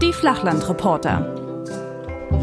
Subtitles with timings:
[0.00, 1.34] Die Flachlandreporter.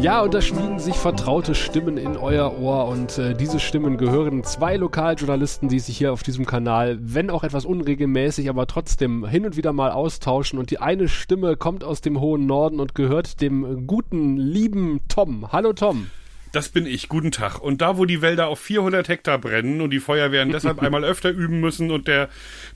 [0.00, 4.42] Ja, und da schmiegen sich vertraute Stimmen in euer Ohr und äh, diese Stimmen gehören
[4.44, 9.44] zwei Lokaljournalisten, die sich hier auf diesem Kanal, wenn auch etwas unregelmäßig, aber trotzdem hin
[9.44, 13.40] und wieder mal austauschen und die eine Stimme kommt aus dem hohen Norden und gehört
[13.40, 15.52] dem guten, lieben Tom.
[15.52, 16.06] Hallo Tom.
[16.52, 17.08] Das bin ich.
[17.08, 17.60] Guten Tag.
[17.60, 21.30] Und da, wo die Wälder auf 400 Hektar brennen und die Feuerwehren deshalb einmal öfter
[21.30, 22.28] üben müssen und der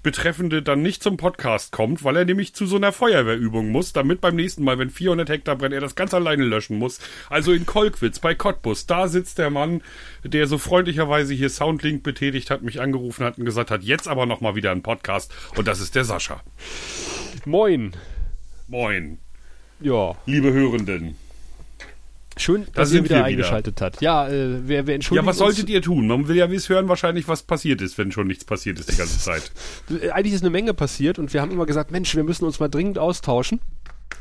[0.02, 4.23] Betreffende dann nicht zum Podcast kommt, weil er nämlich zu so einer Feuerwehrübung muss, damit
[4.23, 7.00] beim nächsten Mal, wenn 400 Hektar brennen, er das ganz alleine löschen muss.
[7.28, 9.83] Also in Kolkwitz bei Cottbus, da sitzt der Mann,
[10.24, 14.24] der so freundlicherweise hier Soundlink betätigt hat, mich angerufen hat und gesagt hat, jetzt aber
[14.24, 15.34] nochmal wieder ein Podcast.
[15.55, 16.42] Und das ist der Sascha.
[17.45, 17.92] Moin.
[18.69, 19.19] Moin.
[19.80, 20.16] Ja.
[20.24, 21.16] Liebe Hörenden.
[22.38, 24.02] Schön, dass ihr wieder eingeschaltet habt.
[24.02, 26.06] Ja, äh, wer, wer entschuldigt Ja, was solltet ihr tun?
[26.06, 28.97] Man will ja wiss hören wahrscheinlich, was passiert ist, wenn schon nichts passiert ist die
[28.97, 29.50] ganze Zeit.
[30.12, 32.69] Eigentlich ist eine Menge passiert und wir haben immer gesagt, Mensch, wir müssen uns mal
[32.69, 33.61] dringend austauschen.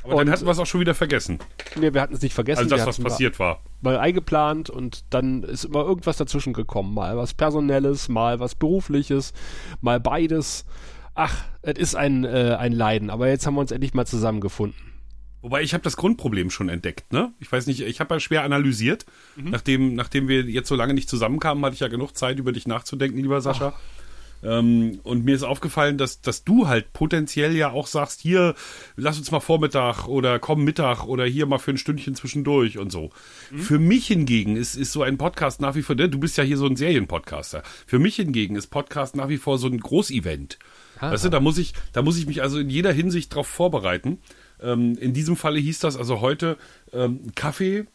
[0.04, 1.40] Aber und, dann hatten wir es auch schon wieder vergessen.
[1.76, 2.64] Nee, wir hatten es nicht vergessen.
[2.64, 3.62] Also das, was passiert war.
[3.82, 6.94] Mal eingeplant und dann ist immer irgendwas dazwischen gekommen.
[6.94, 9.34] Mal was Personelles, mal was Berufliches,
[9.82, 10.66] mal beides.
[11.16, 13.10] Ach, es ist ein, äh, ein Leiden.
[13.10, 14.95] Aber jetzt haben wir uns endlich mal zusammengefunden.
[15.46, 17.32] Wobei ich habe das Grundproblem schon entdeckt, ne?
[17.40, 19.06] Ich weiß nicht, ich habe ja schwer analysiert.
[19.36, 19.52] Mhm.
[19.52, 22.66] Nachdem, nachdem wir jetzt so lange nicht zusammenkamen, hatte ich ja genug Zeit, über dich
[22.66, 23.76] nachzudenken, lieber Sascha.
[24.42, 28.56] Ähm, und mir ist aufgefallen, dass, dass du halt potenziell ja auch sagst, hier,
[28.96, 32.92] lass uns mal Vormittag oder komm Mittag oder hier mal für ein Stündchen zwischendurch und
[32.92, 33.12] so.
[33.52, 33.60] Mhm.
[33.60, 36.44] Für mich hingegen ist, ist so ein Podcast nach wie vor, ne, du bist ja
[36.44, 37.62] hier so ein Serienpodcaster.
[37.86, 40.58] Für mich hingegen ist Podcast nach wie vor so ein Großevent.
[41.00, 41.12] Ah.
[41.12, 44.18] Weißt du, da muss ich, da muss ich mich also in jeder Hinsicht drauf vorbereiten.
[44.62, 46.58] Ähm, in diesem Falle hieß das also heute
[46.94, 47.86] ähm, Kaffee,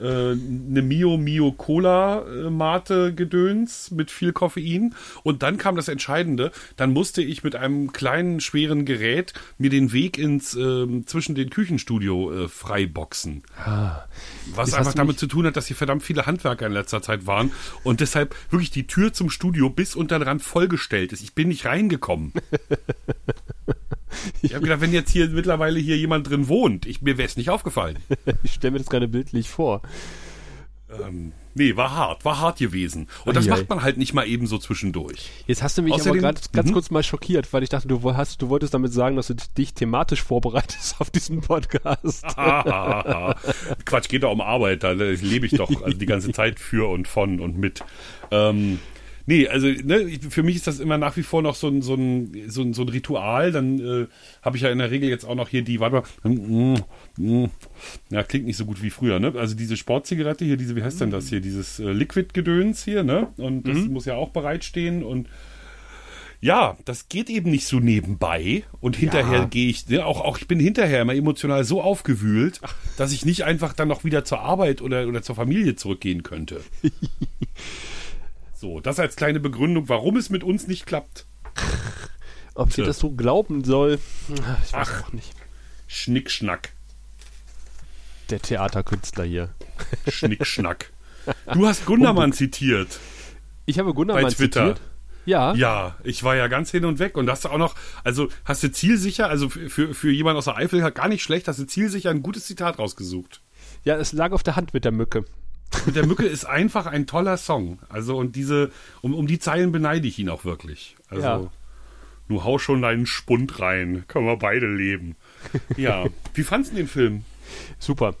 [0.00, 5.88] äh, eine Mio Mio Cola äh, Mate Gedöns mit viel Koffein und dann kam das
[5.88, 11.34] Entscheidende, dann musste ich mit einem kleinen schweren Gerät mir den Weg ins äh, zwischen
[11.34, 13.42] den Küchenstudio äh, freiboxen.
[13.62, 14.04] Ah,
[14.54, 17.52] Was einfach damit zu tun hat, dass hier verdammt viele Handwerker in letzter Zeit waren
[17.84, 21.22] und deshalb wirklich die Tür zum Studio bis unter den Rand vollgestellt ist.
[21.22, 22.32] Ich bin nicht reingekommen.
[24.42, 27.36] Ich habe gedacht, wenn jetzt hier mittlerweile hier jemand drin wohnt, ich, mir wäre es
[27.36, 27.98] nicht aufgefallen.
[28.42, 29.82] ich stelle mir das gerade bildlich vor.
[30.98, 33.08] Ähm, nee, war hart, war hart gewesen.
[33.24, 35.30] Und das macht man halt nicht mal eben so zwischendurch.
[35.46, 36.72] Jetzt hast du mich Außerdem, aber gerade ganz mhm.
[36.72, 39.74] kurz mal schockiert, weil ich dachte, du hast, du wolltest damit sagen, dass du dich
[39.74, 42.24] thematisch vorbereitest auf diesen Podcast.
[43.84, 47.06] Quatsch, geht doch um Arbeit, da lebe ich doch also die ganze Zeit für und
[47.06, 47.84] von und mit.
[48.30, 48.80] Ähm,
[49.30, 51.94] Nee, also ne, für mich ist das immer nach wie vor noch so ein, so
[51.94, 53.52] ein, so ein, so ein Ritual.
[53.52, 54.06] Dann äh,
[54.42, 56.78] habe ich ja in der Regel jetzt auch noch hier die, warte mal, mm,
[57.16, 57.50] mm,
[58.10, 59.32] ja, klingt nicht so gut wie früher, ne?
[59.36, 63.28] Also diese Sportzigarette hier, diese, wie heißt denn das hier, dieses äh, Liquid-Gedöns hier, ne?
[63.36, 63.92] Und das mhm.
[63.92, 65.28] muss ja auch bereitstehen und
[66.40, 69.44] ja, das geht eben nicht so nebenbei und hinterher ja.
[69.44, 72.60] gehe ich, ne, auch, auch ich bin hinterher immer emotional so aufgewühlt,
[72.96, 76.62] dass ich nicht einfach dann noch wieder zur Arbeit oder, oder zur Familie zurückgehen könnte.
[78.60, 81.24] So, das als kleine Begründung, warum es mit uns nicht klappt.
[82.54, 83.98] Ob sie das so glauben soll,
[84.28, 85.32] ich weiß Ach, auch nicht.
[85.86, 86.68] Schnickschnack.
[88.28, 89.54] Der Theaterkünstler hier.
[90.08, 90.92] Schnickschnack.
[91.54, 93.00] Du hast Gundermann zitiert.
[93.64, 94.74] Ich habe Gundermann bei Twitter.
[94.74, 94.90] zitiert.
[95.24, 95.54] Ja.
[95.54, 98.62] Ja, ich war ja ganz hin und weg und hast du auch noch, also hast
[98.62, 102.10] du zielsicher, also für, für jemand aus der Eifel gar nicht schlecht, hast du zielsicher
[102.10, 103.40] ein gutes Zitat rausgesucht.
[103.84, 105.24] Ja, es lag auf der Hand mit der Mücke.
[105.86, 107.78] Und der Mücke ist einfach ein toller Song.
[107.88, 108.70] Also, und diese,
[109.02, 110.96] um, um die Zeilen beneide ich ihn auch wirklich.
[111.08, 111.50] Also, ja.
[112.28, 114.04] du hau schon deinen Spund rein.
[114.08, 115.16] Können wir beide leben.
[115.76, 116.04] Ja.
[116.34, 117.24] Wie fandst du den Film?
[117.78, 118.14] Super.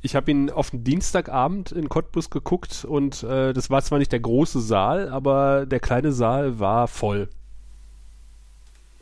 [0.00, 4.12] Ich habe ihn auf den Dienstagabend in Cottbus geguckt und äh, das war zwar nicht
[4.12, 7.28] der große Saal, aber der kleine Saal war voll.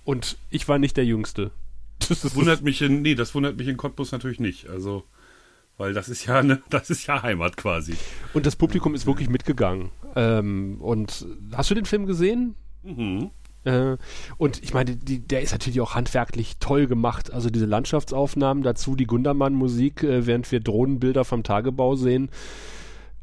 [0.05, 1.51] Und ich war nicht der Jüngste.
[2.11, 4.69] Das, das wundert mich in, nee, das wundert mich in Cottbus natürlich nicht.
[4.69, 5.05] Also.
[5.78, 7.94] Weil das ist ja ne, das ist ja Heimat quasi.
[8.32, 9.90] Und das Publikum ist wirklich mitgegangen.
[10.14, 12.55] Ähm, und hast du den Film gesehen?
[12.82, 13.31] Mhm.
[13.64, 13.96] Äh,
[14.38, 17.32] und ich meine, die, der ist natürlich auch handwerklich toll gemacht.
[17.32, 22.31] Also diese Landschaftsaufnahmen, dazu die Gundermann-Musik, äh, während wir Drohnenbilder vom Tagebau sehen.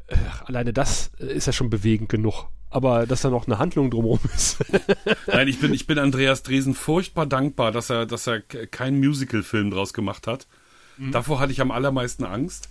[0.06, 2.46] Äh, alleine das ist ja schon bewegend genug.
[2.70, 4.58] Aber dass da noch eine Handlung drumherum ist.
[5.26, 9.70] Nein, ich bin, ich bin Andreas Dresen furchtbar dankbar, dass er, dass er keinen Musical-Film
[9.70, 10.46] draus gemacht hat.
[10.98, 11.12] Mhm.
[11.12, 12.68] Davor hatte ich am allermeisten Angst.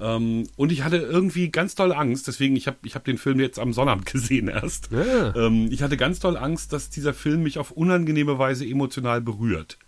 [0.00, 3.40] Ähm, und ich hatte irgendwie ganz toll Angst, deswegen, ich habe ich hab den Film
[3.40, 4.90] jetzt am Sonnabend gesehen erst.
[4.92, 5.34] Ja.
[5.34, 9.78] Ähm, ich hatte ganz toll Angst, dass dieser Film mich auf unangenehme Weise emotional berührt.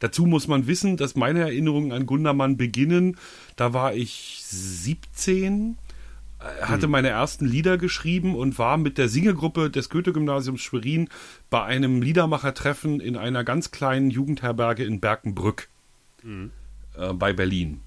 [0.00, 3.16] Dazu muss man wissen, dass meine Erinnerungen an Gundermann beginnen.
[3.56, 5.76] Da war ich 17
[6.38, 6.90] äh, hatte hm.
[6.90, 11.08] meine ersten Lieder geschrieben und war mit der Singegruppe des Goethe-Gymnasiums Schwerin
[11.50, 15.68] bei einem Liedermachertreffen in einer ganz kleinen Jugendherberge in Berkenbrück
[16.22, 16.52] hm.
[16.98, 17.80] Äh, bei Berlin.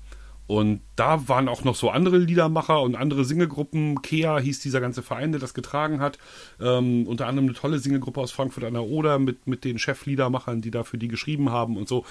[0.51, 4.01] Und da waren auch noch so andere Liedermacher und andere Singegruppen.
[4.01, 6.17] Kea hieß dieser ganze Verein, der das getragen hat.
[6.59, 10.59] Ähm, unter anderem eine tolle Singegruppe aus Frankfurt an der Oder mit, mit den Chefliedermachern,
[10.59, 12.05] die da für die geschrieben haben und so.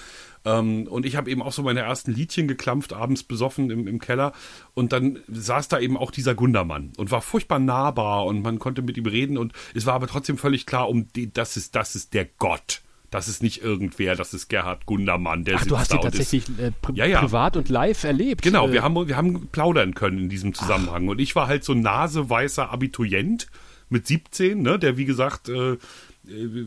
[0.46, 3.98] Ähm, und ich habe eben auch so meine ersten Liedchen geklampft, abends besoffen im, im
[3.98, 4.32] Keller.
[4.72, 8.80] Und dann saß da eben auch dieser Gundermann und war furchtbar nahbar und man konnte
[8.80, 9.36] mit ihm reden.
[9.36, 12.80] Und es war aber trotzdem völlig klar, um die, das ist, das ist der Gott
[13.10, 16.70] das ist nicht irgendwer, das ist Gerhard Gundermann, der Ach, du hast ihn tatsächlich äh,
[16.80, 17.20] pri ja, ja.
[17.20, 18.42] privat und live erlebt.
[18.42, 18.72] Genau, äh.
[18.72, 21.04] wir haben, wir haben plaudern können in diesem Zusammenhang.
[21.06, 21.12] Ach.
[21.12, 23.48] Und ich war halt so naseweißer Abiturient
[23.88, 25.78] mit 17, ne, der wie gesagt äh, äh,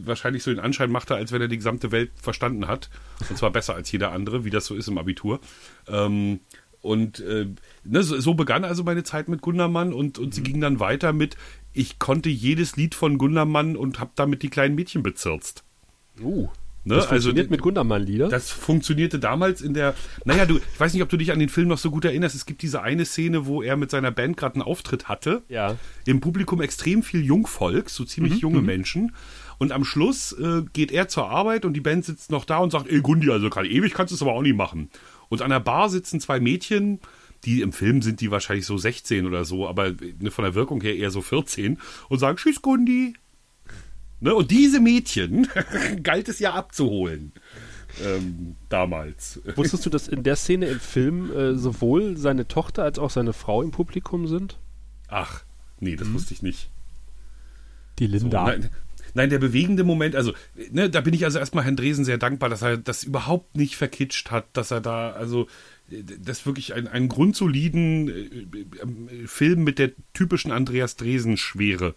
[0.06, 2.90] wahrscheinlich so den Anschein machte, als wenn er die gesamte Welt verstanden hat.
[3.30, 5.40] Und zwar besser als jeder andere, wie das so ist im Abitur.
[5.88, 6.42] Ähm,
[6.82, 7.48] und äh,
[7.86, 10.32] ne, so, so, begann also meine Zeit mit Gundermann und, und mhm.
[10.34, 11.38] sie ging dann weiter mit,
[11.72, 15.64] ich konnte jedes Lied von Gundermann und habe damit die kleinen Mädchen bezirzt.
[16.22, 16.50] Uh.
[16.86, 16.96] Ne?
[16.96, 18.28] Das also funktioniert also, mit Gundermann-Lieder?
[18.28, 19.96] Das funktionierte damals in der.
[20.26, 22.36] Naja, du, ich weiß nicht, ob du dich an den Film noch so gut erinnerst.
[22.36, 25.44] Es gibt diese eine Szene, wo er mit seiner Band gerade einen Auftritt hatte.
[25.48, 25.78] Ja.
[26.06, 28.66] Im Publikum extrem viel Jungvolk, so ziemlich mhm, junge mhm.
[28.66, 29.16] Menschen.
[29.60, 32.72] Und am Schluss äh, geht er zur Arbeit und die Band sitzt noch da und
[32.72, 34.90] sagt: Ey, Gundi, also kann, ewig kannst du es aber auch nicht machen.
[35.30, 37.00] Und an der Bar sitzen zwei Mädchen,
[37.46, 40.82] die im Film sind die wahrscheinlich so 16 oder so, aber ne, von der Wirkung
[40.82, 43.14] her eher so 14 und sagen: Tschüss, Gundi.
[44.24, 44.34] Ne?
[44.34, 45.50] Und diese Mädchen
[46.04, 47.34] galt es ja abzuholen.
[48.04, 49.42] Ähm, damals.
[49.56, 53.34] Wusstest du, dass in der Szene im Film äh, sowohl seine Tochter als auch seine
[53.34, 54.58] Frau im Publikum sind?
[55.10, 55.44] Ach,
[55.80, 56.16] nee, das hm.
[56.16, 56.72] wusste ich nicht.
[58.00, 58.46] Die Linda.
[58.46, 58.70] So, nein,
[59.14, 60.34] nein, der bewegende Moment, also,
[60.72, 63.76] ne, da bin ich also erstmal Herrn Dresen sehr dankbar, dass er das überhaupt nicht
[63.76, 65.48] verkitscht hat, dass er da, also,
[65.90, 71.94] das wirklich ein, einen grundsoliden äh, äh, Film mit der typischen Andreas Dresen-Schwere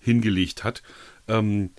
[0.00, 0.82] hingelegt hat.
[1.28, 1.70] Ähm,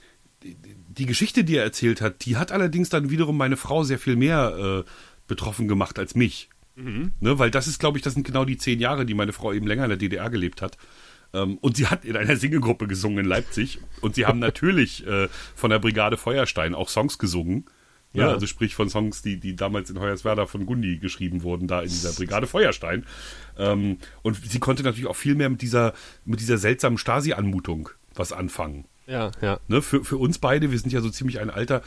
[0.41, 4.15] die Geschichte, die er erzählt hat, die hat allerdings dann wiederum meine Frau sehr viel
[4.15, 4.89] mehr äh,
[5.27, 6.49] betroffen gemacht als mich.
[6.75, 7.11] Mhm.
[7.19, 9.51] Ne, weil das ist, glaube ich, das sind genau die zehn Jahre, die meine Frau
[9.51, 10.77] eben länger in der DDR gelebt hat.
[11.33, 13.79] Ähm, und sie hat in einer Singegruppe gesungen in Leipzig.
[14.01, 17.65] Und sie haben natürlich äh, von der Brigade Feuerstein auch Songs gesungen.
[18.13, 18.27] Ja.
[18.27, 18.33] ja.
[18.33, 21.89] also sprich von Songs, die, die damals in Hoyerswerda von Gundi geschrieben wurden, da in
[21.89, 23.05] dieser Brigade Feuerstein.
[23.57, 25.93] Ähm, und sie konnte natürlich auch viel mehr mit dieser,
[26.25, 28.85] mit dieser seltsamen Stasi-Anmutung was anfangen.
[29.09, 29.59] Ja, ja.
[29.67, 31.81] Ne, für, für uns beide, wir sind ja so ziemlich ein Alter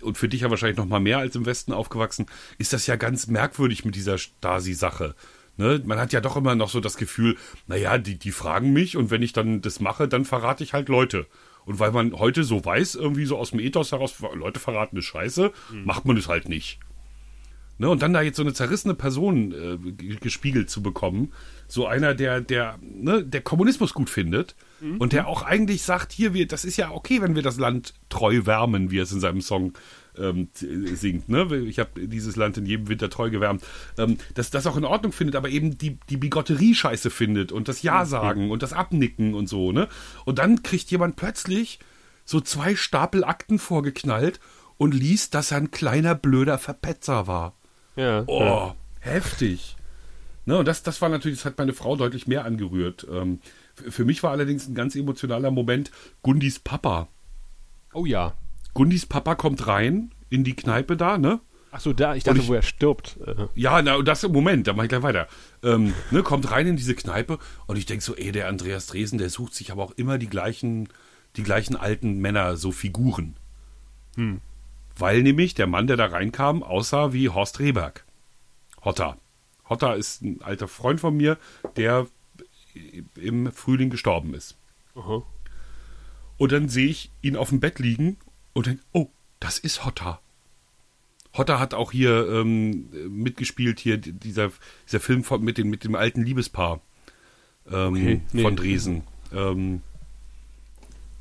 [0.00, 2.26] und für dich ja wahrscheinlich noch mal mehr als im Westen aufgewachsen,
[2.56, 5.16] ist das ja ganz merkwürdig mit dieser Stasi-Sache.
[5.56, 7.36] Ne, man hat ja doch immer noch so das Gefühl,
[7.66, 10.88] naja, die, die fragen mich und wenn ich dann das mache, dann verrate ich halt
[10.88, 11.26] Leute.
[11.64, 15.06] Und weil man heute so weiß, irgendwie so aus dem Ethos heraus, Leute verraten ist
[15.06, 15.84] scheiße, mhm.
[15.84, 16.78] macht man es halt nicht.
[17.78, 21.32] Ne, und dann da jetzt so eine zerrissene Person äh, gespiegelt zu bekommen,
[21.66, 24.98] so einer, der, der, ne, der Kommunismus gut findet mhm.
[24.98, 27.94] und der auch eigentlich sagt, hier, wir, das ist ja okay, wenn wir das Land
[28.08, 29.72] treu wärmen, wie er es in seinem Song
[30.16, 31.28] ähm, singt.
[31.28, 31.46] Ne?
[31.66, 33.64] Ich habe dieses Land in jedem Winter treu gewärmt.
[33.96, 37.68] Ähm, dass das auch in Ordnung findet, aber eben die, die Bigotterie scheiße findet und
[37.68, 38.50] das Ja sagen mhm.
[38.50, 39.72] und das Abnicken und so.
[39.72, 39.88] Ne?
[40.24, 41.78] Und dann kriegt jemand plötzlich
[42.24, 44.40] so zwei Stapel Akten vorgeknallt
[44.76, 47.54] und liest, dass er ein kleiner blöder Verpetzer war.
[47.96, 48.24] Ja.
[48.26, 48.76] Oh, ja.
[49.00, 49.76] heftig.
[50.46, 53.06] Ne, und das, das war natürlich, das hat meine Frau deutlich mehr angerührt.
[53.12, 53.40] Ähm,
[53.88, 55.90] für mich war allerdings ein ganz emotionaler Moment
[56.22, 57.08] Gundis Papa.
[57.92, 58.34] Oh ja.
[58.74, 61.40] Gundis Papa kommt rein in die Kneipe da, ne?
[61.70, 63.18] Ach so, da, ich dachte, ich, wo er stirbt.
[63.54, 65.28] Ja, na, das im Moment, da mach ich gleich weiter.
[65.62, 69.18] Ähm, ne, kommt rein in diese Kneipe und ich denke so, ey, der Andreas Dresen,
[69.18, 70.88] der sucht sich aber auch immer die gleichen,
[71.36, 73.36] die gleichen alten Männer, so Figuren.
[74.16, 74.40] Hm.
[74.96, 78.04] Weil nämlich der Mann, der da reinkam, aussah wie Horst Rehberg.
[78.82, 79.18] Hotter.
[79.68, 81.36] Hotter ist ein alter Freund von mir,
[81.76, 82.06] der
[83.16, 84.56] im Frühling gestorben ist.
[84.94, 85.22] Aha.
[86.36, 88.16] Und dann sehe ich ihn auf dem Bett liegen
[88.52, 89.08] und denke, oh,
[89.40, 90.20] das ist Hotter.
[91.36, 94.50] Hotter hat auch hier ähm, mitgespielt, hier dieser,
[94.86, 96.80] dieser Film von, mit, dem, mit dem alten Liebespaar
[97.70, 98.42] ähm, okay, nee.
[98.42, 99.02] von Dresen.
[99.32, 99.82] Ähm,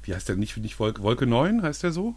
[0.04, 0.38] wie heißt der?
[0.38, 2.16] Nicht, nicht Wolke, Wolke 9, heißt der so?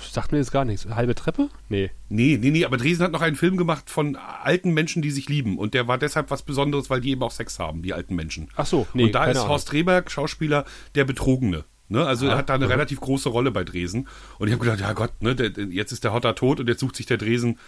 [0.00, 0.86] Sagt mir jetzt gar nichts.
[0.86, 1.48] Halbe Treppe?
[1.68, 1.90] Nee.
[2.08, 5.28] Nee, nee, nee, aber Dresden hat noch einen Film gemacht von alten Menschen, die sich
[5.28, 5.58] lieben.
[5.58, 8.48] Und der war deshalb was Besonderes, weil die eben auch Sex haben, die alten Menschen.
[8.56, 9.04] Ach so, nee.
[9.04, 9.50] Und da ist Ahnung.
[9.50, 10.64] Horst Rehberg, Schauspieler,
[10.94, 11.64] der Betrogene.
[11.88, 12.06] Ne?
[12.06, 12.70] Also ah, er hat da eine ja.
[12.70, 14.06] relativ große Rolle bei Dresden.
[14.38, 16.80] Und ich habe gedacht, ja Gott, ne, der, jetzt ist der Hotter tot und jetzt
[16.80, 17.58] sucht sich der Dresen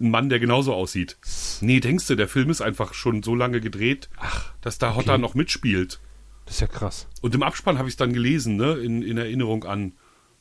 [0.00, 1.16] einen Mann, der genauso aussieht.
[1.60, 5.14] Nee, denkst du, der Film ist einfach schon so lange gedreht, Ach, dass da Hotter
[5.14, 5.20] okay.
[5.20, 6.00] noch mitspielt.
[6.46, 7.08] Das ist ja krass.
[7.20, 9.94] Und im Abspann habe ich es dann gelesen, ne, in, in Erinnerung an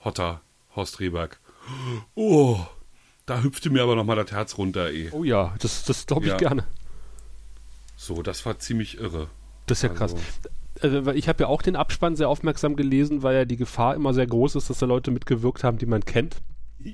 [0.03, 0.41] Hotter,
[0.75, 1.39] Horst Rehberg.
[2.15, 2.59] Oh,
[3.25, 5.09] da hüpfte mir aber nochmal das Herz runter, ey.
[5.11, 6.37] Oh ja, das, das glaube ich ja.
[6.37, 6.65] gerne.
[7.95, 9.27] So, das war ziemlich irre.
[9.67, 10.15] Das ist ja krass.
[10.81, 14.13] Also, ich habe ja auch den Abspann sehr aufmerksam gelesen, weil ja die Gefahr immer
[14.13, 16.37] sehr groß ist, dass da Leute mitgewirkt haben, die man kennt.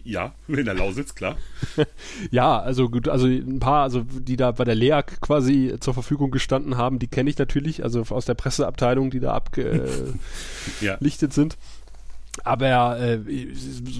[0.04, 1.38] Ja, in der Lausitz, klar.
[2.32, 6.30] ja, also gut, also ein paar, also die da bei der LEAG quasi zur Verfügung
[6.30, 10.20] gestanden haben, die kenne ich natürlich, also aus der Presseabteilung, die da abgelichtet
[10.82, 11.30] ja.
[11.30, 11.58] sind.
[12.46, 13.20] Aber äh,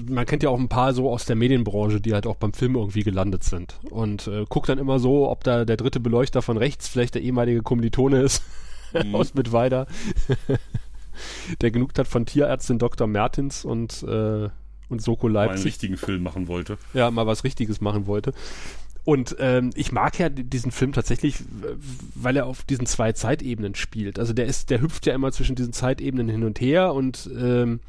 [0.10, 2.76] man kennt ja auch ein paar so aus der Medienbranche, die halt auch beim Film
[2.76, 3.80] irgendwie gelandet sind.
[3.90, 7.22] Und äh, guckt dann immer so, ob da der dritte Beleuchter von rechts vielleicht der
[7.22, 8.44] ehemalige Kommilitone ist
[8.94, 9.16] mhm.
[9.16, 9.88] aus Mittweida,
[11.62, 13.08] der genug hat von Tierärztin Dr.
[13.08, 14.50] Mertins und äh,
[14.90, 15.50] und Soko Leipzig.
[15.50, 16.78] Mal einen richtigen Film machen wollte.
[16.94, 18.34] Ja, mal was Richtiges machen wollte.
[19.04, 21.38] Und ähm, ich mag ja diesen Film tatsächlich,
[22.14, 24.20] weil er auf diesen zwei Zeitebenen spielt.
[24.20, 27.80] Also der ist, der hüpft ja immer zwischen diesen Zeitebenen hin und her und ähm,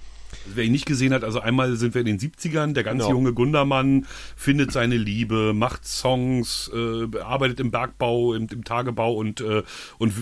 [0.46, 3.16] Wer ihn nicht gesehen hat, also einmal sind wir in den 70ern, der ganz genau.
[3.16, 4.06] junge Gundermann
[4.36, 9.62] findet seine Liebe, macht Songs, äh, arbeitet im Bergbau, im, im Tagebau und, äh,
[9.98, 10.12] und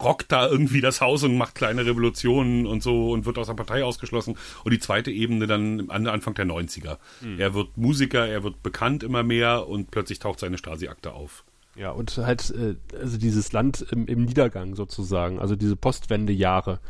[0.00, 3.54] rockt da irgendwie das Haus und macht kleine Revolutionen und so und wird aus der
[3.54, 4.36] Partei ausgeschlossen.
[4.64, 6.98] Und die zweite Ebene dann an Anfang der 90er.
[7.20, 7.38] Mhm.
[7.38, 11.44] Er wird Musiker, er wird bekannt immer mehr und plötzlich taucht seine Stasi-Akte auf.
[11.78, 16.80] Ja, und halt, äh, also dieses Land im, im Niedergang sozusagen, also diese Postwendejahre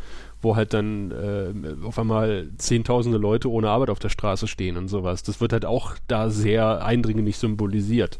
[0.40, 4.88] wo halt dann äh, auf einmal zehntausende Leute ohne Arbeit auf der Straße stehen und
[4.88, 5.22] sowas.
[5.22, 8.18] Das wird halt auch da sehr eindringlich symbolisiert.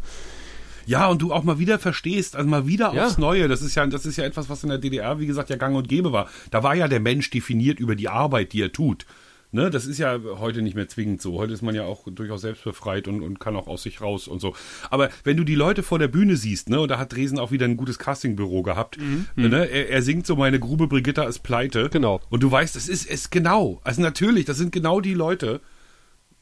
[0.87, 3.05] Ja, und du auch mal wieder verstehst, also mal wieder ja.
[3.05, 3.47] aufs Neue.
[3.47, 5.77] Das ist ja, das ist ja etwas, was in der DDR, wie gesagt, ja gang
[5.77, 6.29] und gäbe war.
[6.51, 9.05] Da war ja der Mensch definiert über die Arbeit, die er tut.
[9.51, 11.39] Ne, das ist ja heute nicht mehr zwingend so.
[11.39, 14.41] Heute ist man ja auch durchaus selbstbefreit und, und kann auch aus sich raus und
[14.41, 14.55] so.
[14.91, 17.51] Aber wenn du die Leute vor der Bühne siehst, ne, und da hat Dresen auch
[17.51, 19.27] wieder ein gutes Castingbüro gehabt, mhm.
[19.37, 21.89] ne, er, er, singt so meine Grube Brigitta ist pleite.
[21.89, 22.21] Genau.
[22.29, 23.81] Und du weißt, es ist es genau.
[23.85, 25.63] Also natürlich, das sind genau die Leute.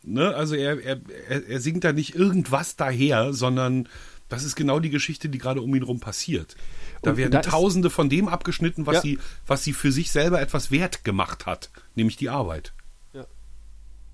[0.03, 3.89] Ne, also er, er, er singt da nicht irgendwas daher, sondern
[4.29, 6.57] das ist genau die Geschichte, die gerade um ihn rum passiert.
[7.03, 9.01] Da und werden da Tausende von dem abgeschnitten, was ja.
[9.03, 12.73] sie, was sie für sich selber etwas wert gemacht hat, nämlich die Arbeit.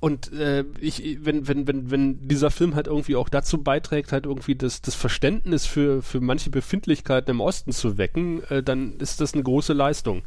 [0.02, 4.26] Und äh, ich, wenn, wenn, wenn, wenn dieser Film halt irgendwie auch dazu beiträgt, halt
[4.26, 9.20] irgendwie das, das Verständnis für, für manche Befindlichkeiten im Osten zu wecken, äh, dann ist
[9.20, 10.22] das eine große Leistung.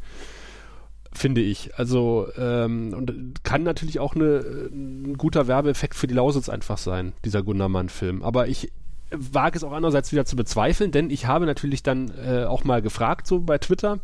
[1.12, 1.74] Finde ich.
[1.78, 4.38] Also, ähm, und kann natürlich auch eine,
[4.72, 8.22] ein guter Werbeeffekt für die Lausitz einfach sein, dieser Gundermann-Film.
[8.22, 8.72] Aber ich
[9.10, 12.80] wage es auch andererseits wieder zu bezweifeln, denn ich habe natürlich dann äh, auch mal
[12.80, 13.98] gefragt, so bei Twitter,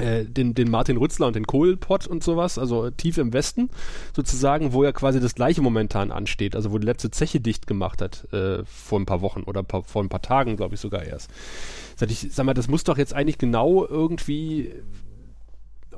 [0.00, 3.70] äh, den, den Martin Rützler und den Kohlpott und sowas, also tief im Westen
[4.14, 8.02] sozusagen, wo ja quasi das gleiche momentan ansteht, also wo die letzte Zeche dicht gemacht
[8.02, 11.04] hat äh, vor ein paar Wochen oder paar, vor ein paar Tagen, glaube ich sogar
[11.04, 11.30] erst.
[11.96, 14.72] Sag ich, sag mal, das muss doch jetzt eigentlich genau irgendwie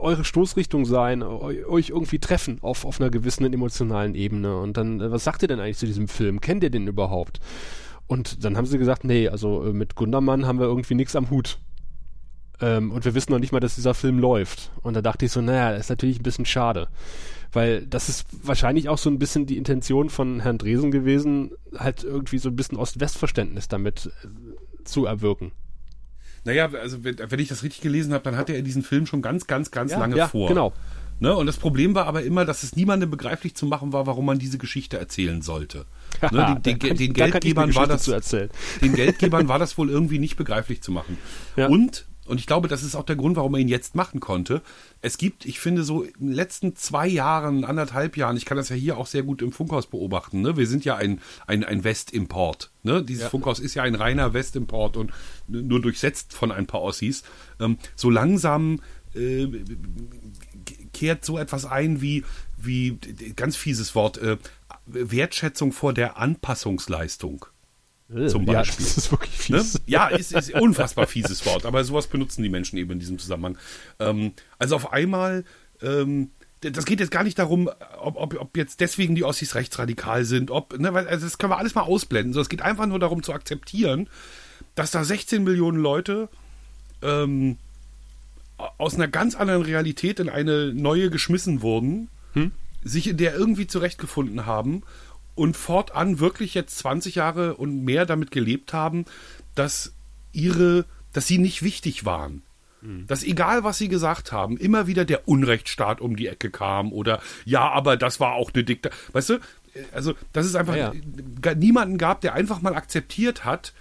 [0.02, 4.58] eure Stoßrichtung sein, euch irgendwie treffen auf, auf einer gewissen emotionalen Ebene.
[4.58, 6.40] Und dann, äh, was sagt ihr denn eigentlich zu diesem Film?
[6.40, 7.40] Kennt ihr den überhaupt?
[8.06, 11.30] Und dann haben sie gesagt, nee, also äh, mit Gundermann haben wir irgendwie nichts am
[11.30, 11.58] Hut.
[12.62, 14.70] Ähm, und wir wissen noch nicht mal, dass dieser Film läuft.
[14.82, 16.88] Und da dachte ich so, naja, das ist natürlich ein bisschen schade.
[17.52, 22.04] Weil das ist wahrscheinlich auch so ein bisschen die Intention von Herrn Dresen gewesen, halt
[22.04, 25.52] irgendwie so ein bisschen Ost-West-Verständnis damit äh, zu erwirken.
[26.44, 29.22] Naja, also wenn, wenn ich das richtig gelesen habe, dann hatte er diesen Film schon
[29.22, 30.48] ganz, ganz, ganz ja, lange ja, vor.
[30.48, 30.72] Genau.
[31.20, 31.36] Ne?
[31.36, 34.38] Und das Problem war aber immer, dass es niemandem begreiflich zu machen war, warum man
[34.38, 35.84] diese Geschichte erzählen sollte.
[36.32, 36.58] ne?
[36.64, 40.90] den, den, den Geldgebern war das, den Geldgebern war das wohl irgendwie nicht begreiflich zu
[40.90, 41.18] machen.
[41.56, 41.68] Ja.
[41.68, 44.62] Und und ich glaube, das ist auch der Grund, warum er ihn jetzt machen konnte.
[45.02, 48.70] Es gibt, ich finde, so in den letzten zwei Jahren, anderthalb Jahren, ich kann das
[48.70, 50.40] ja hier auch sehr gut im Funkhaus beobachten.
[50.40, 50.56] Ne?
[50.56, 52.70] Wir sind ja ein, ein, ein Westimport.
[52.84, 53.02] Ne?
[53.02, 53.28] Dieses ja.
[53.28, 55.12] Funkhaus ist ja ein reiner Westimport und
[55.46, 57.22] nur durchsetzt von ein paar Ossis.
[57.60, 58.80] Ähm, so langsam
[59.14, 59.48] äh,
[60.94, 62.24] kehrt so etwas ein wie,
[62.56, 62.96] wie
[63.36, 64.38] ganz fieses Wort, äh,
[64.86, 67.44] Wertschätzung vor der Anpassungsleistung.
[68.14, 68.84] Äh, zum Beispiel.
[68.84, 69.74] Ja, das ist wirklich fies.
[69.74, 69.80] Ne?
[69.86, 73.58] Ja, ist, ist unfassbar fieses Wort, aber sowas benutzen die Menschen eben in diesem Zusammenhang.
[73.98, 75.44] Ähm, also auf einmal,
[75.80, 76.30] ähm,
[76.60, 77.68] das geht jetzt gar nicht darum,
[78.00, 81.58] ob, ob, ob jetzt deswegen die Ossis rechtsradikal sind, ob, ne, also das können wir
[81.58, 82.32] alles mal ausblenden.
[82.32, 84.08] So, es geht einfach nur darum zu akzeptieren,
[84.74, 86.28] dass da 16 Millionen Leute
[87.02, 87.56] ähm,
[88.78, 92.52] aus einer ganz anderen Realität in eine neue geschmissen wurden, hm?
[92.84, 94.82] sich in der irgendwie zurechtgefunden haben
[95.34, 99.04] und fortan wirklich jetzt 20 Jahre und mehr damit gelebt haben,
[99.54, 99.92] dass
[100.32, 102.42] ihre, dass sie nicht wichtig waren.
[102.82, 103.06] Mhm.
[103.06, 107.20] Dass egal, was sie gesagt haben, immer wieder der Unrechtsstaat um die Ecke kam oder
[107.44, 108.98] ja, aber das war auch eine Diktatur.
[109.12, 109.38] Weißt du,
[109.92, 110.92] also, dass es einfach ja,
[111.44, 111.54] ja.
[111.54, 113.72] niemanden gab, der einfach mal akzeptiert hat,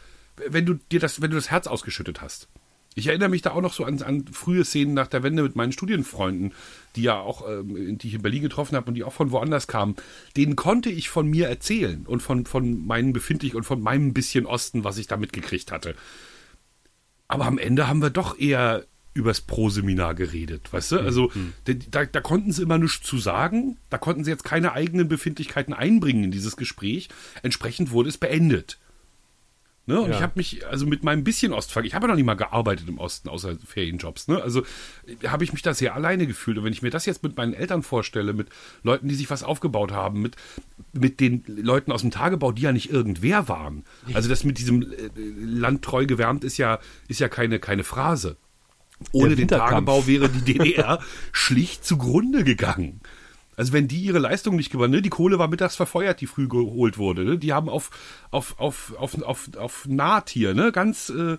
[0.48, 2.48] wenn du dir das, wenn du das Herz ausgeschüttet hast.
[2.94, 5.56] Ich erinnere mich da auch noch so an, an frühe Szenen nach der Wende mit
[5.56, 6.54] meinen Studienfreunden,
[6.96, 9.68] die ja auch, ähm, die ich in Berlin getroffen habe und die auch von woanders
[9.68, 9.96] kamen.
[10.36, 14.46] Denen konnte ich von mir erzählen und von, von meinen Befindlich und von meinem bisschen
[14.46, 15.96] Osten, was ich da mitgekriegt hatte.
[17.30, 21.00] Aber am Ende haben wir doch eher übers Pro-Seminar geredet, weißt du?
[21.00, 21.32] Also
[21.66, 25.74] da, da konnten sie immer nichts zu sagen, da konnten sie jetzt keine eigenen Befindlichkeiten
[25.74, 27.10] einbringen in dieses Gespräch.
[27.42, 28.80] Entsprechend wurde es beendet.
[29.88, 30.00] Ne?
[30.00, 30.18] Und Ja.
[30.18, 32.88] ich habe mich, also mit meinem bisschen Ostfang, ich habe ja noch nicht mal gearbeitet
[32.88, 34.42] im Osten, außer Ferienjobs, ne?
[34.42, 34.62] Also
[35.08, 36.60] äh, habe ich mich da sehr alleine gefühlt.
[36.60, 38.50] Und wenn ich mir das jetzt mit meinen Eltern vorstelle, mit
[38.84, 40.36] Leuten, die sich was aufgebaut haben, mit,
[40.94, 43.84] mit den Leuten aus dem Tagebau, die ja nicht irgendwer waren.
[44.14, 48.38] Also das mit diesem äh, Land treu gewärmt ist ja, ist ja keine, keine Phrase.
[49.14, 49.48] Ohne den.
[49.48, 51.00] Tagebau wäre die DDR
[51.32, 53.02] schlicht zugrunde gegangen.
[53.58, 55.02] Also wenn die ihre Leistung nicht gewonnen, ne?
[55.02, 57.24] die Kohle war mittags verfeuert, die früh geholt wurde.
[57.26, 57.38] Ne?
[57.38, 57.90] Die haben auf,
[58.32, 60.72] auf, auf, auf, auf, auf Naht hier, ne?
[60.72, 61.38] ganz, äh,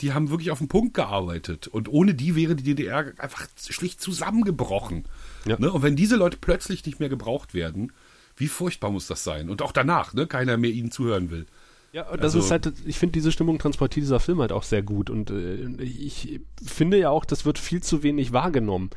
[0.00, 1.66] die haben wirklich auf den Punkt gearbeitet.
[1.68, 5.06] Und ohne die wäre die DDR einfach schlicht zusammengebrochen.
[5.46, 5.56] Ja.
[5.58, 5.72] Ne?
[5.72, 7.92] Und wenn diese Leute plötzlich nicht mehr gebraucht werden,
[8.36, 9.48] wie furchtbar muss das sein?
[9.48, 10.26] Und auch danach, ne?
[10.26, 11.46] keiner mehr ihnen zuhören will.
[11.92, 14.64] Ja, und das Also- ist halt, ich finde, diese Stimmung transportiert dieser Film halt auch
[14.64, 15.08] sehr gut.
[15.08, 18.90] Und äh, ich finde ja auch, das wird viel zu wenig wahrgenommen.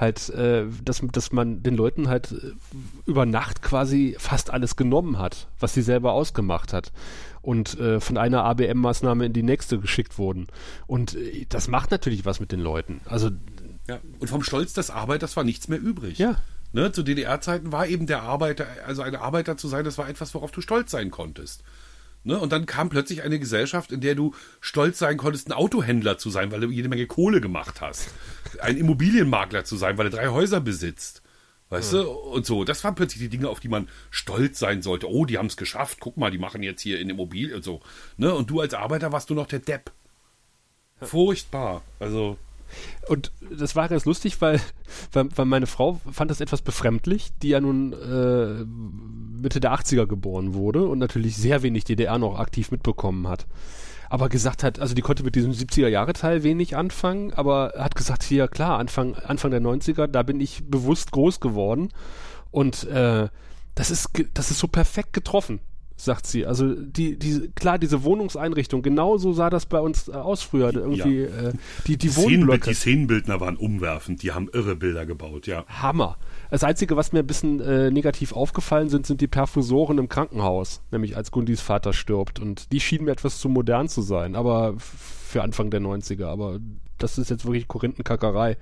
[0.00, 2.52] Halt, äh, dass, dass man den Leuten halt äh,
[3.04, 6.90] über Nacht quasi fast alles genommen hat, was sie selber ausgemacht hat.
[7.42, 10.46] Und äh, von einer ABM-Maßnahme in die nächste geschickt wurden.
[10.86, 13.02] Und äh, das macht natürlich was mit den Leuten.
[13.04, 13.28] Also,
[13.88, 13.98] Ja.
[14.18, 16.18] Und vom Stolz des Arbeiters war nichts mehr übrig.
[16.18, 16.36] Ja.
[16.72, 20.32] Ne, zu DDR-Zeiten war eben der Arbeiter, also ein Arbeiter zu sein, das war etwas,
[20.34, 21.64] worauf du stolz sein konntest.
[22.22, 22.38] Ne?
[22.38, 26.30] Und dann kam plötzlich eine Gesellschaft, in der du stolz sein konntest, ein Autohändler zu
[26.30, 28.10] sein, weil du jede Menge Kohle gemacht hast.
[28.60, 31.22] Ein Immobilienmakler zu sein, weil du drei Häuser besitzt.
[31.70, 32.10] Weißt du?
[32.10, 32.64] Und so.
[32.64, 35.08] Das waren plötzlich die Dinge, auf die man stolz sein sollte.
[35.08, 35.98] Oh, die haben es geschafft.
[36.00, 37.80] Guck mal, die machen jetzt hier in Immobilien und so.
[38.16, 38.34] Ne?
[38.34, 39.92] Und du als Arbeiter warst du noch der Depp.
[41.00, 41.82] Furchtbar.
[42.00, 42.36] Also.
[43.08, 44.60] Und das war ganz lustig, weil,
[45.12, 48.64] weil, weil meine Frau fand das etwas befremdlich, die ja nun äh,
[49.40, 53.46] Mitte der 80er geboren wurde und natürlich sehr wenig DDR noch aktiv mitbekommen hat.
[54.08, 58.48] Aber gesagt hat, also die konnte mit diesem 70er-Jahre-Teil wenig anfangen, aber hat gesagt, hier
[58.48, 61.90] klar, Anfang, Anfang der 90er, da bin ich bewusst groß geworden
[62.50, 63.28] und äh,
[63.76, 65.60] das ist, das ist so perfekt getroffen,
[66.04, 66.46] sagt sie.
[66.46, 70.74] Also die, die, klar, diese Wohnungseinrichtung, genau so sah das bei uns äh, aus früher.
[70.74, 71.52] Irgendwie, äh,
[71.86, 72.70] die, die Wohnblöcke.
[72.70, 75.64] die Szenenbildner waren umwerfend, die haben irre Bilder gebaut, ja.
[75.68, 76.16] Hammer.
[76.50, 80.80] Das Einzige, was mir ein bisschen äh, negativ aufgefallen sind, sind die Perfusoren im Krankenhaus.
[80.90, 82.40] Nämlich als Gundis Vater stirbt.
[82.40, 84.34] Und die schienen mir etwas zu modern zu sein.
[84.36, 86.26] Aber für Anfang der 90er.
[86.26, 86.58] Aber
[86.98, 88.56] das ist jetzt wirklich Korinthenkackerei.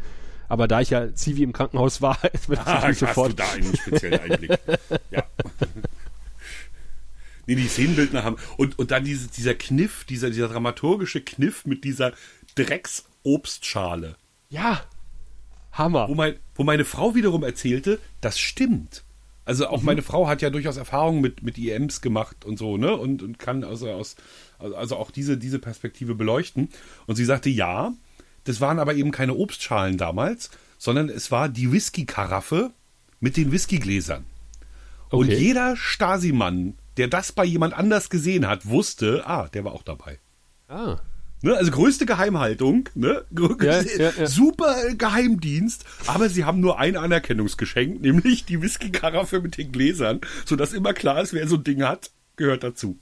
[0.51, 3.07] Aber da ich ja Zivi im Krankenhaus war, ist mir das Ah, natürlich hast du
[3.07, 3.38] sofort.
[3.38, 4.59] da einen speziellen Einblick.
[5.11, 5.22] ja.
[7.49, 8.37] Nee, die Szenenbildner haben.
[8.59, 12.13] Und, und dann diese, dieser Kniff, dieser, dieser dramaturgische Kniff mit dieser
[12.55, 14.17] Drecksobstschale.
[14.51, 14.83] Ja.
[15.73, 16.09] Hammer.
[16.09, 19.03] Wo, mein, wo meine Frau wiederum erzählte, das stimmt.
[19.45, 19.71] Also Mhm.
[19.71, 22.95] auch meine Frau hat ja durchaus Erfahrungen mit, mit IMs gemacht und so, ne?
[22.95, 24.17] Und, und kann also aus,
[24.59, 26.69] also auch diese, diese Perspektive beleuchten.
[27.07, 27.93] Und sie sagte, ja,
[28.45, 32.73] das waren aber eben keine Obstschalen damals, sondern es war die Whisky-Karaffe
[33.21, 34.25] mit den Whiskygläsern.
[35.11, 35.37] Und Okay.
[35.39, 40.19] jeder Stasi-Mann, der das bei jemand anders gesehen hat, wusste, ah, der war auch dabei.
[40.69, 40.99] Ah.
[41.41, 43.25] Ne, also größte Geheimhaltung, ne?
[43.63, 44.27] Ja, ja, ja.
[44.27, 50.73] Super Geheimdienst, aber sie haben nur ein Anerkennungsgeschenk, nämlich die Whisky-Karaffe mit den Gläsern, sodass
[50.73, 52.99] immer klar ist, wer so ein Ding hat, gehört dazu.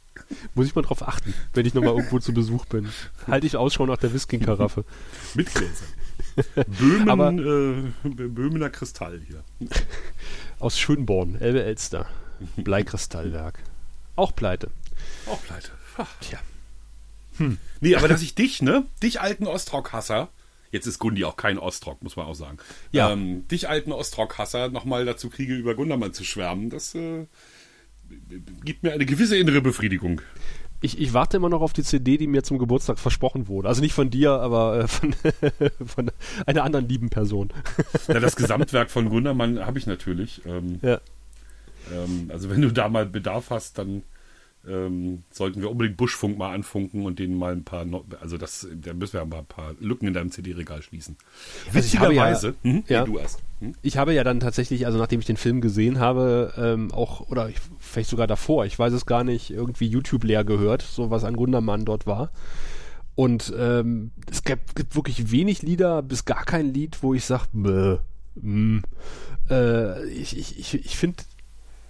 [0.54, 2.88] Muss ich mal drauf achten, wenn ich nochmal irgendwo zu Besuch bin.
[3.26, 4.84] Halte ich Ausschau nach der Whisky-Karaffe.
[5.34, 5.88] Mit Gläsern.
[6.78, 9.42] Böhmen, Aber- äh, Böhmener Kristall hier.
[10.58, 12.06] Aus Schönborn, Elbe Elster.
[12.56, 13.60] Bleikristallwerk.
[14.16, 14.70] Auch pleite.
[15.26, 15.70] Auch pleite.
[15.98, 16.08] Ach.
[16.20, 16.38] Tja.
[17.80, 20.28] Nee, aber dass ich dich, ne, dich alten Ostrock-Hasser,
[20.72, 22.56] jetzt ist Gundi auch kein Ostrock, muss man auch sagen,
[22.92, 23.12] Ja.
[23.12, 27.26] ähm, dich alten Ostrock-Hasser nochmal dazu kriege, über Gundermann zu schwärmen, das äh,
[28.64, 30.22] gibt mir eine gewisse innere Befriedigung.
[30.80, 33.68] Ich, ich warte immer noch auf die CD, die mir zum Geburtstag versprochen wurde.
[33.68, 35.14] Also nicht von dir, aber äh, von,
[35.86, 36.10] von
[36.46, 37.50] einer anderen lieben Person.
[38.08, 40.42] Ja, das Gesamtwerk von Gundermann habe ich natürlich.
[40.46, 41.00] Ähm, Ja.
[41.92, 44.02] Ähm, also wenn du da mal Bedarf hast, dann
[44.68, 48.66] ähm, sollten wir unbedingt Buschfunk mal anfunken und denen mal ein paar, no also das,
[48.74, 51.16] da müssen wir aber ein paar Lücken in deinem CD-Regal schließen.
[51.72, 53.00] Also ich habe ja- Witzigerweise, mhm, ja.
[53.02, 53.42] nee, du erst.
[53.60, 53.74] Hm?
[53.82, 57.48] Ich habe ja dann tatsächlich, also nachdem ich den Film gesehen habe, ähm, auch, oder
[57.48, 61.22] ich, vielleicht sogar davor, ich weiß es gar nicht, irgendwie YouTube leer gehört, so was
[61.22, 62.30] an Gundermann dort war.
[63.14, 68.00] Und ähm, es gibt, gibt wirklich wenig Lieder, bis gar kein Lied, wo ich sage,
[69.48, 71.22] äh, ich, ich, ich, ich finde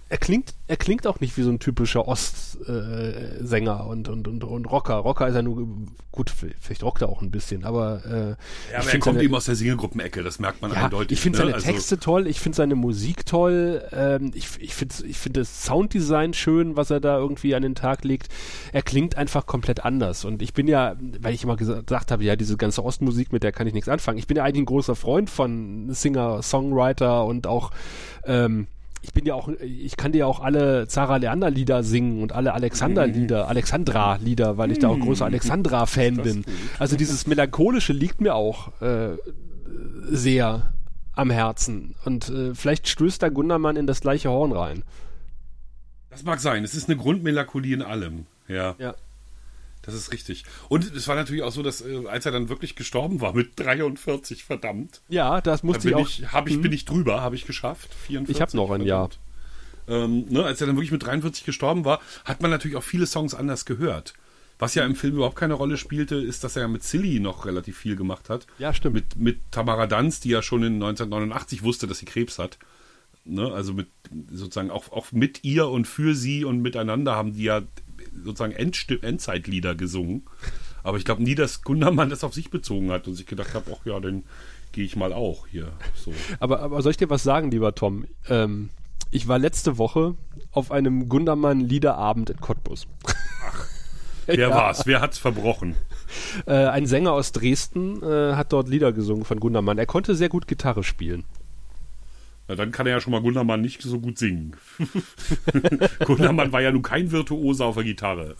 [0.09, 4.43] er klingt, er klingt auch nicht wie so ein typischer Ostsänger äh, und, und, und,
[4.43, 4.95] und Rocker.
[4.95, 5.67] Rocker ist ja nur
[6.11, 9.35] gut, vielleicht rockt er auch ein bisschen, aber äh, ja, aber er kommt seine, eben
[9.35, 11.17] aus der Singelgruppenecke, das merkt man ja, eindeutig.
[11.17, 11.43] Ich finde ne?
[11.43, 15.35] seine also, Texte toll, ich finde seine Musik toll, ähm, ich, ich finde ich find
[15.35, 18.29] das Sounddesign schön, was er da irgendwie an den Tag legt.
[18.71, 20.25] Er klingt einfach komplett anders.
[20.25, 23.51] Und ich bin ja, weil ich immer gesagt habe, ja, diese ganze Ostmusik, mit der
[23.51, 24.17] kann ich nichts anfangen.
[24.17, 27.71] Ich bin ja eigentlich ein großer Freund von Singer, Songwriter und auch
[28.25, 28.67] ähm,
[29.01, 32.33] ich bin ja auch, ich kann dir ja auch alle Zara Leander Lieder singen und
[32.33, 33.49] alle Alexander Lieder, mhm.
[33.49, 35.33] Alexandra Lieder, weil ich da auch großer mhm.
[35.33, 36.45] Alexandra Fan bin.
[36.79, 39.17] Also dieses melancholische liegt mir auch äh,
[40.09, 40.73] sehr
[41.13, 44.83] am Herzen und äh, vielleicht stößt da Gundermann in das gleiche Horn rein.
[46.09, 46.63] Das mag sein.
[46.63, 48.25] Es ist eine Grundmelancholie in allem.
[48.47, 48.75] Ja.
[48.77, 48.95] Ja.
[49.87, 50.43] Das ist richtig.
[50.67, 53.51] Und es war natürlich auch so, dass äh, als er dann wirklich gestorben war mit
[53.55, 55.01] 43, verdammt.
[55.07, 56.01] Ja, das musste ich auch.
[56.01, 56.61] Ich, hab ich, hm.
[56.61, 57.93] Bin ich drüber, habe ich geschafft.
[58.05, 59.09] 44, ich habe noch ein Jahr.
[59.87, 63.07] Ähm, ne, als er dann wirklich mit 43 gestorben war, hat man natürlich auch viele
[63.07, 64.13] Songs anders gehört.
[64.59, 67.45] Was ja im Film überhaupt keine Rolle spielte, ist, dass er ja mit Silly noch
[67.45, 68.45] relativ viel gemacht hat.
[68.59, 68.95] Ja, stimmt.
[68.95, 72.57] Mit, mit Tamara Danz, die ja schon in 1989 wusste, dass sie Krebs hat.
[73.23, 73.87] Ne, also mit
[74.31, 77.61] sozusagen auch, auch mit ihr und für sie und miteinander haben die ja
[78.23, 80.23] sozusagen Endst Endzeitlieder gesungen.
[80.83, 83.63] Aber ich glaube nie, dass Gundermann das auf sich bezogen hat und sich gedacht hat,
[83.71, 84.23] ach ja, dann
[84.71, 85.71] gehe ich mal auch hier.
[85.95, 86.13] So.
[86.39, 88.05] Aber, aber soll ich dir was sagen, lieber Tom?
[88.29, 88.69] Ähm,
[89.11, 90.15] ich war letzte Woche
[90.51, 92.87] auf einem Gundermann-Liederabend in Cottbus.
[93.05, 93.65] Ach,
[94.27, 94.49] wer ja.
[94.49, 94.85] war's?
[94.85, 95.75] Wer hat's verbrochen?
[96.45, 99.77] Äh, ein Sänger aus Dresden äh, hat dort Lieder gesungen von Gundermann.
[99.77, 101.25] Er konnte sehr gut Gitarre spielen.
[102.47, 104.55] Na, dann kann er ja schon mal Gundermann nicht so gut singen.
[106.05, 108.35] Gundermann war ja nun kein Virtuose auf der Gitarre.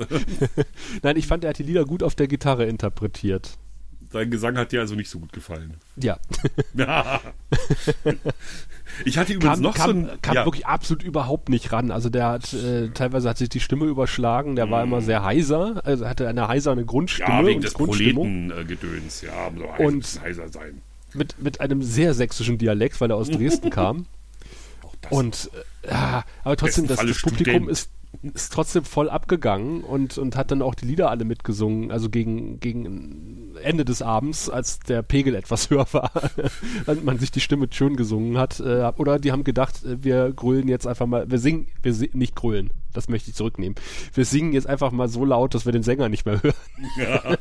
[1.03, 3.57] Nein, ich fand, er hat die Lieder gut auf der Gitarre interpretiert.
[4.09, 5.73] Sein Gesang hat dir also nicht so gut gefallen.
[5.97, 6.17] Ja.
[6.73, 7.19] ja.
[9.05, 10.21] Ich hatte übrigens kam, noch kam, so ein.
[10.21, 10.45] Kam ja.
[10.45, 11.91] wirklich absolut überhaupt nicht ran.
[11.91, 14.71] Also der hat, äh, teilweise hat sich die Stimme überschlagen, der mm.
[14.71, 17.29] war immer sehr heiser, also hatte eine heiserne Grundstimme.
[17.29, 20.81] Ja, wegen des Proletengedöns, ja, so heiser, und heiser sein
[21.17, 24.05] mit, mit einem sehr sächsischen Dialekt, weil er aus Dresden kam.
[25.09, 25.49] Und
[25.83, 25.93] äh,
[26.43, 27.89] aber trotzdem, das, das Publikum ist,
[28.21, 32.59] ist trotzdem voll abgegangen und, und hat dann auch die Lieder alle mitgesungen, also gegen,
[32.59, 36.11] gegen Ende des Abends, als der Pegel etwas höher war,
[36.85, 38.59] und man sich die Stimme schön gesungen hat.
[38.59, 42.09] Äh, oder die haben gedacht, äh, wir grölen jetzt einfach mal, wir singen, wir si
[42.13, 43.75] nicht grölen, das möchte ich zurücknehmen.
[44.13, 46.55] Wir singen jetzt einfach mal so laut, dass wir den Sänger nicht mehr hören.
[46.97, 47.21] Ja.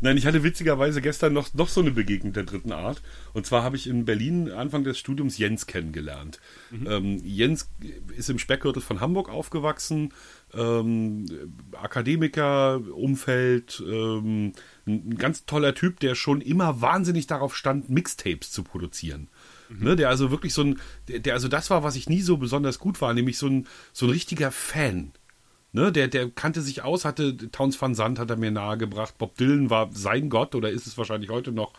[0.00, 3.02] Nein, ich hatte witzigerweise gestern noch, noch so eine Begegnung der dritten Art.
[3.32, 6.40] Und zwar habe ich in Berlin Anfang des Studiums Jens kennengelernt.
[6.70, 6.86] Mhm.
[6.88, 7.70] Ähm, Jens
[8.16, 10.12] ist im Speckgürtel von Hamburg aufgewachsen,
[10.54, 11.26] ähm,
[11.72, 14.52] Akademiker, Umfeld, ähm,
[14.86, 19.28] ein ganz toller Typ, der schon immer wahnsinnig darauf stand, Mixtapes zu produzieren.
[19.68, 19.84] Mhm.
[19.84, 22.36] Ne, der also wirklich so ein, der, der also das war, was ich nie so
[22.36, 25.12] besonders gut war, nämlich so ein, so ein richtiger Fan
[25.76, 29.18] Ne, der, der kannte sich aus, hatte Towns van Zandt hat er mir nahegebracht.
[29.18, 31.74] Bob Dylan war sein Gott oder ist es wahrscheinlich heute noch.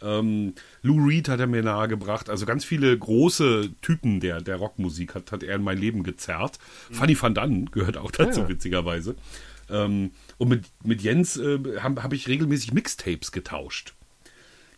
[0.00, 2.30] Ähm, Lou Reed hat er mir nahegebracht.
[2.30, 6.58] Also ganz viele große Typen der, der Rockmusik hat, hat er in mein Leben gezerrt.
[6.88, 6.94] Mhm.
[6.94, 8.48] Fanny van Dannen gehört auch dazu, ja.
[8.48, 9.16] witzigerweise.
[9.68, 13.92] Ähm, und mit, mit Jens äh, habe hab ich regelmäßig Mixtapes getauscht.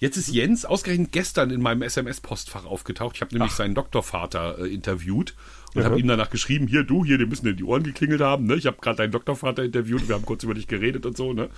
[0.04, 3.16] Jetzt ist Jens ausgerechnet gestern in meinem SMS-Postfach aufgetaucht.
[3.16, 3.56] Ich habe nämlich Ach.
[3.56, 5.34] seinen Doktorvater äh, interviewt
[5.74, 5.86] und ja.
[5.86, 8.56] habe ihm danach geschrieben, hier, du, hier, die müssen dir die Ohren geklingelt haben, ne?
[8.56, 11.48] Ich habe gerade deinen Doktorvater interviewt, wir haben kurz über dich geredet und so, ne?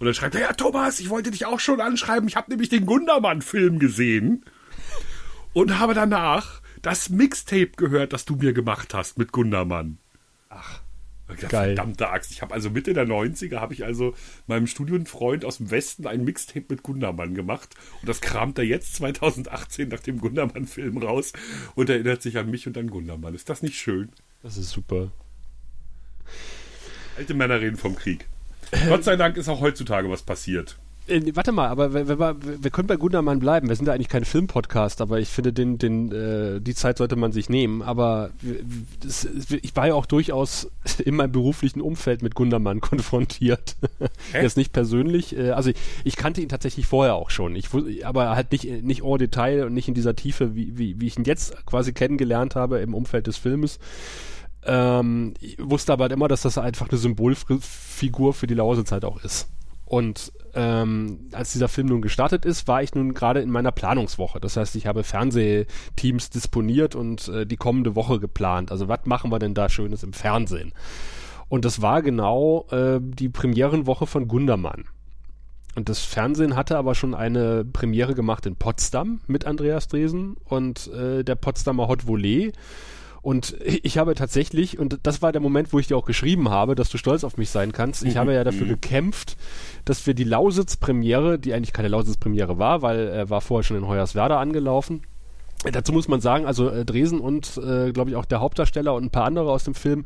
[0.00, 2.68] Und dann schreibt er, ja, Thomas, ich wollte dich auch schon anschreiben, ich habe nämlich
[2.68, 4.44] den Gundermann-Film gesehen
[5.52, 9.98] und habe danach das Mixtape gehört, das du mir gemacht hast mit Gundermann.
[10.48, 10.80] Ach.
[11.36, 11.74] Gedacht, Geil.
[11.74, 12.30] Verdammte Axt.
[12.30, 14.14] Ich habe also Mitte der 90er habe ich also
[14.46, 17.74] meinem Studienfreund aus dem Westen ein Mixtape mit Gundermann gemacht.
[18.00, 21.32] Und das kramt er jetzt 2018 nach dem Gundermann-Film raus
[21.74, 23.34] und erinnert sich an mich und an Gundermann.
[23.34, 24.10] Ist das nicht schön?
[24.42, 25.10] Das ist super.
[27.16, 28.26] Alte Männer reden vom Krieg.
[28.88, 30.78] Gott sei Dank ist auch heutzutage was passiert.
[31.06, 33.68] Äh, warte mal, aber wir, wir, wir, können bei Gundermann bleiben.
[33.68, 37.16] Wir sind ja eigentlich kein Filmpodcast, aber ich finde, den, den, äh, die Zeit sollte
[37.16, 37.82] man sich nehmen.
[37.82, 38.30] Aber
[39.00, 39.28] das,
[39.62, 40.70] ich war ja auch durchaus
[41.04, 43.76] in meinem beruflichen Umfeld mit Gundermann konfrontiert.
[44.32, 45.36] Jetzt nicht persönlich.
[45.36, 47.54] Äh, also ich, ich, kannte ihn tatsächlich vorher auch schon.
[47.54, 47.68] Ich,
[48.06, 51.18] aber halt nicht, nicht en Detail und nicht in dieser Tiefe, wie, wie, wie ich
[51.18, 53.78] ihn jetzt quasi kennengelernt habe im Umfeld des Filmes.
[54.64, 59.22] Ähm, ich wusste aber halt immer, dass das einfach eine Symbolfigur für die Lausezeit auch
[59.22, 59.48] ist.
[59.84, 64.40] Und ähm, als dieser Film nun gestartet ist, war ich nun gerade in meiner Planungswoche.
[64.40, 68.70] Das heißt, ich habe Fernsehteams disponiert und äh, die kommende Woche geplant.
[68.70, 70.72] Also was machen wir denn da Schönes im Fernsehen?
[71.48, 74.84] Und das war genau äh, die Premierenwoche von Gundermann.
[75.74, 80.86] Und das Fernsehen hatte aber schon eine Premiere gemacht in Potsdam mit Andreas Dresen und
[80.92, 82.52] äh, der Potsdamer Hot Volley.
[83.24, 86.74] Und ich habe tatsächlich, und das war der Moment, wo ich dir auch geschrieben habe,
[86.74, 89.36] dass du stolz auf mich sein kannst, ich habe ja dafür gekämpft,
[89.84, 93.88] dass wir die Lausitz-Premiere, die eigentlich keine Lausitz-Premiere war, weil er war vorher schon in
[93.88, 95.02] Hoyerswerda angelaufen,
[95.72, 99.04] Dazu muss man sagen, also äh, Dresen und äh, glaube ich auch der Hauptdarsteller und
[99.04, 100.04] ein paar andere aus dem Film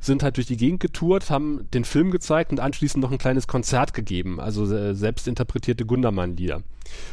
[0.00, 3.46] sind halt durch die Gegend getourt, haben den Film gezeigt und anschließend noch ein kleines
[3.46, 6.62] Konzert gegeben, also äh, selbst interpretierte Gundermann-Lieder.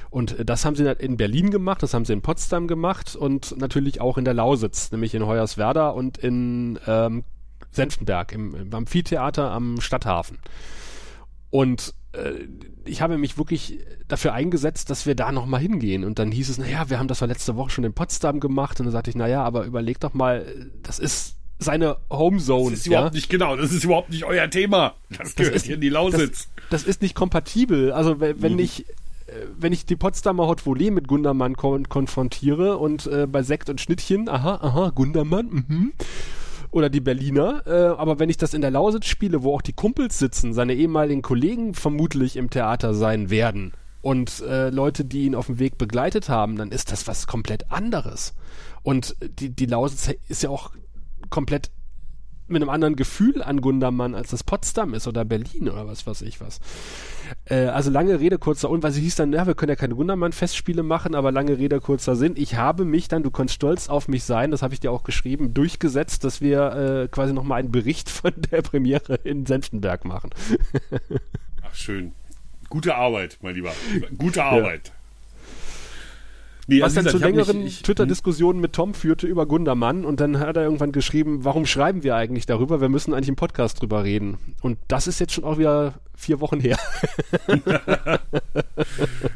[0.09, 3.57] Und äh, das haben sie in Berlin gemacht, das haben sie in Potsdam gemacht und
[3.57, 7.23] natürlich auch in der Lausitz, nämlich in Hoyerswerda und in ähm,
[7.71, 10.39] Senftenberg im, im Amphitheater am Stadthafen.
[11.49, 12.47] Und äh,
[12.85, 16.03] ich habe mich wirklich dafür eingesetzt, dass wir da nochmal hingehen.
[16.03, 18.79] Und dann hieß es, naja, wir haben das ja letzte Woche schon in Potsdam gemacht.
[18.79, 20.45] Und dann sagte ich, naja, aber überleg doch mal,
[20.83, 22.71] das ist seine Homezone.
[22.71, 24.95] Das ist überhaupt nicht genau, das ist überhaupt nicht euer Thema.
[25.09, 26.47] Das gehört das ist, hier in die Lausitz.
[26.55, 27.91] Das, das ist nicht kompatibel.
[27.91, 28.59] Also wenn, wenn mhm.
[28.59, 28.87] ich
[29.27, 33.69] äh, wenn ich die Potsdamer Hot Volley mit Gundermann kon konfrontiere und äh, bei Sekt
[33.69, 35.93] und Schnittchen, aha, aha, Gundermann, mhm
[36.71, 37.63] oder die Berliner.
[37.65, 40.73] Äh, aber wenn ich das in der Lausitz spiele, wo auch die Kumpels sitzen, seine
[40.73, 45.77] ehemaligen Kollegen vermutlich im Theater sein werden und äh, Leute, die ihn auf dem Weg
[45.77, 48.33] begleitet haben, dann ist das was komplett anderes.
[48.83, 50.71] Und die, die Lausitz ist ja auch
[51.29, 51.71] komplett
[52.49, 56.21] mit einem anderen Gefühl an Gundermann, als das Potsdam ist oder Berlin oder was weiß
[56.21, 56.59] ich was.
[57.45, 59.95] Äh, also lange Rede, kurzer und, weil sie hieß dann, ja, wir können ja keine
[59.95, 62.33] Gundermann-Festspiele machen, aber lange Rede, kurzer Sinn.
[62.35, 65.03] Ich habe mich dann, du kannst stolz auf mich sein, das habe ich dir auch
[65.03, 70.31] geschrieben, durchgesetzt, dass wir äh, quasi nochmal einen Bericht von der Premiere in Senftenberg machen.
[71.63, 72.13] Ach, schön.
[72.69, 73.71] Gute Arbeit, mein Lieber.
[74.17, 74.89] Gute Arbeit.
[74.89, 74.96] Ja.
[76.69, 80.57] Nee, was also dann zu längeren Twitter-Diskussionen mit Tom führte über Gundermann und dann hat
[80.57, 82.81] er irgendwann geschrieben, warum schreiben wir eigentlich darüber?
[82.81, 84.37] Wir müssen eigentlich im Podcast drüber reden.
[84.61, 86.77] Und das ist jetzt schon auch wieder vier Wochen her.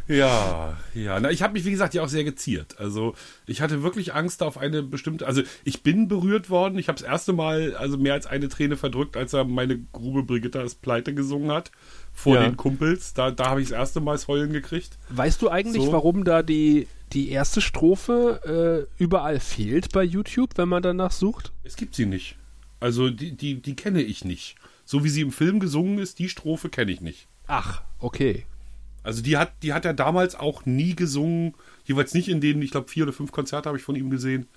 [0.10, 1.20] ja, ja.
[1.22, 2.80] Na, ich habe mich, wie gesagt, ja auch sehr geziert.
[2.80, 3.14] Also
[3.46, 6.78] ich hatte wirklich Angst auf eine bestimmte, also ich bin berührt worden.
[6.80, 10.24] Ich habe das erste Mal also mehr als eine Träne verdrückt, als er meine Grube
[10.24, 11.72] Brigitta ist pleite gesungen hat
[12.12, 12.42] vor ja.
[12.44, 13.14] den Kumpels.
[13.14, 14.98] Da, da habe ich das erste Mal das Heulen gekriegt.
[15.10, 15.94] Weißt du eigentlich, so.
[15.94, 21.52] warum da die die erste Strophe äh, überall fehlt bei YouTube, wenn man danach sucht?
[21.64, 22.38] Es gibt sie nicht.
[22.80, 24.56] Also die, die, die kenne ich nicht.
[24.86, 27.28] So wie sie im Film gesungen ist, die Strophe kenne ich nicht.
[27.48, 28.46] Ach, okay.
[29.04, 32.72] Also die hat, die hat er damals auch nie gesungen, jeweils nicht in denen, ich
[32.72, 34.48] glaube, vier oder fünf Konzerte habe ich von ihm gesehen.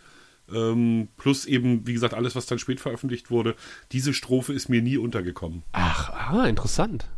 [0.52, 3.56] Ähm, plus eben, wie gesagt, alles, was dann spät veröffentlicht wurde.
[3.92, 5.62] Diese Strophe ist mir nie untergekommen.
[5.72, 7.08] Ach, ah, interessant.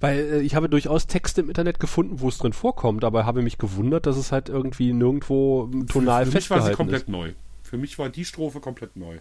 [0.00, 3.42] Weil äh, ich habe durchaus Texte im Internet gefunden, wo es drin vorkommt, aber habe
[3.42, 7.08] mich gewundert, dass es halt irgendwie nirgendwo tonal für, für mich war sie komplett ist.
[7.08, 7.32] neu.
[7.62, 9.18] Für mich war die Strophe komplett neu.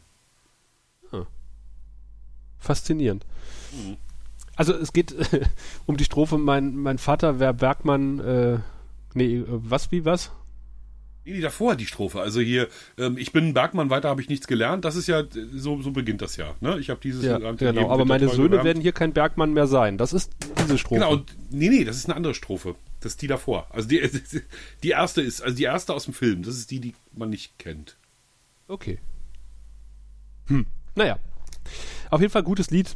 [1.11, 1.25] Ah.
[2.59, 3.25] Faszinierend.
[3.71, 3.97] Mhm.
[4.55, 5.45] Also es geht äh,
[5.85, 8.59] um die Strophe, mein, mein Vater wäre Bergmann, äh,
[9.13, 10.31] nee, äh, was wie was?
[11.27, 12.21] Nee, die davor die Strophe.
[12.21, 14.85] Also hier, ähm, ich bin ein Bergmann, weiter habe ich nichts gelernt.
[14.85, 16.55] Das ist ja, so, so beginnt das ja.
[16.61, 16.79] Ne?
[16.79, 17.25] Ich habe dieses.
[17.25, 18.65] Ja, genau, aber meine Söhne gelernt.
[18.65, 19.97] werden hier kein Bergmann mehr sein.
[19.97, 21.01] Das ist diese Strophe.
[21.01, 21.17] Genau,
[21.49, 22.75] nee, nee, das ist eine andere Strophe.
[23.01, 23.67] Das ist die davor.
[23.71, 24.01] Also die,
[24.83, 26.43] die erste ist, also die erste aus dem Film.
[26.43, 27.97] Das ist die, die man nicht kennt.
[28.69, 28.99] Okay.
[30.45, 30.65] Hm.
[30.95, 31.19] Naja.
[32.09, 32.95] Auf jeden Fall gutes Lied.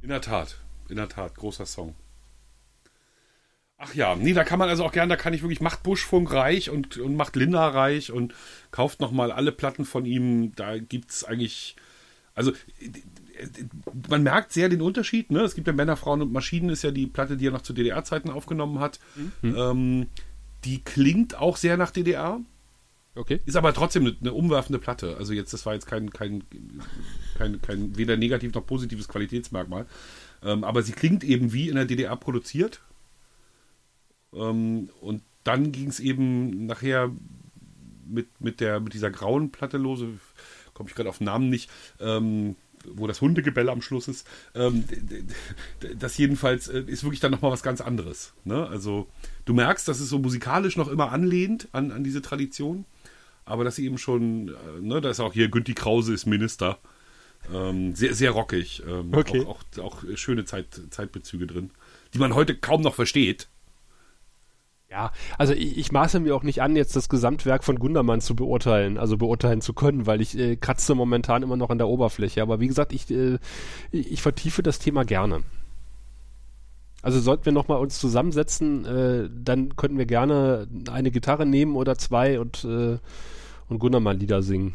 [0.00, 0.56] In der Tat.
[0.88, 1.34] In der Tat.
[1.34, 1.94] Großer Song.
[3.82, 6.30] Ach ja, nee, da kann man also auch gern, da kann ich wirklich, macht Buschfunk
[6.34, 8.34] reich und, und macht Linda reich und
[8.72, 10.54] kauft nochmal alle Platten von ihm.
[10.54, 11.76] Da gibt's eigentlich,
[12.34, 12.52] also
[14.10, 15.40] man merkt sehr den Unterschied, ne?
[15.40, 17.72] Es gibt ja Männer, Frauen und Maschinen, ist ja die Platte, die er noch zu
[17.72, 19.00] DDR-Zeiten aufgenommen hat.
[19.40, 19.56] Mhm.
[19.56, 20.06] Ähm,
[20.66, 22.38] die klingt auch sehr nach DDR.
[23.14, 23.40] Okay.
[23.46, 25.16] Ist aber trotzdem eine, eine, umwerfende Platte.
[25.16, 26.44] Also jetzt, das war jetzt kein, kein,
[27.38, 29.86] kein, kein weder negativ noch positives Qualitätsmerkmal.
[30.42, 32.82] Ähm, aber sie klingt eben wie in der DDR produziert
[34.34, 37.10] ähm, und dann ging es eben nachher
[38.06, 40.08] mit, mit, der, mit dieser grauen Platte lose,
[40.74, 44.26] komme ich gerade auf den Namen nicht, ähm, wo das Hundegebell am Schluss ist.
[44.54, 44.84] Ähm,
[45.98, 48.32] das jedenfalls äh, ist wirklich dann nochmal was ganz anderes.
[48.44, 48.66] Ne?
[48.66, 49.08] Also
[49.44, 52.84] du merkst, dass es so musikalisch noch immer anlehnt an, an diese Tradition,
[53.44, 56.78] aber dass sie eben schon, äh, ne, da ist auch hier Günthi Krause ist Minister.
[57.52, 58.82] Ähm, sehr, sehr rockig.
[58.86, 59.44] Ähm, okay.
[59.46, 61.70] auch, auch, auch, schöne Zeit, Zeitbezüge drin,
[62.12, 63.48] die man heute kaum noch versteht.
[64.90, 68.34] Ja, also ich, ich, maße mir auch nicht an, jetzt das Gesamtwerk von Gundermann zu
[68.34, 72.42] beurteilen, also beurteilen zu können, weil ich äh, kratze momentan immer noch an der Oberfläche.
[72.42, 73.38] Aber wie gesagt, ich, äh,
[73.92, 75.44] ich vertiefe das Thema gerne.
[77.02, 81.96] Also sollten wir nochmal uns zusammensetzen, äh, dann könnten wir gerne eine Gitarre nehmen oder
[81.96, 82.98] zwei und, äh,
[83.68, 84.74] und Gundermann-Lieder singen.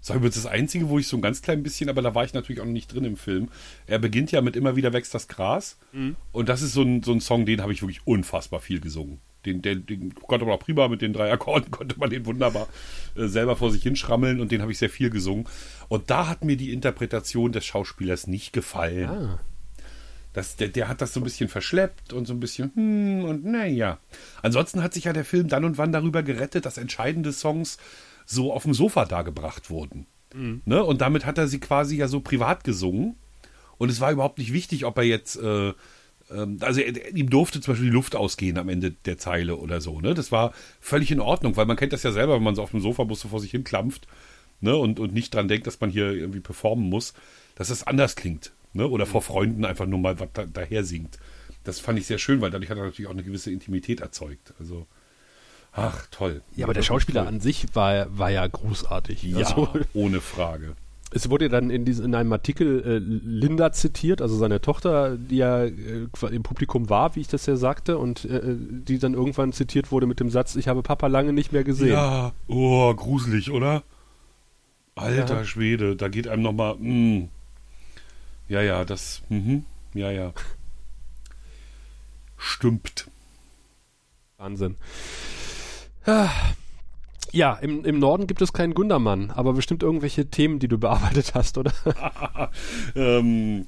[0.00, 2.24] Das war übrigens das Einzige, wo ich so ein ganz klein bisschen, aber da war
[2.24, 3.48] ich natürlich auch noch nicht drin im Film.
[3.86, 5.78] Er beginnt ja mit Immer wieder wächst das Gras.
[5.92, 6.16] Mhm.
[6.32, 9.20] Und das ist so ein, so ein Song, den habe ich wirklich unfassbar viel gesungen
[9.46, 12.68] Den, den, den konnte man auch prima mit den drei Akkorden, konnte man den wunderbar
[13.16, 15.46] äh, selber vor sich hinschrammeln und den habe ich sehr viel gesungen.
[15.88, 19.08] Und da hat mir die Interpretation des Schauspielers nicht gefallen.
[19.08, 19.40] Ah.
[20.32, 23.44] Das, der, der hat das so ein bisschen verschleppt und so ein bisschen, hm, und
[23.46, 23.98] naja.
[24.42, 27.78] Ansonsten hat sich ja der Film dann und wann darüber gerettet, dass entscheidende Songs
[28.26, 30.06] so auf dem Sofa dargebracht wurden.
[30.66, 30.84] Ne?
[30.84, 33.16] Und damit hat er sie quasi ja so privat gesungen.
[33.78, 35.72] Und es war überhaupt nicht wichtig, ob er jetzt, äh,
[36.60, 40.00] also er, ihm durfte zum Beispiel die Luft ausgehen am Ende der Zeile oder so.
[40.00, 40.14] Ne?
[40.14, 42.72] Das war völlig in Ordnung, weil man kennt das ja selber, wenn man so auf
[42.72, 44.06] dem Sofa so vor sich hin klampft
[44.60, 44.76] ne?
[44.76, 47.14] und, und nicht dran denkt, dass man hier irgendwie performen muss,
[47.54, 48.52] dass das anders klingt.
[48.72, 48.88] Ne?
[48.88, 51.18] Oder vor Freunden einfach nur mal was da, daher singt.
[51.64, 54.54] Das fand ich sehr schön, weil dadurch hat er natürlich auch eine gewisse Intimität erzeugt.
[54.60, 54.86] Also,
[55.72, 56.42] ach, toll.
[56.54, 59.22] Ja, aber der Schauspieler an sich war, war ja großartig.
[59.24, 60.76] Ja, Also, ohne Frage.
[61.12, 65.36] Es wurde dann in, diesem, in einem Artikel äh, Linda zitiert, also seine Tochter, die
[65.36, 69.52] ja äh, im Publikum war, wie ich das ja sagte, und äh, die dann irgendwann
[69.52, 71.92] zitiert wurde mit dem Satz, ich habe Papa lange nicht mehr gesehen.
[71.92, 73.82] Ja, oh, gruselig, oder?
[74.96, 75.44] Alter Ja.
[75.44, 77.28] Schwede, da geht einem nochmal, mm.
[78.48, 79.64] ja, ja, das, mhm,
[79.94, 80.32] ja, ja.
[82.36, 83.08] Stimmt.
[84.38, 84.76] Wahnsinn.
[86.04, 86.30] Ah.
[87.32, 91.34] Ja, im, im Norden gibt es keinen Gundermann, aber bestimmt irgendwelche Themen, die du bearbeitet
[91.34, 91.72] hast, oder?
[92.94, 93.66] ähm,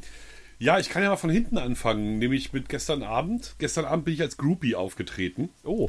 [0.59, 3.55] ja, ich kann ja mal von hinten anfangen, nämlich mit gestern Abend.
[3.59, 5.51] Gestern Abend bin ich als Groupie aufgetreten.
[5.65, 5.89] Oh.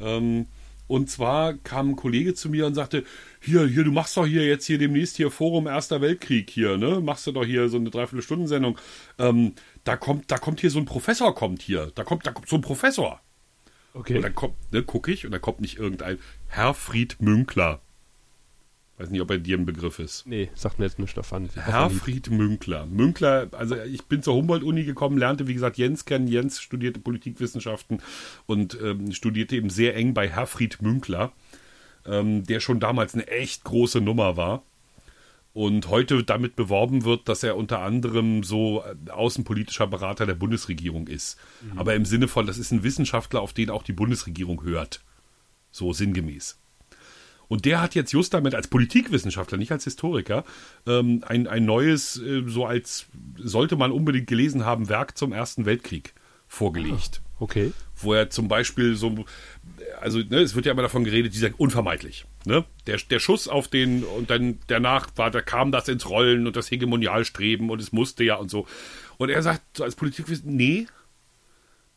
[0.00, 0.46] Ähm,
[0.86, 3.04] und zwar kam ein Kollege zu mir und sagte,
[3.40, 7.00] hier, hier, du machst doch hier jetzt hier demnächst hier Forum Erster Weltkrieg hier, ne?
[7.00, 8.78] Machst du doch hier so eine Dreiviertelstunden-Sendung.
[9.18, 11.90] Ähm, da kommt, da kommt hier so ein Professor kommt hier.
[11.94, 13.20] Da kommt, da kommt so ein Professor.
[13.94, 14.16] Okay.
[14.16, 16.18] Und dann kommt, ne, gucke ich, und da kommt nicht irgendein
[16.54, 17.80] Herfried Münkler.
[18.96, 20.24] Weiß nicht, ob er dir ein Begriff ist.
[20.24, 21.48] nee, sagt mir jetzt nicht davon.
[21.52, 22.86] Herfried Münkler.
[22.86, 26.28] Münkler, also ich bin zur Humboldt-Uni gekommen, lernte, wie gesagt, Jens kennen.
[26.28, 28.00] Jens studierte Politikwissenschaften
[28.46, 31.32] und ähm, studierte eben sehr eng bei Herfried Münkler,
[32.06, 34.62] ähm, der schon damals eine echt große Nummer war.
[35.54, 41.08] Und heute damit beworben wird, dass er unter anderem so äh, außenpolitischer Berater der Bundesregierung
[41.08, 41.36] ist.
[41.74, 45.00] Aber im Sinne von, das ist ein Wissenschaftler, auf den auch die Bundesregierung hört.
[45.74, 46.56] So sinngemäß.
[47.48, 50.44] Und der hat jetzt just damit als Politikwissenschaftler, nicht als Historiker,
[50.86, 53.06] ähm, ein, ein neues, äh, so als
[53.36, 56.14] sollte man unbedingt gelesen haben, Werk zum Ersten Weltkrieg
[56.46, 57.22] vorgelegt.
[57.40, 57.72] Okay.
[57.96, 59.24] Wo er zum Beispiel so,
[60.00, 62.24] also ne, es wird ja immer davon geredet, dieser unvermeidlich.
[62.44, 62.64] Ne?
[62.86, 66.54] Der, der Schuss auf den und dann danach war, da kam das ins Rollen und
[66.54, 68.68] das Hegemonialstreben und es musste ja und so.
[69.16, 70.86] Und er sagt so als Politikwissenschaftler, nee,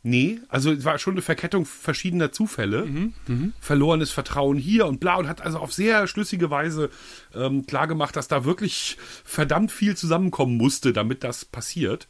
[0.03, 2.87] Nee, also es war schon eine Verkettung verschiedener Zufälle.
[3.59, 6.89] Verlorenes Vertrauen hier und bla und hat also auf sehr schlüssige Weise
[7.35, 12.07] ähm, klargemacht, dass da wirklich verdammt viel zusammenkommen musste, damit das passiert.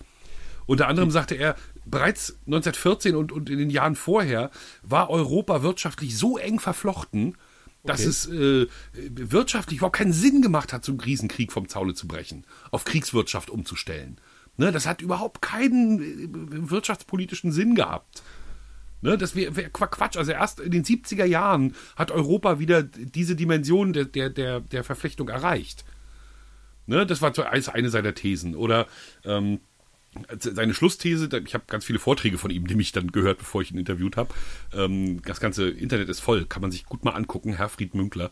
[0.67, 4.51] Unter anderem sagte er, bereits 1914 und, und in den Jahren vorher
[4.83, 7.35] war Europa wirtschaftlich so eng verflochten,
[7.83, 8.09] dass Okay.
[8.09, 12.45] es äh, wirtschaftlich überhaupt keinen Sinn gemacht hat, so einen Riesenkrieg vom Zaune zu brechen,
[12.69, 14.19] auf Kriegswirtschaft umzustellen.
[14.57, 18.23] Ne, das hat überhaupt keinen äh, wirtschaftspolitischen Sinn gehabt.
[19.01, 20.17] Ne, das wäre wär Quatsch.
[20.17, 24.83] Also erst in den 70er Jahren hat Europa wieder diese Dimension der, der, der, der
[24.83, 25.85] Verflechtung erreicht.
[26.87, 28.55] Ne, das war eine seiner Thesen.
[28.55, 28.87] Oder
[29.23, 29.59] ähm,
[30.39, 33.71] seine Schlussthese, ich habe ganz viele Vorträge von ihm, die mich dann gehört, bevor ich
[33.71, 34.33] ihn interviewt habe.
[34.73, 38.31] Ähm, das ganze Internet ist voll, kann man sich gut mal angucken, Herfried Münkler.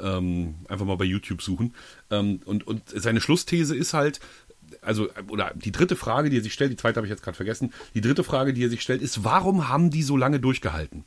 [0.00, 1.74] Ähm, einfach mal bei YouTube suchen.
[2.10, 4.20] Ähm, und, und seine Schlussthese ist halt,
[4.80, 7.36] also, oder die dritte Frage, die er sich stellt, die zweite habe ich jetzt gerade
[7.36, 11.04] vergessen, die dritte Frage, die er sich stellt, ist, warum haben die so lange durchgehalten?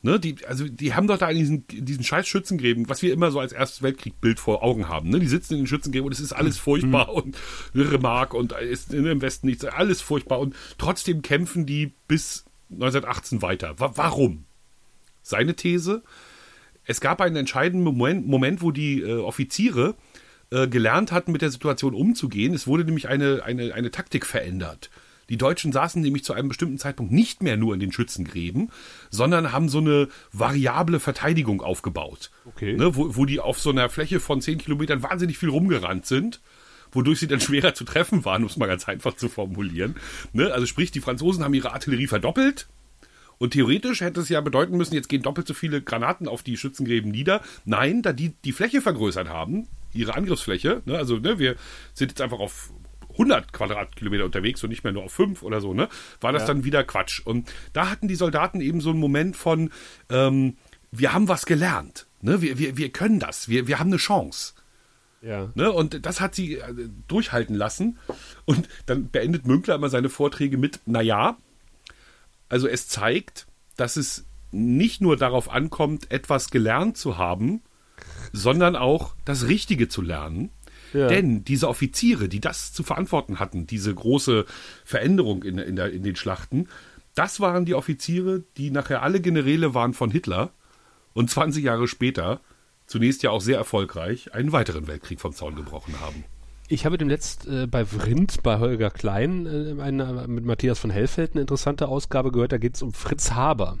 [0.00, 3.32] Ne, die, also die haben doch da in diesen, diesen scheiß Schützengräben, was wir immer
[3.32, 5.08] so als erstes Weltkriegbild vor Augen haben.
[5.08, 5.18] Ne?
[5.18, 7.36] Die sitzen in den Schützengräben und es ist alles furchtbar und
[7.74, 13.74] Remark und ist im Westen nichts, alles furchtbar und trotzdem kämpfen die bis 1918 weiter.
[13.78, 14.44] Wa warum?
[15.22, 16.04] Seine These,
[16.84, 19.96] es gab einen entscheidenden Moment, Moment wo die äh, Offiziere
[20.50, 22.54] äh, gelernt hatten, mit der Situation umzugehen.
[22.54, 24.90] Es wurde nämlich eine, eine, eine Taktik verändert.
[25.28, 28.70] Die Deutschen saßen nämlich zu einem bestimmten Zeitpunkt nicht mehr nur in den Schützengräben,
[29.10, 32.30] sondern haben so eine variable Verteidigung aufgebaut.
[32.46, 32.74] Okay.
[32.74, 36.40] Ne, wo, wo die auf so einer Fläche von 10 Kilometern wahnsinnig viel rumgerannt sind,
[36.92, 39.96] wodurch sie dann schwerer zu treffen waren, um es mal ganz einfach zu formulieren.
[40.32, 42.68] Ne, also sprich, die Franzosen haben ihre Artillerie verdoppelt,
[43.38, 46.56] und theoretisch hätte es ja bedeuten müssen, jetzt gehen doppelt so viele Granaten auf die
[46.56, 47.40] Schützengräben nieder.
[47.64, 51.56] Nein, da die die Fläche vergrößert haben, ihre Angriffsfläche, ne, also ne, wir
[51.94, 52.70] sind jetzt einfach auf
[53.12, 55.88] 100 Quadratkilometer unterwegs und nicht mehr nur auf 5 oder so, ne,
[56.20, 56.48] war das Ja.
[56.48, 57.20] dann wieder Quatsch.
[57.24, 59.70] Und da hatten die Soldaten eben so einen Moment von,
[60.10, 60.56] ähm,
[60.92, 64.54] wir haben was gelernt, ne, wir, wir, wir können das, wir, wir haben eine Chance.
[65.20, 65.50] Ja.
[65.56, 65.72] Ne?
[65.72, 67.98] Und das hat sie äh, durchhalten lassen.
[68.44, 71.36] Und dann beendet Münkler immer seine Vorträge mit, naja,
[72.48, 77.62] also es zeigt, dass es nicht nur darauf ankommt, etwas gelernt zu haben,
[78.32, 80.50] sondern auch das Richtige zu lernen.
[80.92, 81.08] Ja.
[81.08, 84.46] Denn diese Offiziere, die das zu verantworten hatten, diese große
[84.84, 86.68] Veränderung in, in, der, in den Schlachten,
[87.14, 90.52] das waren die Offiziere, die nachher alle Generäle waren von Hitler
[91.14, 92.40] und 20 Jahre später,
[92.86, 96.24] zunächst ja auch sehr erfolgreich, einen weiteren Weltkrieg vom Zaun gebrochen haben.
[96.68, 101.32] Ich habe demnächst äh, bei Vrindt, bei Holger Klein, äh, eine, mit Matthias von Hellfeld
[101.32, 102.52] eine interessante Ausgabe gehört.
[102.52, 103.78] Da geht es um Fritz Haber.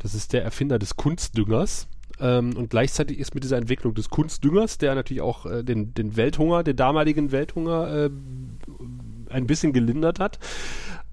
[0.00, 1.88] Das ist der Erfinder des Kunstdüngers.
[2.20, 6.16] Ähm, und gleichzeitig ist mit dieser Entwicklung des Kunstdüngers, der natürlich auch äh, den, den
[6.16, 8.10] Welthunger, den damaligen Welthunger äh,
[9.28, 10.38] ein bisschen gelindert hat,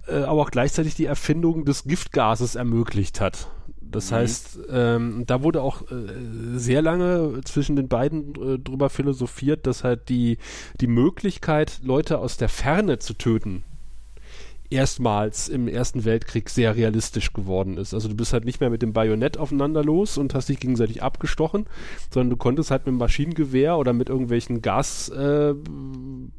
[0.08, 3.50] äh, aber auch gleichzeitig die Erfindung des Giftgases ermöglicht hat.
[3.82, 4.16] Das mhm.
[4.16, 5.96] heißt, ähm, da wurde auch äh,
[6.56, 10.38] sehr lange zwischen den beiden äh, drüber philosophiert, dass halt die,
[10.82, 13.64] die Möglichkeit, Leute aus der Ferne zu töten,
[14.74, 17.94] erstmals im Ersten Weltkrieg sehr realistisch geworden ist.
[17.94, 21.04] Also du bist halt nicht mehr mit dem Bajonett aufeinander los und hast dich gegenseitig
[21.04, 21.68] abgestochen,
[22.12, 26.30] sondern du konntest halt mit dem Maschinengewehr oder mit irgendwelchen Gasgranaten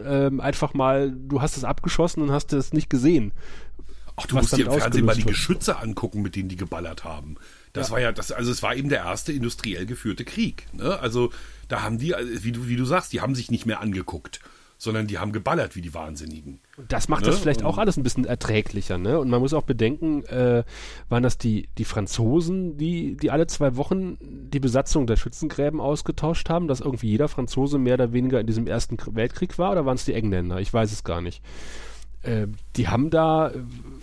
[0.00, 3.32] äh, einfach mal, du hast es abgeschossen und hast es nicht gesehen.
[4.16, 7.36] Ach, du musst dir im Fernsehen mal die Geschütze angucken, mit denen die geballert haben.
[7.72, 7.94] Das ja.
[7.94, 10.66] war ja, das, also es war eben der erste industriell geführte Krieg.
[10.72, 10.98] Ne?
[11.00, 11.32] Also
[11.68, 14.40] da haben die, wie du, wie du sagst, die haben sich nicht mehr angeguckt
[14.84, 16.60] sondern die haben geballert wie die Wahnsinnigen.
[16.76, 17.30] Und das macht ne?
[17.30, 19.18] das vielleicht auch alles ein bisschen erträglicher, ne?
[19.18, 20.62] Und man muss auch bedenken, äh,
[21.08, 26.48] waren das die, die Franzosen, die, die alle zwei Wochen die Besatzung der Schützengräben ausgetauscht
[26.50, 29.96] haben, dass irgendwie jeder Franzose mehr oder weniger in diesem Ersten Weltkrieg war, oder waren
[29.96, 30.60] es die Engländer?
[30.60, 31.42] Ich weiß es gar nicht.
[32.22, 33.52] Äh, die haben da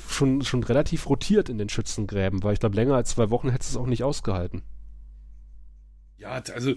[0.09, 3.63] schon, schon relativ rotiert in den Schützengräben, weil ich glaube, länger als zwei Wochen hätte
[3.63, 4.63] es auch nicht ausgehalten.
[6.21, 6.75] Ja, also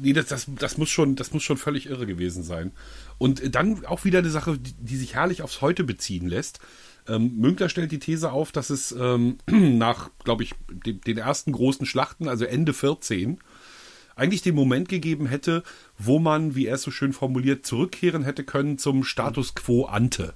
[0.00, 2.72] nee, das, das, das, muss schon, das muss schon völlig irre gewesen sein.
[3.20, 6.58] Und dann auch wieder eine Sache, die, die sich herrlich aufs Heute beziehen lässt.
[7.06, 11.52] Ähm, Münkler stellt die These auf, dass es ähm, nach, glaube ich, den, den ersten
[11.52, 13.38] großen Schlachten, also Ende 14,
[14.16, 15.64] eigentlich den Moment gegeben hätte,
[15.98, 20.32] wo man, wie er es so schön formuliert, zurückkehren hätte können zum Status quo ante.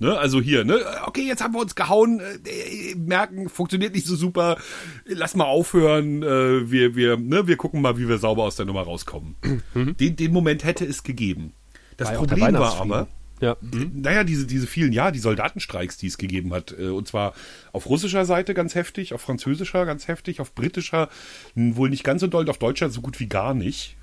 [0.00, 0.18] Ne?
[0.18, 0.80] Also hier, ne?
[1.06, 4.58] Okay, jetzt haben wir uns gehauen, äh, merken, funktioniert nicht so super,
[5.04, 7.46] lass mal aufhören, äh, wir, wir, ne?
[7.46, 9.36] wir gucken mal, wie wir sauber aus der Nummer rauskommen.
[9.74, 9.96] Mhm.
[9.96, 11.52] Den, den Moment hätte es gegeben.
[11.96, 13.08] Das war Problem war aber,
[13.40, 13.56] ja.
[13.92, 16.74] Naja, diese, diese vielen, ja, die Soldatenstreiks, die es gegeben hat.
[16.78, 17.34] Äh, und zwar
[17.72, 21.08] auf russischer Seite ganz heftig, auf französischer ganz heftig, auf britischer
[21.54, 23.96] wohl nicht ganz so doll, auf deutscher so gut wie gar nicht.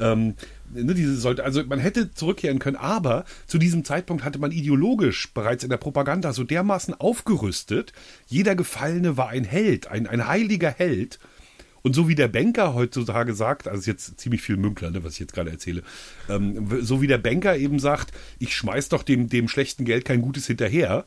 [0.00, 0.34] Ähm,
[0.72, 5.32] ne, diese sollte, also man hätte zurückkehren können, aber zu diesem Zeitpunkt hatte man ideologisch
[5.34, 7.92] bereits in der Propaganda so dermaßen aufgerüstet,
[8.26, 11.18] jeder Gefallene war ein Held, ein, ein heiliger Held.
[11.82, 15.20] Und so wie der Banker heutzutage sagt, also jetzt ziemlich viel Münkler, ne, was ich
[15.20, 15.82] jetzt gerade erzähle,
[16.28, 20.22] ähm, so wie der Banker eben sagt, ich schmeiß doch dem, dem schlechten Geld kein
[20.22, 21.06] Gutes hinterher,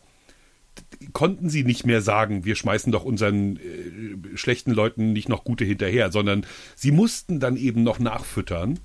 [1.11, 5.65] konnten sie nicht mehr sagen, wir schmeißen doch unseren äh, schlechten Leuten nicht noch gute
[5.65, 6.45] hinterher, sondern
[6.75, 8.79] sie mussten dann eben noch nachfüttern,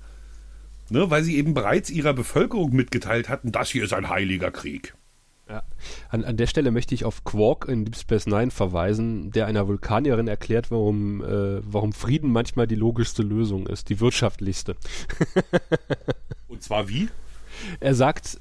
[0.89, 4.93] ne, weil sie eben bereits ihrer Bevölkerung mitgeteilt hatten, das hier ist ein heiliger Krieg.
[5.49, 5.63] Ja.
[6.09, 9.67] An, an der Stelle möchte ich auf Quark in Deep Space Nine verweisen, der einer
[9.67, 14.75] Vulkanierin erklärt, warum, äh, warum Frieden manchmal die logischste Lösung ist, die wirtschaftlichste.
[16.47, 17.09] Und zwar wie?
[17.79, 18.39] Er sagt,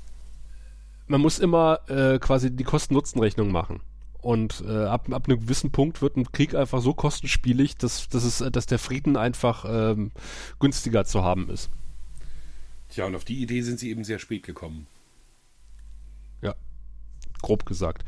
[1.07, 3.81] man muss immer äh, quasi die Kosten-Nutzen-Rechnung machen.
[4.21, 8.25] Und äh, ab, ab einem gewissen Punkt wird ein Krieg einfach so kostenspielig, dass, dass,
[8.25, 10.11] es, dass der Frieden einfach ähm,
[10.59, 11.71] günstiger zu haben ist.
[12.91, 14.87] Tja, und auf die Idee sind sie eben sehr spät gekommen.
[17.43, 18.05] Grob gesagt.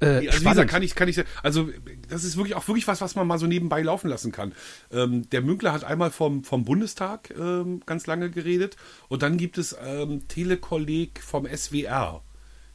[0.00, 1.70] Äh, also wie kann ich, kann ich, also
[2.08, 4.52] das ist wirklich auch wirklich was, was man mal so nebenbei laufen lassen kann.
[4.92, 8.76] Ähm, der Münkler hat einmal vom, vom Bundestag ähm, ganz lange geredet
[9.08, 12.22] und dann gibt es ähm, Telekolleg vom SWR.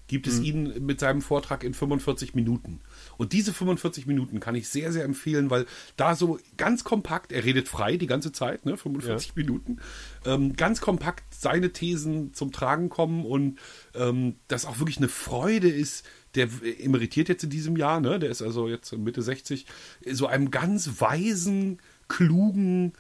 [0.08, 0.46] Gibt es mhm.
[0.46, 2.82] ihn mit seinem Vortrag in 45 Minuten.
[3.22, 7.46] Und diese 45 Minuten kann ich sehr, sehr empfehlen, weil da so ganz kompakt, er
[7.46, 9.34] redet frei die ganze Zeit, ne, 45 ja.
[9.36, 9.78] Minuten,
[10.26, 13.60] ähm, ganz kompakt seine Thesen zum Tragen kommen und
[13.94, 16.04] ähm, das auch wirklich eine Freude ist,
[16.34, 16.48] der
[16.80, 18.18] emeritiert jetzt in diesem Jahr, ne?
[18.18, 19.68] Der ist also jetzt Mitte 60,
[20.14, 22.94] so einem ganz weisen, klugen,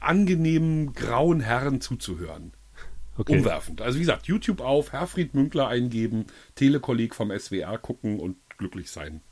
[0.00, 2.52] angenehmen, grauen Herren zuzuhören.
[3.16, 3.38] Okay.
[3.38, 3.80] Umwerfend.
[3.80, 9.22] Also wie gesagt, YouTube auf, Herfried Münkler eingeben, Telekolleg vom SWR gucken und glücklich sein.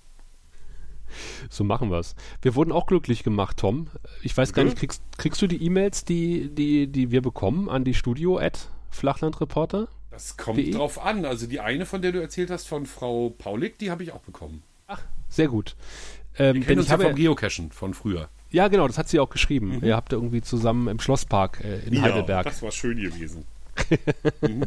[1.50, 2.14] So machen wir es.
[2.42, 3.88] Wir wurden auch glücklich gemacht, Tom.
[4.22, 7.84] Ich weiß gar nicht, kriegst, kriegst du die E-Mails, die, die, die wir bekommen an
[7.84, 9.88] die Studio-Flachlandreporter?
[10.10, 10.70] Das kommt Wie?
[10.70, 11.24] drauf an.
[11.24, 14.20] Also die eine, von der du erzählt hast, von Frau Paulik, die habe ich auch
[14.20, 14.62] bekommen.
[14.86, 15.76] Ach, sehr gut.
[16.36, 18.28] Ähm, Wir kennen uns ja vom Geocachen von früher.
[18.50, 19.76] Ja, genau, das hat sie auch geschrieben.
[19.76, 19.84] Mhm.
[19.84, 22.44] Ihr habt irgendwie zusammen im Schlosspark äh, in ja, Heidelberg.
[22.44, 23.44] Das war schön gewesen.
[24.40, 24.64] mhm.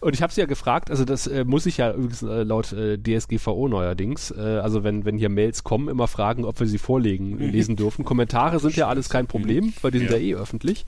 [0.00, 2.72] Und ich habe sie ja gefragt, also das äh, muss ich ja übrigens äh, laut
[2.72, 6.78] äh, DSGVO neuerdings, äh, also wenn, wenn hier Mails kommen, immer fragen, ob wir sie
[6.78, 8.04] vorlegen, lesen dürfen.
[8.04, 10.22] Kommentare sind ja alles kein Problem, weil die sind ja, Ja.
[10.22, 10.86] eh öffentlich.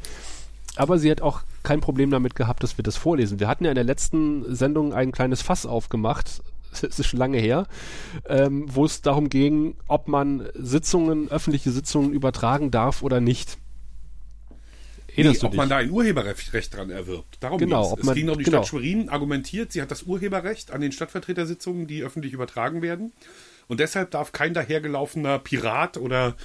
[0.77, 3.41] Aber sie hat auch kein Problem damit gehabt, dass wir das vorlesen.
[3.41, 6.43] Wir hatten ja in der letzten Sendung ein kleines Fass aufgemacht,
[6.73, 7.67] es ist schon lange her,
[8.29, 13.59] ähm, wo es darum ging, ob man Sitzungen, öffentliche Sitzungen übertragen darf oder nicht.
[15.17, 17.39] Nee, ob man da ein Urheberrecht Recht dran erwirbt.
[17.41, 17.93] Darum Genau, ging's.
[17.93, 18.59] ob Es man- ging um die genau.
[18.59, 23.13] Stadt Schwerin, argumentiert, sie hat das Urheberrecht an den Stadtvertretersitzungen, die öffentlich übertragen werden.
[23.69, 26.37] Und deshalb darf kein dahergelaufener Pirat oder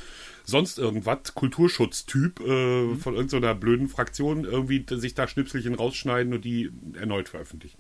[0.44, 3.00] sonst irgendwas, Kulturschutztyp äh, Mhm.
[3.00, 7.80] von irgendeiner blöden Fraktion irgendwie sich da Schnipselchen rausschneiden und die erneut veröffentlichen.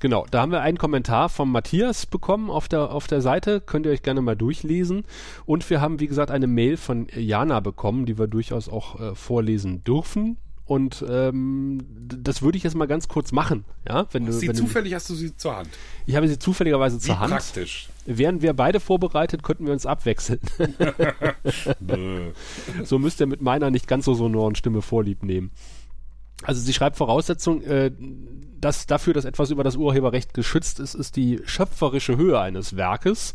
[0.00, 3.60] Genau, da haben wir einen Kommentar vom Matthias bekommen auf der, auf der Seite.
[3.60, 5.04] Könnt ihr euch gerne mal durchlesen.
[5.46, 9.14] Und wir haben, wie gesagt, eine Mail von Jana bekommen, die wir durchaus auch äh,
[9.14, 10.36] vorlesen dürfen.
[10.66, 13.64] Und ähm, das würde ich jetzt mal ganz kurz machen.
[13.86, 15.68] Ja, wenn du, Sie wenn du, zufällig hast du sie zur Hand.
[16.06, 17.32] ich habe sie zufälligerweise Wie zur Hand.
[17.32, 17.90] praktisch.
[18.06, 20.40] Wären wir beide vorbereitet, könnten wir uns abwechseln.
[22.84, 25.50] So müsst ihr mit meiner nicht ganz so sonoren Stimme Vorlieb nehmen.
[26.42, 27.90] Also sie schreibt Voraussetzung, äh,
[28.60, 33.34] dass dafür, dass etwas über das Urheberrecht geschützt ist, ist die schöpferische Höhe eines Werkes.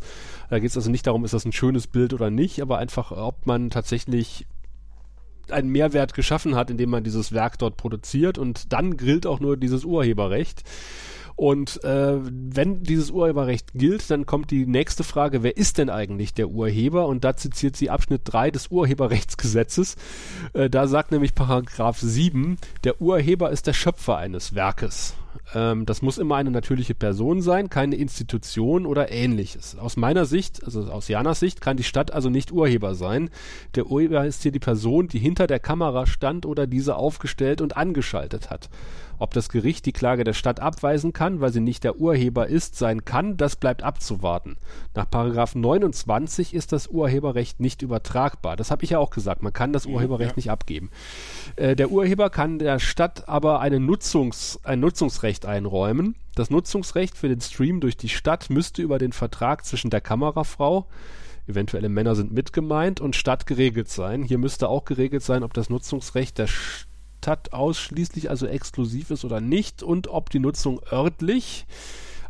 [0.50, 3.12] Da geht es also nicht darum, ist das ein schönes Bild oder nicht, aber einfach,
[3.12, 4.46] ob man tatsächlich
[5.50, 9.56] einen Mehrwert geschaffen hat, indem man dieses Werk dort produziert und dann gilt auch nur
[9.56, 10.62] dieses Urheberrecht.
[11.40, 16.34] Und äh, wenn dieses Urheberrecht gilt, dann kommt die nächste Frage, wer ist denn eigentlich
[16.34, 17.06] der Urheber?
[17.06, 19.96] Und da zitiert sie Abschnitt 3 des Urheberrechtsgesetzes.
[20.52, 25.14] Äh, da sagt nämlich Paragraph 7, der Urheber ist der Schöpfer eines Werkes.
[25.54, 29.76] Ähm, das muss immer eine natürliche Person sein, keine Institution oder ähnliches.
[29.78, 33.30] Aus meiner Sicht, also aus Janas Sicht, kann die Stadt also nicht Urheber sein.
[33.74, 37.76] Der Urheber ist hier die Person, die hinter der Kamera stand oder diese aufgestellt und
[37.76, 38.68] angeschaltet hat.
[39.20, 42.76] Ob das Gericht die Klage der Stadt abweisen kann, weil sie nicht der Urheber ist,
[42.76, 44.56] sein kann, das bleibt abzuwarten.
[44.94, 48.56] Nach Paragraph 29 ist das Urheberrecht nicht übertragbar.
[48.56, 49.42] Das habe ich ja auch gesagt.
[49.42, 50.36] Man kann das Urheberrecht ja.
[50.36, 50.90] nicht abgeben.
[51.56, 56.14] Äh, der Urheber kann der Stadt aber eine Nutzungs, ein Nutzungsrecht einräumen.
[56.34, 60.86] Das Nutzungsrecht für den Stream durch die Stadt müsste über den Vertrag zwischen der Kamerafrau,
[61.46, 62.56] eventuelle Männer sind mit
[63.00, 64.22] und Stadt geregelt sein.
[64.22, 69.40] Hier müsste auch geregelt sein, ob das Nutzungsrecht der Stadt ausschließlich, also exklusiv ist oder
[69.40, 71.66] nicht, und ob die Nutzung örtlich,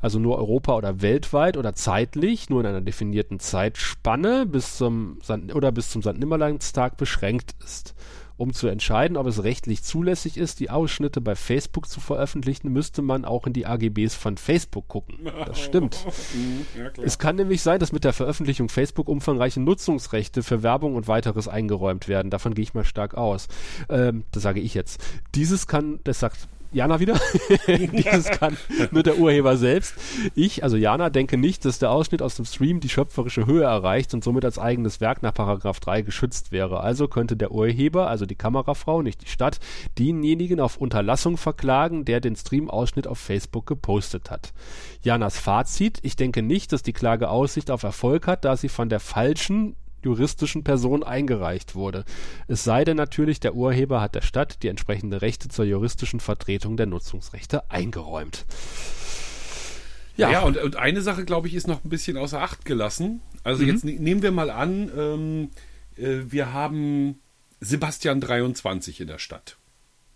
[0.01, 5.55] also nur Europa oder weltweit oder zeitlich, nur in einer definierten Zeitspanne bis zum Sand
[5.55, 7.95] oder bis zum Sandnimmerlandstag beschränkt ist.
[8.41, 13.03] Um zu entscheiden, ob es rechtlich zulässig ist, die Ausschnitte bei Facebook zu veröffentlichen, müsste
[13.03, 15.28] man auch in die AGBs von Facebook gucken.
[15.45, 16.07] Das stimmt.
[16.74, 17.07] Ja, klar.
[17.07, 21.49] Es kann nämlich sein, dass mit der Veröffentlichung Facebook umfangreiche Nutzungsrechte für Werbung und weiteres
[21.49, 22.30] eingeräumt werden.
[22.30, 23.47] Davon gehe ich mal stark aus.
[23.91, 25.05] Ähm, das sage ich jetzt.
[25.34, 27.18] Dieses kann, das sagt Jana wieder,
[27.66, 28.57] dieses kann
[28.93, 29.95] nur der Urheber selbst.
[30.37, 34.14] Ich, also Jana, denke nicht, dass der Ausschnitt aus dem Stream die schöpferische Höhe erreicht
[34.14, 36.81] und somit als eigenes Werk nach Paragraph 3 geschützt wäre.
[36.81, 39.59] Also könnte der Urheber, also die Kamerafrau, nicht die Stadt,
[39.99, 44.53] denjenigen auf Unterlassung verklagen, der den Stream-Ausschnitt auf Facebook gepostet hat.
[45.03, 48.89] Janas Fazit, ich denke nicht, dass die Klage Aussicht auf Erfolg hat, da sie von
[48.89, 52.05] der falschen juristischen Person eingereicht wurde.
[52.49, 56.77] Es sei denn natürlich, der Urheber hat der Stadt die entsprechende Rechte zur juristischen Vertretung
[56.77, 58.45] der Nutzungsrechte eingeräumt.
[60.17, 63.21] Ja, ja und, und eine Sache, glaube ich, ist noch ein bisschen außer Acht gelassen.
[63.43, 65.51] Also jetzt ne- nehmen wir mal an, ähm,
[65.97, 67.19] äh, wir haben
[67.61, 69.57] Sebastian 23 in der Stadt.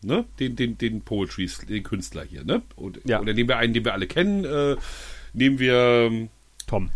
[0.02, 0.26] Ne?
[0.38, 2.60] Den, den, den Poetry, den Künstler hier, ne?
[2.76, 3.20] Und, Ja.
[3.20, 4.76] Oder nehmen wir einen, den wir alle kennen, äh,
[5.32, 6.28] nehmen wir, ähm,
[6.66, 6.90] Tom.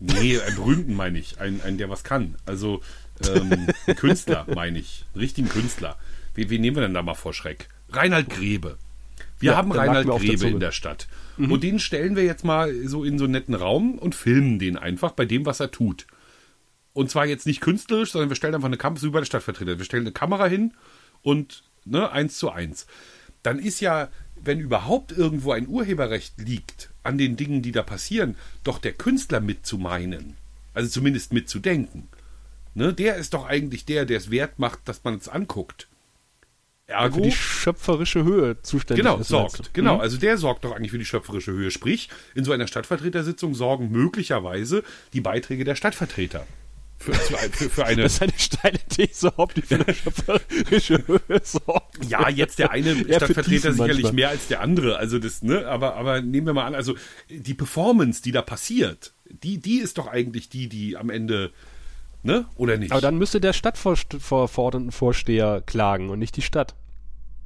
[0.00, 2.36] Nee, einen berühmten meine ich, einen, einen, der was kann.
[2.46, 2.80] Also
[3.28, 5.96] ähm, Künstler meine ich, einen richtigen Künstler.
[6.34, 7.68] Wie, wie nehmen wir denn da mal vor Schreck?
[7.90, 8.78] Reinhard Grebe.
[9.38, 11.08] Wir Ja, haben Reinhard Grebe in der Stadt.
[11.36, 14.76] Und den stellen wir jetzt mal so in so einen netten Raum und filmen den
[14.76, 16.06] einfach bei dem, was er tut.
[16.92, 19.26] Und zwar jetzt nicht künstlerisch, sondern wir stellen einfach eine Kamera, so wie bei der
[19.26, 19.78] Stadtvertreter.
[19.78, 20.74] Wir stellen eine Kamera hin
[21.22, 22.86] und ne, eins zu eins.
[23.42, 24.08] Dann ist ja,
[24.44, 29.40] wenn überhaupt irgendwo ein Urheberrecht liegt an den Dingen, die da passieren, doch der Künstler
[29.40, 30.36] mit zu meinen.
[30.72, 32.08] Also zumindest mitzudenken.
[32.74, 35.86] Ne, der ist doch eigentlich der, der es wert macht, dass man es anguckt.
[36.86, 39.28] Ergo, Für die schöpferische Höhe zuständig Genau, ist.
[39.28, 39.58] sorgt.
[39.58, 39.62] du?
[39.72, 40.00] Genau, Mhm.
[40.00, 41.70] also der sorgt doch eigentlich für die schöpferische Höhe.
[41.70, 44.82] Sprich, in so einer Stadtvertretersitzung sorgen möglicherweise
[45.14, 46.46] die Beiträge der Stadtvertreter
[47.12, 48.02] für, für, für eine.
[48.02, 51.20] Das ist eine steile These, ob die schöpferische Höhe.
[52.08, 54.12] Ja, jetzt der eine für Stadtvertreter sicherlich manchmal.
[54.12, 54.96] mehr als der andere.
[54.96, 56.94] Also das, ne, aber, aber nehmen wir mal an, also
[57.28, 61.52] die Performance, die da passiert, die, die ist doch eigentlich die, die am Ende,
[62.22, 62.92] ne, oder nicht?
[62.92, 66.74] Aber dann müsste der Stadtvorsteher klagen und nicht die Stadt.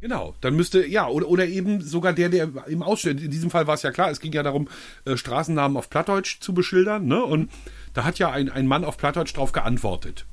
[0.01, 3.67] Genau, dann müsste, ja, oder, oder eben sogar der, der im Ausstellung, in diesem Fall
[3.67, 4.69] war es ja klar, es ging ja darum,
[5.05, 7.23] äh, Straßennamen auf Plattdeutsch zu beschildern, ne?
[7.25, 7.51] Und
[7.95, 10.25] da hat ja ein, ein Mann auf Plattdeutsch drauf geantwortet.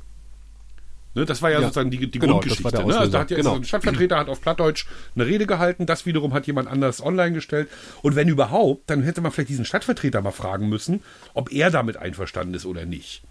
[1.15, 2.85] Ne, das war ja, ja, sozusagen die, die genau, Grundgeschichte.
[2.85, 2.97] Ne?
[2.97, 3.55] Also da hat ja genau.
[3.55, 4.85] ein Stadtvertreter hat auf Plattdeutsch
[5.15, 7.69] eine Rede gehalten, das wiederum hat jemand anders online gestellt.
[8.01, 11.01] Und wenn überhaupt, dann hätte man vielleicht diesen Stadtvertreter mal fragen müssen,
[11.33, 13.23] ob er damit einverstanden ist oder nicht.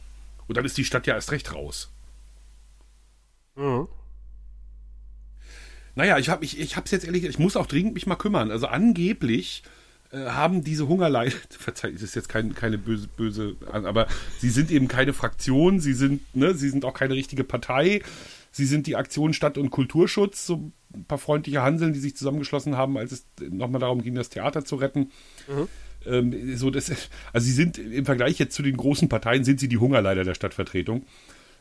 [0.48, 1.92] Und dann ist die Stadt ja erst recht raus.
[3.54, 3.86] Mhm.
[5.94, 8.50] Naja, ich habe ich, ich hab's jetzt ehrlich, ich muss auch dringend mich mal kümmern.
[8.50, 9.62] Also angeblich
[10.12, 14.06] äh, haben diese Hungerleid, verzeiht, das ist jetzt kein, keine böse, böse, aber
[14.38, 18.02] sie sind eben keine Fraktion, sie sind, ne, sie sind auch keine richtige Partei.
[18.50, 22.76] Sie sind die Aktion Stadt- und Kulturschutz, so ein paar freundliche Hanseln, die sich zusammengeschlossen
[22.76, 25.10] haben, als es nochmal darum ging, das Theater zu retten.
[25.48, 25.68] Mhm.
[26.06, 26.92] Ähm, so das,
[27.32, 30.34] also sie sind im Vergleich jetzt zu den großen Parteien, sind sie die Hungerleider der
[30.34, 31.04] Stadtvertretung.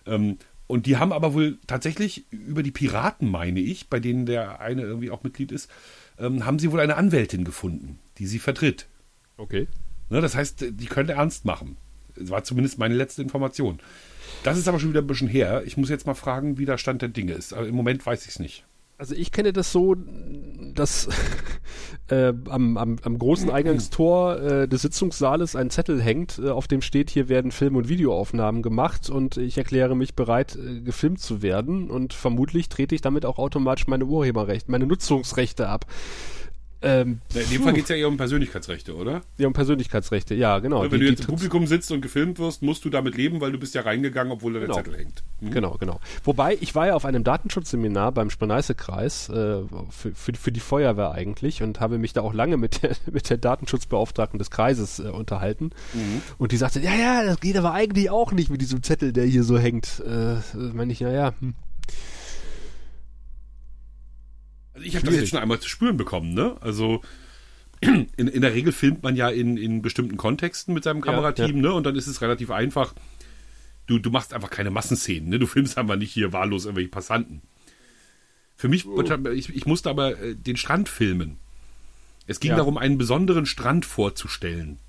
[0.05, 4.59] Ähm, und die haben aber wohl tatsächlich über die Piraten, meine ich, bei denen der
[4.59, 5.69] eine irgendwie auch Mitglied ist,
[6.17, 8.87] ähm, haben sie wohl eine Anwältin gefunden, die sie vertritt.
[9.37, 9.67] Okay.
[10.09, 11.77] Ne, das heißt, die könnte ernst machen.
[12.15, 13.79] Das war zumindest meine letzte Information.
[14.43, 15.63] Das ist aber schon wieder ein bisschen her.
[15.65, 17.53] Ich muss jetzt mal fragen, wie der Stand der Dinge ist.
[17.53, 18.65] Aber im Moment weiß ich es nicht.
[18.97, 19.95] Also ich kenne das so,
[20.73, 21.09] dass
[22.09, 26.81] äh, am, am, am, großen Eingangstor äh, des Sitzungssaales ein Zettel hängt, äh, auf dem
[26.81, 31.41] steht, hier werden Film- und Videoaufnahmen gemacht und ich erkläre mich bereit, äh, gefilmt zu
[31.41, 35.85] werden und vermutlich trete ich damit auch automatisch meine Urheberrechte, meine Nutzungsrechte ab.
[36.83, 39.21] Ähm, in dem Fall geht es ja eher um Persönlichkeitsrechte, oder?
[39.37, 40.81] Ja, um Persönlichkeitsrechte, ja, genau.
[40.81, 43.39] Weil wenn die, du jetzt im Publikum sitzt und gefilmt wirst, musst du damit leben,
[43.41, 44.75] weil du bist ja reingegangen, obwohl da genau.
[44.75, 45.23] der Zettel hängt.
[45.39, 45.51] Mhm.
[45.51, 45.99] Genau, genau.
[46.23, 51.11] Wobei, ich war ja auf einem Datenschutzseminar beim Spaneiße-Kreis äh, für, für, für, die Feuerwehr
[51.11, 55.03] eigentlich und habe mich da auch lange mit der, mit der Datenschutzbeauftragten des Kreises äh,
[55.03, 55.71] unterhalten.
[55.93, 56.21] Mhm.
[56.37, 59.25] Und die sagte, ja, ja, das geht aber eigentlich auch nicht mit diesem Zettel, der
[59.25, 60.03] hier so hängt.
[60.05, 60.35] Äh,
[60.73, 61.53] meine ich, naja, hm.
[64.73, 66.57] Also ich habe das jetzt schon einmal zu spüren bekommen, ne?
[66.61, 67.01] Also
[67.81, 71.55] in, in der Regel filmt man ja in, in bestimmten Kontexten mit seinem Kamerateam, ja,
[71.55, 71.61] ja.
[71.61, 71.73] ne?
[71.73, 72.93] Und dann ist es relativ einfach.
[73.85, 75.39] Du, du machst einfach keine Massenszenen, ne?
[75.39, 77.41] Du filmst einfach nicht hier wahllos irgendwelche Passanten.
[78.55, 79.01] Für mich, oh.
[79.33, 81.37] ich, ich musste aber äh, den Strand filmen.
[82.27, 82.57] Es ging ja.
[82.57, 84.79] darum, einen besonderen Strand vorzustellen.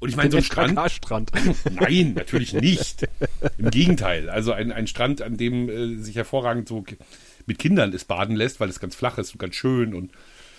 [0.00, 0.78] Und ich meine, so ein Strand.
[0.90, 1.32] Strand.
[1.72, 3.08] Nein, natürlich nicht.
[3.58, 4.28] Im Gegenteil.
[4.28, 6.84] Also ein, ein Strand, an dem äh, sich hervorragend so
[7.46, 10.10] mit Kindern es baden lässt, weil es ganz flach ist und ganz schön und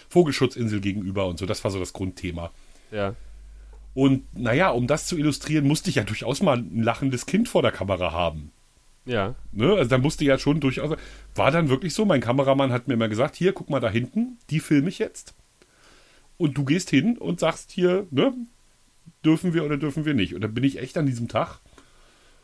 [0.10, 1.46] Vogelschutzinsel gegenüber und so.
[1.46, 2.52] Das war so das Grundthema.
[2.92, 3.16] Ja.
[3.94, 7.62] Und naja, um das zu illustrieren, musste ich ja durchaus mal ein lachendes Kind vor
[7.62, 8.52] der Kamera haben.
[9.06, 9.36] Ja.
[9.52, 9.74] Ne?
[9.74, 10.98] Also da musste ja schon durchaus.
[11.34, 14.38] War dann wirklich so, mein Kameramann hat mir immer gesagt, hier, guck mal da hinten,
[14.50, 15.34] die filme ich jetzt.
[16.38, 18.34] Und du gehst hin und sagst hier, ne,
[19.24, 20.36] dürfen wir oder dürfen wir nicht.
[20.36, 21.60] Und dann bin ich echt an diesem Tag,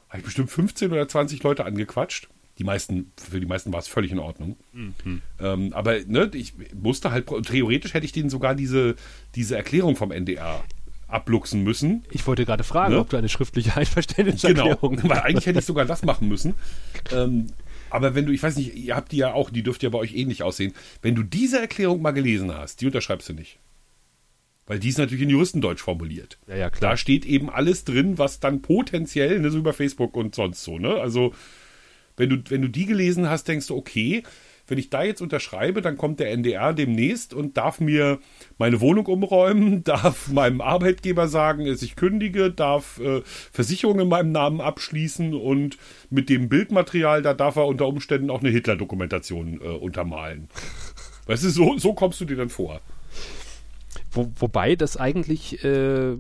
[0.08, 2.30] habe ich bestimmt 15 oder 20 Leute angequatscht
[2.62, 4.56] die meisten, für die meisten war es völlig in Ordnung.
[4.72, 5.24] Mhm.
[5.40, 8.96] Ähm, aber ne, ich musste halt, theoretisch hätte ich denen sogar diese,
[9.34, 10.64] diese Erklärung vom NDR
[11.08, 12.06] abluchsen müssen.
[12.12, 13.00] Ich wollte gerade fragen, ne?
[13.00, 16.54] ob du eine schriftliche Einverständniserklärung Genau, weil eigentlich hätte ich sogar das machen müssen.
[17.12, 17.48] Ähm,
[17.90, 19.98] aber wenn du, ich weiß nicht, ihr habt die ja auch, die dürfte ja bei
[19.98, 20.74] euch ähnlich aussehen.
[21.02, 23.58] Wenn du diese Erklärung mal gelesen hast, die unterschreibst du nicht.
[24.68, 26.38] Weil die ist natürlich in Juristendeutsch formuliert.
[26.48, 26.92] Ja, ja, klar.
[26.92, 30.78] Da steht eben alles drin, was dann potenziell, ne, so über Facebook und sonst so,
[30.78, 30.94] ne?
[31.02, 31.34] Also
[32.22, 34.22] wenn du, wenn du die gelesen hast, denkst du, okay,
[34.68, 38.20] wenn ich da jetzt unterschreibe, dann kommt der NDR demnächst und darf mir
[38.60, 44.32] meine Wohnung umräumen, darf meinem Arbeitgeber sagen, dass ich kündige, darf äh, Versicherungen in meinem
[44.32, 45.80] Namen abschließen und
[46.12, 50.48] mit dem Bildmaterial, da darf er unter Umständen auch eine Hitler-Dokumentation äh, untermalen.
[51.26, 52.82] Weißt du, so, so kommst du dir dann vor.
[54.12, 56.16] Wo, wobei das eigentlich, äh,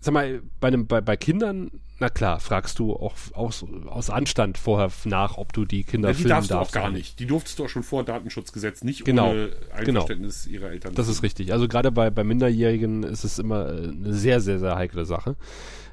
[0.00, 4.58] sag mal, bei, einem, bei, bei Kindern na klar, fragst du auch aus, aus Anstand
[4.58, 6.50] vorher nach, ob du die Kinder ja, die filmen darfst.
[6.50, 7.18] Die darfst du auch gar nicht.
[7.20, 10.56] Die durftest du auch schon vor Datenschutzgesetz nicht genau, ohne Einverständnis genau.
[10.56, 10.94] ihrer Eltern.
[10.94, 11.54] Das ist richtig.
[11.54, 15.36] Also gerade bei, bei Minderjährigen ist es immer äh, eine sehr, sehr, sehr heikle Sache.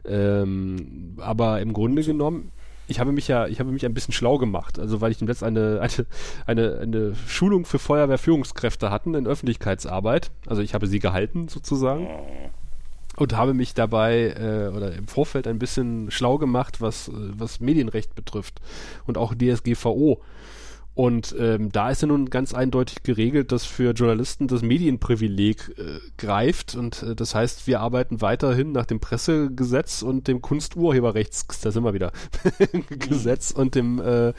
[0.05, 2.11] Ähm, aber im Grunde so.
[2.11, 2.51] genommen,
[2.89, 5.27] ich habe mich ja, ich habe mich ein bisschen schlau gemacht, also weil ich im
[5.27, 6.05] letzten eine, eine,
[6.45, 10.31] eine, eine Schulung für Feuerwehrführungskräfte hatten in Öffentlichkeitsarbeit.
[10.47, 12.07] Also ich habe sie gehalten sozusagen.
[12.07, 12.49] Oh
[13.17, 17.59] und habe mich dabei äh, oder im Vorfeld ein bisschen schlau gemacht, was, äh, was
[17.59, 18.61] Medienrecht betrifft
[19.05, 20.21] und auch DSGVO.
[20.95, 25.99] Und ähm, da ist ja nun ganz eindeutig geregelt, dass für Journalisten das Medienprivileg äh,
[26.17, 26.75] greift.
[26.75, 31.83] Und äh, das heißt, wir arbeiten weiterhin nach dem Pressegesetz und dem Kunsturheberrechts, da sind
[31.83, 32.11] wir wieder,
[32.89, 34.33] Gesetz und dem äh,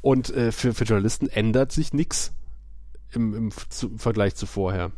[0.00, 2.32] und äh, für, für Journalisten ändert sich nichts
[3.12, 3.52] im, im,
[3.82, 4.92] im Vergleich zu vorher.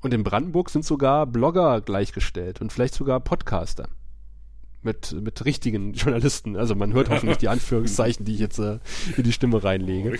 [0.00, 3.88] Und in Brandenburg sind sogar Blogger gleichgestellt und vielleicht sogar Podcaster.
[4.82, 6.56] Mit, mit richtigen Journalisten.
[6.56, 8.78] Also man hört hoffentlich die Anführungszeichen, die ich jetzt äh,
[9.16, 10.18] in die Stimme reinlege.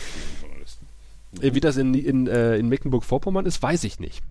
[1.41, 4.24] Äh, wie das in, in, äh, in Mecklenburg-Vorpommern ist, weiß ich nicht.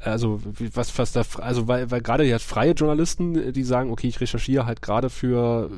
[0.00, 0.40] Also
[0.74, 4.66] was, was da, also weil, weil gerade jetzt freie Journalisten, die sagen, okay, ich recherchiere
[4.66, 5.70] halt gerade für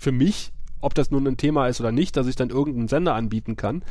[0.00, 0.50] für mich,
[0.80, 3.82] ob das nun ein Thema ist oder nicht, dass ich dann irgendeinen Sender anbieten kann.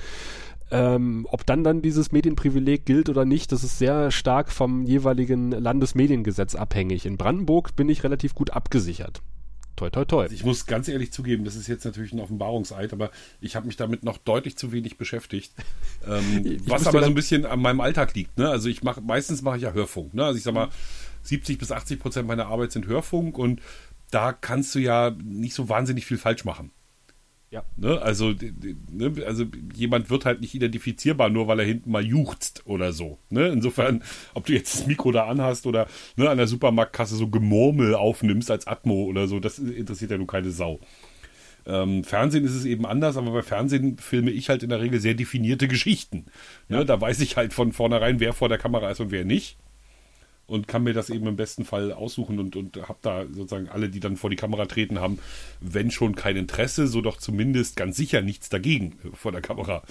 [0.71, 5.51] Ähm, ob dann dann dieses Medienprivileg gilt oder nicht, das ist sehr stark vom jeweiligen
[5.51, 7.05] Landesmediengesetz abhängig.
[7.05, 9.21] In Brandenburg bin ich relativ gut abgesichert.
[9.79, 10.23] Toi, toi, toi.
[10.23, 13.65] Also ich muss ganz ehrlich zugeben, das ist jetzt natürlich ein Offenbarungseid, aber ich habe
[13.65, 15.53] mich damit noch deutlich zu wenig beschäftigt.
[16.07, 18.37] Ähm, was aber so ein bisschen an meinem Alltag liegt.
[18.37, 18.49] Ne?
[18.49, 20.13] Also ich mache, meistens mache ich ja Hörfunk.
[20.13, 20.23] Ne?
[20.23, 20.69] Also ich sag mal,
[21.23, 23.61] 70 bis 80 Prozent meiner Arbeit sind Hörfunk und
[24.09, 26.71] da kannst du ja nicht so wahnsinnig viel falsch machen.
[27.51, 27.63] Ja.
[27.77, 27.99] Ne?
[27.99, 28.33] Also,
[28.91, 29.25] ne?
[29.25, 33.17] also jemand wird halt nicht identifizierbar, nur weil er hinten mal juchzt oder so.
[33.29, 33.47] Ne?
[33.47, 34.03] Insofern,
[34.35, 38.51] ob du jetzt das Mikro da anhast oder ne, an der Supermarktkasse so Gemurmel aufnimmst
[38.51, 40.79] als Atmo oder so, das interessiert ja nur keine Sau.
[41.65, 44.99] Ähm, Fernsehen ist es eben anders, aber bei Fernsehen filme ich halt in der Regel
[44.99, 46.25] sehr definierte Geschichten.
[46.67, 46.77] Ne?
[46.77, 46.83] Ja.
[46.83, 49.57] Da weiß ich halt von vornherein, wer vor der Kamera ist und wer nicht
[50.49, 53.89] und kann mir das eben im besten Fall aussuchen und, und habe da sozusagen alle,
[53.89, 55.19] die dann vor die Kamera treten, haben,
[55.61, 59.83] wenn schon kein Interesse, so doch zumindest ganz sicher nichts dagegen, vor der Kamera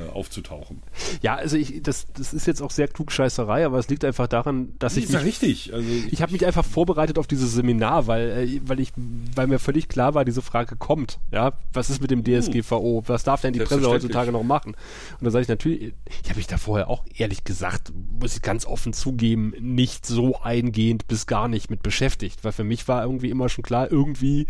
[0.00, 0.82] äh, aufzutauchen.
[1.22, 4.74] Ja, also ich, das, das ist jetzt auch sehr klugscheißerei, aber es liegt einfach daran,
[4.78, 5.74] dass das ich mich, ja richtig.
[5.74, 8.92] Also ich, ich habe mich einfach vorbereitet auf dieses Seminar, weil, äh, weil ich,
[9.34, 11.18] weil mir völlig klar war, diese Frage kommt.
[11.32, 12.40] Ja, was ist mit dem hm.
[12.40, 13.04] DSGVO?
[13.06, 14.76] Was darf denn die Presse heutzutage noch machen?
[15.18, 18.42] Und da sage ich natürlich, ich habe mich da vorher auch ehrlich gesagt, muss ich
[18.42, 23.02] ganz offen zugeben, nicht so eingehend bis gar nicht mit beschäftigt, weil für mich war
[23.02, 24.46] irgendwie immer schon klar, irgendwie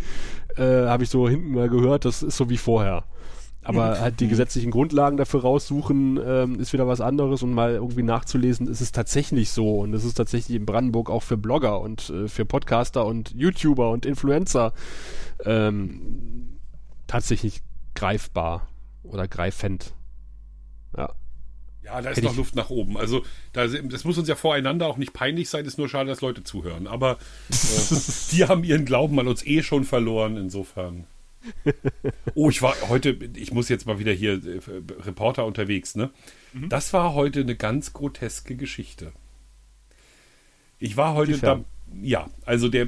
[0.57, 3.05] äh, habe ich so hinten mal gehört, das ist so wie vorher.
[3.67, 8.03] Aber halt die gesetzlichen Grundlagen dafür raussuchen, ähm, ist wieder was anderes und mal irgendwie
[8.03, 9.79] nachzulesen, ist es tatsächlich so.
[9.79, 13.91] Und es ist tatsächlich in Brandenburg auch für Blogger und äh, für Podcaster und YouTuber
[13.91, 14.75] und Influencer
[15.47, 16.59] ähm,
[17.07, 17.63] tatsächlich
[17.95, 18.69] greifbar
[19.03, 19.95] oder greifend.
[21.85, 22.01] Ja.
[22.01, 22.97] Da ist noch Luft nach oben.
[22.97, 25.67] Also da, das muss uns ja voreinander auch nicht peinlich sein.
[25.67, 26.87] Ist nur schade, dass Leute zuhören.
[26.87, 27.19] Aber
[27.51, 27.97] äh,
[28.33, 30.37] die haben ihren Glauben an uns eh schon verloren.
[30.37, 31.05] Insofern.
[32.35, 34.61] Oh, ich war heute, ich muss jetzt mal wieder hier äh,
[35.03, 36.11] Reporter unterwegs, ne?
[36.55, 36.71] Mhm.
[36.71, 39.13] Das war heute eine ganz groteske Geschichte.
[40.79, 41.65] Ich war heute da,
[42.03, 42.87] ja, also der,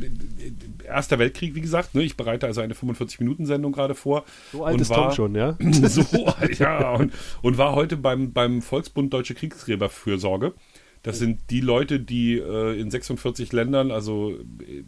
[0.85, 4.25] Erster Weltkrieg, wie gesagt, ne, ich bereite also eine 45-Minuten-Sendung gerade vor.
[4.53, 5.57] So alt ist war, Tom schon, ja?
[5.89, 6.95] so alt, ja.
[6.95, 10.55] Und, und war heute beim, beim Volksbund Deutsche Kriegsgräberfürsorge.
[11.03, 14.85] Das sind die Leute, die äh, in 46 Ländern, also äh,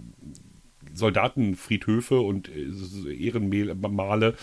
[0.99, 4.35] Soldatenfriedhöfe und äh, Ehrenmale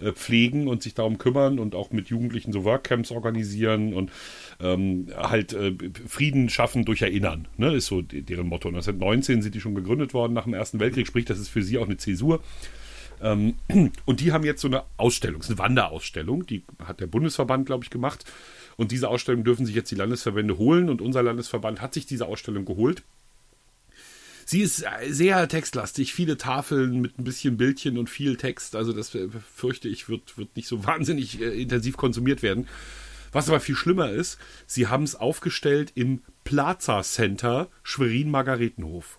[0.00, 4.10] äh, pflegen und sich darum kümmern und auch mit Jugendlichen so Workcamps organisieren und
[4.60, 5.74] ähm, halt äh,
[6.06, 8.68] Frieden schaffen durch Erinnern, ne, ist so deren Motto.
[8.68, 11.78] 1919 sind die schon gegründet worden nach dem Ersten Weltkrieg, sprich, das ist für sie
[11.78, 12.40] auch eine Zäsur.
[13.20, 13.54] Ähm,
[14.04, 17.90] und die haben jetzt so eine Ausstellung, eine Wanderausstellung, die hat der Bundesverband, glaube ich,
[17.90, 18.24] gemacht.
[18.76, 22.26] Und diese Ausstellung dürfen sich jetzt die Landesverbände holen und unser Landesverband hat sich diese
[22.26, 23.02] Ausstellung geholt.
[24.44, 28.76] Sie ist sehr textlastig, viele Tafeln mit ein bisschen Bildchen und viel Text.
[28.76, 32.68] Also das äh, fürchte ich, wird, wird nicht so wahnsinnig äh, intensiv konsumiert werden.
[33.32, 39.18] Was aber viel schlimmer ist, sie haben es aufgestellt im Plaza Center Schwerin-Margaretenhof.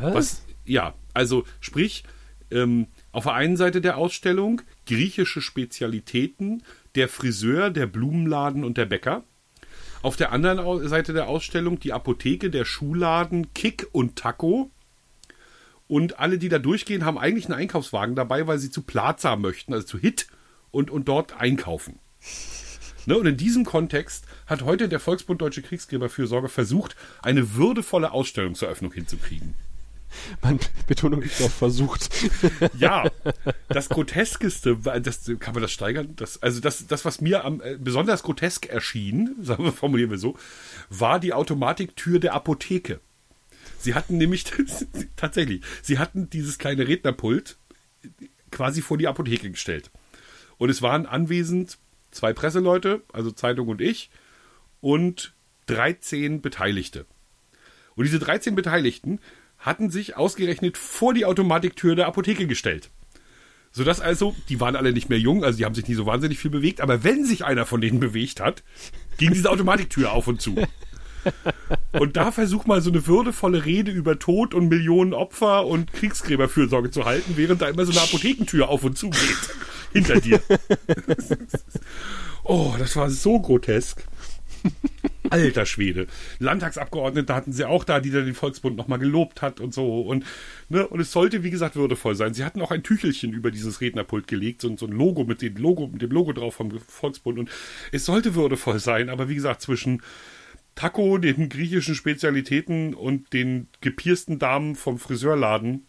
[0.00, 0.14] Was?
[0.14, 0.42] Was?
[0.64, 2.02] Ja, also sprich,
[2.50, 6.62] ähm, auf der einen Seite der Ausstellung griechische Spezialitäten,
[6.94, 9.24] der Friseur, der Blumenladen und der Bäcker.
[10.04, 14.70] Auf der anderen Seite der Ausstellung die Apotheke, der Schuhladen, Kick und Taco.
[15.88, 19.72] Und alle, die da durchgehen, haben eigentlich einen Einkaufswagen dabei, weil sie zu Plaza möchten,
[19.72, 20.26] also zu Hit
[20.70, 21.98] und, und dort einkaufen.
[23.06, 28.94] Ne, und in diesem Kontext hat heute der Volksbund Deutsche Kriegsgräberfürsorge versucht, eine würdevolle Ausstellungseröffnung
[28.94, 29.54] hinzukriegen.
[30.42, 32.08] Man, Betonung liegt auf versucht.
[32.78, 33.10] ja,
[33.68, 36.14] das Groteskeste, das, kann man das steigern?
[36.16, 40.18] Das, also das, das, was mir am, äh, besonders grotesk erschien, sagen wir, formulieren wir
[40.18, 40.36] so,
[40.90, 43.00] war die Automatiktür der Apotheke.
[43.78, 44.44] Sie hatten nämlich,
[45.16, 47.56] tatsächlich, sie hatten dieses kleine Rednerpult
[48.50, 49.90] quasi vor die Apotheke gestellt.
[50.56, 51.78] Und es waren anwesend
[52.10, 54.10] zwei Presseleute, also Zeitung und ich,
[54.80, 55.34] und
[55.66, 57.06] 13 Beteiligte.
[57.96, 59.20] Und diese 13 Beteiligten
[59.64, 62.90] hatten sich ausgerechnet vor die Automatiktür der Apotheke gestellt.
[63.72, 66.38] Sodass also, die waren alle nicht mehr jung, also die haben sich nie so wahnsinnig
[66.38, 68.62] viel bewegt, aber wenn sich einer von denen bewegt hat,
[69.16, 70.54] ging diese Automatiktür auf und zu.
[71.92, 76.90] Und da versuch mal so eine würdevolle Rede über Tod und Millionen Opfer und Kriegsgräberfürsorge
[76.90, 79.50] zu halten, während da immer so eine Apothekentür auf und zu geht.
[79.92, 80.40] Hinter dir.
[82.44, 84.04] oh, das war so grotesk.
[85.30, 86.06] Alter Schwede.
[86.38, 90.02] Landtagsabgeordnete hatten sie auch da, die dann den Volksbund nochmal gelobt hat und so.
[90.02, 90.24] Und,
[90.68, 92.34] ne, und es sollte, wie gesagt, würdevoll sein.
[92.34, 95.56] Sie hatten auch ein Tüchelchen über dieses Rednerpult gelegt, so, so ein Logo mit dem
[95.56, 97.38] Logo, mit dem Logo drauf vom Volksbund.
[97.38, 97.50] Und
[97.90, 100.02] es sollte würdevoll sein, aber wie gesagt, zwischen
[100.74, 105.86] Taco, den griechischen Spezialitäten und den gepiersten Damen vom Friseurladen,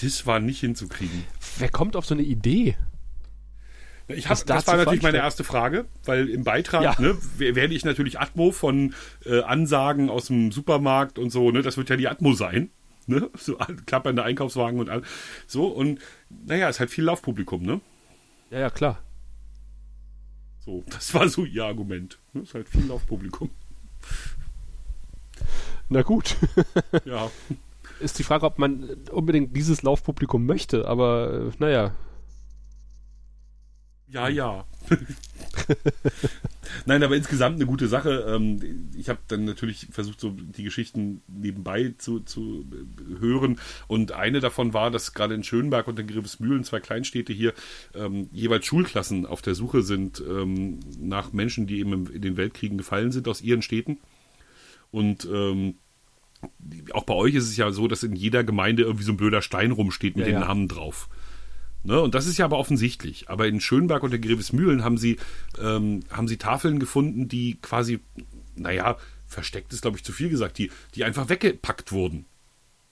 [0.00, 1.24] das war nicht hinzukriegen.
[1.58, 2.76] Wer kommt auf so eine Idee?
[4.08, 6.94] Ich hab, das war natürlich meine erste Frage, weil im Beitrag ja.
[6.98, 8.94] ne, werde ich natürlich Atmo von
[9.24, 12.70] äh, Ansagen aus dem Supermarkt und so, ne, das wird ja die Atmo sein.
[13.06, 13.30] Ne?
[13.38, 15.02] So klappernde Einkaufswagen und all.
[15.46, 17.80] So, und naja, ist halt viel Laufpublikum, ne?
[18.50, 18.98] Ja, ja, klar.
[20.60, 22.18] So, das war so ihr Argument.
[22.32, 22.42] Ne?
[22.42, 23.50] Ist halt viel Laufpublikum.
[25.88, 26.36] Na gut.
[27.04, 27.30] ja.
[28.00, 31.94] Ist die Frage, ob man unbedingt dieses Laufpublikum möchte, aber äh, naja.
[34.14, 34.64] Ja, ja.
[36.86, 38.26] Nein, aber insgesamt eine gute Sache.
[38.28, 42.64] Ähm, ich habe dann natürlich versucht, so die Geschichten nebenbei zu, zu
[43.18, 43.58] hören.
[43.88, 47.54] Und eine davon war, dass gerade in Schönberg und in Grevesmühlen, zwei Kleinstädte hier,
[47.92, 52.78] ähm, jeweils Schulklassen auf der Suche sind ähm, nach Menschen, die eben in den Weltkriegen
[52.78, 53.98] gefallen sind aus ihren Städten.
[54.92, 55.28] Und
[56.92, 59.42] auch bei euch ist es ja so, dass in jeder Gemeinde irgendwie so ein blöder
[59.42, 60.46] Stein rumsteht mit ja, den ja.
[60.46, 61.08] Namen drauf.
[61.84, 62.00] Ne?
[62.00, 63.28] Und das ist ja aber offensichtlich.
[63.28, 65.18] Aber in Schönberg und der Grevesmühlen haben sie,
[65.60, 68.00] ähm, haben sie Tafeln gefunden, die quasi,
[68.56, 72.24] naja, versteckt ist, glaube ich, zu viel gesagt, die, die einfach weggepackt wurden.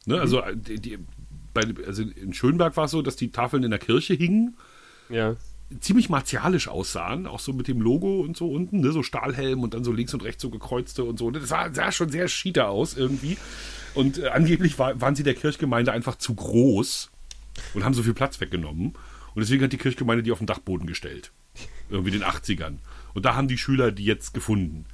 [0.05, 0.21] Ne?
[0.21, 0.43] Also, mhm.
[0.43, 0.99] Also, die, die,
[1.55, 4.57] bei, also in Schönberg war es so, dass die Tafeln in der Kirche hingen.
[5.09, 5.37] Ja.
[5.81, 8.93] Ziemlich martialisch aussahen, auch so mit dem Logo und so unten, ne?
[8.93, 11.31] so Stahlhelm und dann so links und rechts so gekreuzte und so.
[11.31, 13.39] Das sah, sah schon sehr schieder aus irgendwie.
[13.95, 17.12] Und äh, angeblich war, waren sie der Kirchgemeinde einfach zu groß
[17.75, 18.95] und haben so viel Platz weggenommen.
[19.35, 21.33] Und deswegen hat die Kirchgemeinde die auf den Dachboden gestellt.
[21.91, 22.79] Irgendwie in den 80ern.
[23.15, 24.87] Und da haben die Schüler die jetzt gefunden.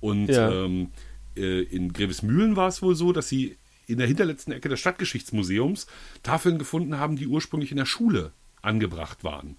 [0.00, 0.50] Und ja.
[0.50, 0.90] ähm,
[1.36, 5.86] äh, in Grevesmühlen war es wohl so, dass sie in der hinterletzten Ecke des Stadtgeschichtsmuseums
[6.22, 8.32] Tafeln gefunden haben, die ursprünglich in der Schule
[8.62, 9.56] angebracht waren.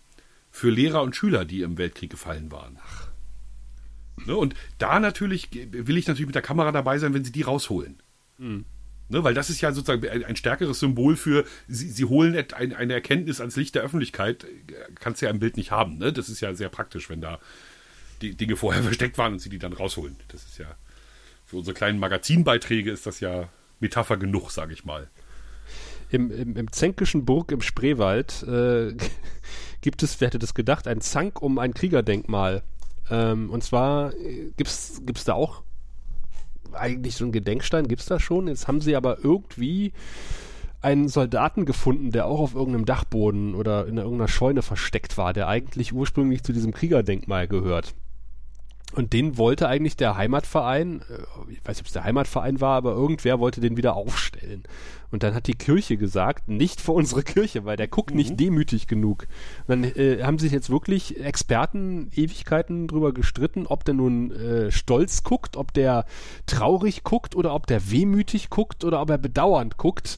[0.51, 2.77] Für Lehrer und Schüler, die im Weltkrieg gefallen waren.
[4.25, 7.41] Ne, und da natürlich will ich natürlich mit der Kamera dabei sein, wenn sie die
[7.41, 8.01] rausholen.
[8.37, 8.65] Mhm.
[9.09, 12.73] Ne, weil das ist ja sozusagen ein, ein stärkeres Symbol für, sie, sie holen ein,
[12.73, 14.45] eine Erkenntnis ans Licht der Öffentlichkeit,
[14.95, 15.97] kannst du ja im Bild nicht haben.
[15.97, 16.13] Ne?
[16.13, 17.39] Das ist ja sehr praktisch, wenn da
[18.21, 20.15] die Dinge vorher versteckt waren und sie die dann rausholen.
[20.29, 20.75] Das ist ja,
[21.45, 23.49] für unsere kleinen Magazinbeiträge ist das ja
[23.79, 25.09] Metapher genug, sage ich mal.
[26.09, 28.95] Im, im, im Zänkischen Burg im Spreewald äh,
[29.81, 32.63] gibt es, wer hätte das gedacht, ein Zank um ein Kriegerdenkmal.
[33.09, 35.61] Ähm, und zwar äh, gibt es da auch
[36.75, 38.47] eigentlich so ein Gedenkstein gibt es da schon.
[38.47, 39.93] Jetzt haben sie aber irgendwie
[40.81, 45.47] einen Soldaten gefunden, der auch auf irgendeinem Dachboden oder in irgendeiner Scheune versteckt war, der
[45.47, 47.95] eigentlich ursprünglich zu diesem Kriegerdenkmal gehört.
[48.93, 52.75] Und den wollte eigentlich der Heimatverein, äh, ich weiß nicht, ob es der Heimatverein war,
[52.77, 54.63] aber irgendwer wollte den wieder aufstellen.
[55.13, 58.17] Und dann hat die Kirche gesagt, nicht vor unsere Kirche, weil der guckt mhm.
[58.17, 59.27] nicht demütig genug.
[59.67, 64.71] Und dann äh, haben sich jetzt wirklich Experten Ewigkeiten drüber gestritten, ob der nun äh,
[64.71, 66.05] stolz guckt, ob der
[66.47, 70.17] traurig guckt oder ob der wehmütig guckt oder ob er bedauernd guckt.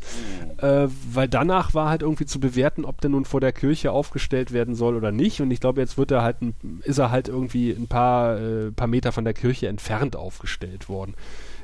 [0.62, 0.66] Mhm.
[0.66, 4.54] Äh, weil danach war halt irgendwie zu bewerten, ob der nun vor der Kirche aufgestellt
[4.54, 5.41] werden soll oder nicht.
[5.41, 8.72] Und ich glaube, jetzt wird er halt ein, ist er halt irgendwie ein paar, äh,
[8.72, 11.16] paar Meter von der Kirche entfernt aufgestellt worden.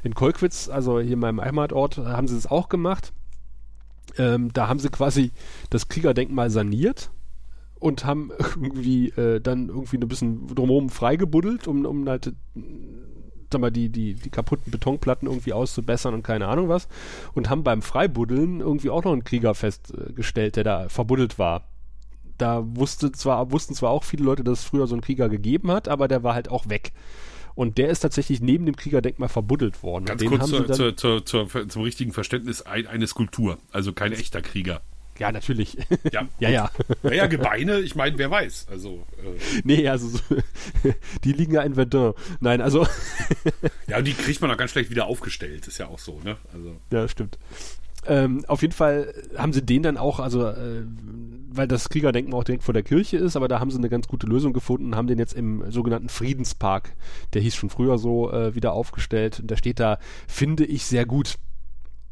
[0.03, 3.13] In Kolkwitz, also hier in meinem Heimatort, haben sie es auch gemacht.
[4.17, 5.31] Ähm, da haben sie quasi
[5.69, 7.11] das Kriegerdenkmal saniert
[7.79, 12.33] und haben irgendwie äh, dann irgendwie ein bisschen drumherum freigebuddelt, um, um halt
[13.51, 16.87] sag mal, die, die, die kaputten Betonplatten irgendwie auszubessern und keine Ahnung was.
[17.33, 21.63] Und haben beim Freibuddeln irgendwie auch noch einen Krieger festgestellt, der da verbuddelt war.
[22.37, 25.71] Da wusste zwar, wussten zwar auch viele Leute, dass es früher so einen Krieger gegeben
[25.71, 26.93] hat, aber der war halt auch weg.
[27.55, 30.05] Und der ist tatsächlich neben dem Kriegerdenkmal verbuddelt worden.
[30.05, 34.81] Ganz kurz zur, zur, zur, zum richtigen Verständnis, ein, eine Skulptur, also kein echter Krieger.
[35.19, 35.77] Ja, natürlich.
[36.11, 36.71] Ja, ja, ja.
[37.03, 38.67] Naja, Gebeine, ich meine, wer weiß.
[38.71, 39.61] Also, äh.
[39.63, 40.19] Nee, also so,
[41.23, 42.15] die liegen ja in Verdun.
[42.39, 42.87] Nein, also.
[43.87, 46.37] ja, und die kriegt man auch ganz schlecht wieder aufgestellt, ist ja auch so, ne?
[46.53, 46.75] Also.
[46.91, 47.37] Ja, stimmt.
[48.07, 50.83] Ähm, auf jeden Fall haben sie den dann auch, also äh,
[51.53, 54.07] weil das Kriegerdenkmal auch direkt vor der Kirche ist, aber da haben sie eine ganz
[54.07, 56.93] gute Lösung gefunden und haben den jetzt im sogenannten Friedenspark,
[57.33, 59.39] der hieß schon früher so, äh, wieder aufgestellt.
[59.41, 61.35] Und der steht da, finde ich, sehr gut.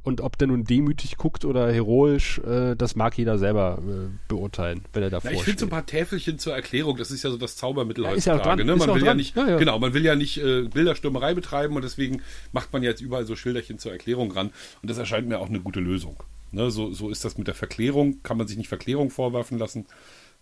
[0.02, 4.86] Und ob der nun demütig guckt oder heroisch, äh, das mag jeder selber äh, beurteilen,
[4.94, 7.30] wenn er davor Na, Ich finde so ein paar Täfelchen zur Erklärung, das ist ja
[7.30, 8.62] so das Zaubermittel ja, heutzutage.
[8.62, 8.76] Ja ne?
[8.78, 9.58] Man will ja nicht, ja, ja.
[9.58, 12.22] genau, man will ja nicht äh, Bilderstürmerei betreiben und deswegen
[12.54, 14.52] macht man jetzt überall so Schilderchen zur Erklärung ran.
[14.82, 16.16] Und das erscheint mir auch eine gute Lösung.
[16.52, 16.72] Ne?
[16.72, 19.86] So, so ist das mit der Verklärung, kann man sich nicht Verklärung vorwerfen lassen.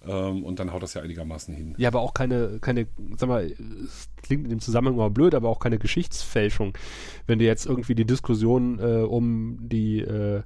[0.07, 1.75] Ähm, und dann haut das ja einigermaßen hin.
[1.77, 2.87] Ja, aber auch keine, keine,
[3.17, 6.77] sag mal, es klingt in dem Zusammenhang mal blöd, aber auch keine Geschichtsfälschung.
[7.25, 10.43] Wenn du jetzt irgendwie die Diskussion äh, um die, äh,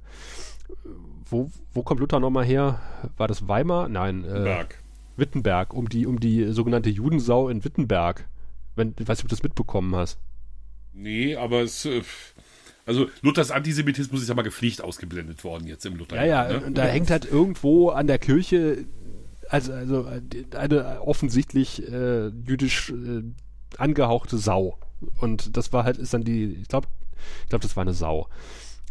[1.28, 2.80] wo, wo kommt Luther nochmal her?
[3.16, 3.88] War das Weimar?
[3.88, 4.24] Nein.
[4.24, 4.78] Äh, Berg.
[5.16, 8.28] Wittenberg, um die, um die sogenannte Judensau in Wittenberg.
[8.74, 10.18] Wenn, ich weiß nicht, ob du das mitbekommen hast.
[10.94, 11.84] Nee, aber es.
[11.84, 12.02] äh,
[12.86, 16.16] Also Luthers Antisemitismus ist ja mal gepflegt ausgeblendet worden jetzt im Luther.
[16.16, 16.72] Ja, ja, ne?
[16.72, 18.84] da hängt halt irgendwo an der Kirche,
[19.52, 20.06] also, also
[20.56, 23.22] eine offensichtlich äh, jüdisch äh,
[23.78, 24.78] angehauchte Sau.
[25.20, 26.88] Und das war halt, ist dann die, ich glaube,
[27.44, 28.28] ich glaube, das war eine Sau.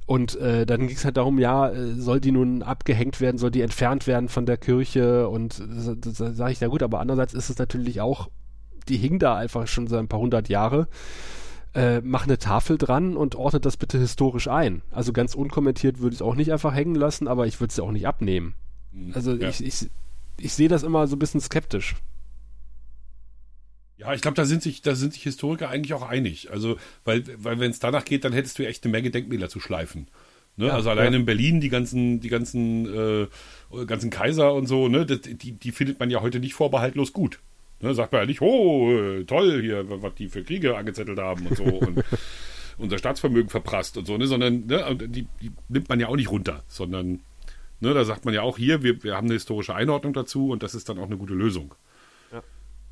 [0.05, 3.51] Und äh, dann ging es halt darum, ja, äh, soll die nun abgehängt werden, soll
[3.51, 5.29] die entfernt werden von der Kirche?
[5.29, 8.29] Und das, das sage ich, ja gut, aber andererseits ist es natürlich auch,
[8.89, 10.87] die hing da einfach schon seit ein paar hundert Jahre.
[11.73, 14.81] Äh, mach eine Tafel dran und ordnet das bitte historisch ein.
[14.91, 17.77] Also ganz unkommentiert würde ich es auch nicht einfach hängen lassen, aber ich würde es
[17.77, 18.55] ja auch nicht abnehmen.
[19.13, 19.47] Also Ja.
[19.47, 19.89] ich, ich,
[20.37, 21.95] ich sehe das immer so ein bisschen skeptisch.
[23.97, 26.49] Ja, ich glaube, da sind sich, da sind sich Historiker eigentlich auch einig.
[26.49, 29.59] Also, weil, weil wenn es danach geht, dann hättest du echt eine Menge Denkmäler zu
[29.59, 30.07] schleifen.
[30.57, 30.67] Ne?
[30.67, 31.19] Ja, also allein ja.
[31.19, 33.27] in Berlin die ganzen, die ganzen, äh,
[33.85, 37.39] ganzen Kaiser und so, ne, das, die, die findet man ja heute nicht vorbehaltlos gut.
[37.79, 37.93] Ne?
[37.93, 41.63] Sagt man ja nicht, oh, toll hier, was die für Kriege angezettelt haben und so
[41.63, 42.03] und
[42.77, 46.31] unser Staatsvermögen verprasst und so, ne, sondern ne, die, die nimmt man ja auch nicht
[46.31, 47.21] runter, sondern
[47.81, 50.63] ne, da sagt man ja auch hier, wir, wir haben eine historische Einordnung dazu und
[50.63, 51.75] das ist dann auch eine gute Lösung.
[52.31, 52.41] Ja.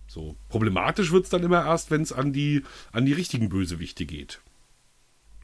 [0.07, 0.35] So.
[0.49, 4.41] Problematisch wird es dann immer erst, wenn es an die, an die richtigen Bösewichte geht.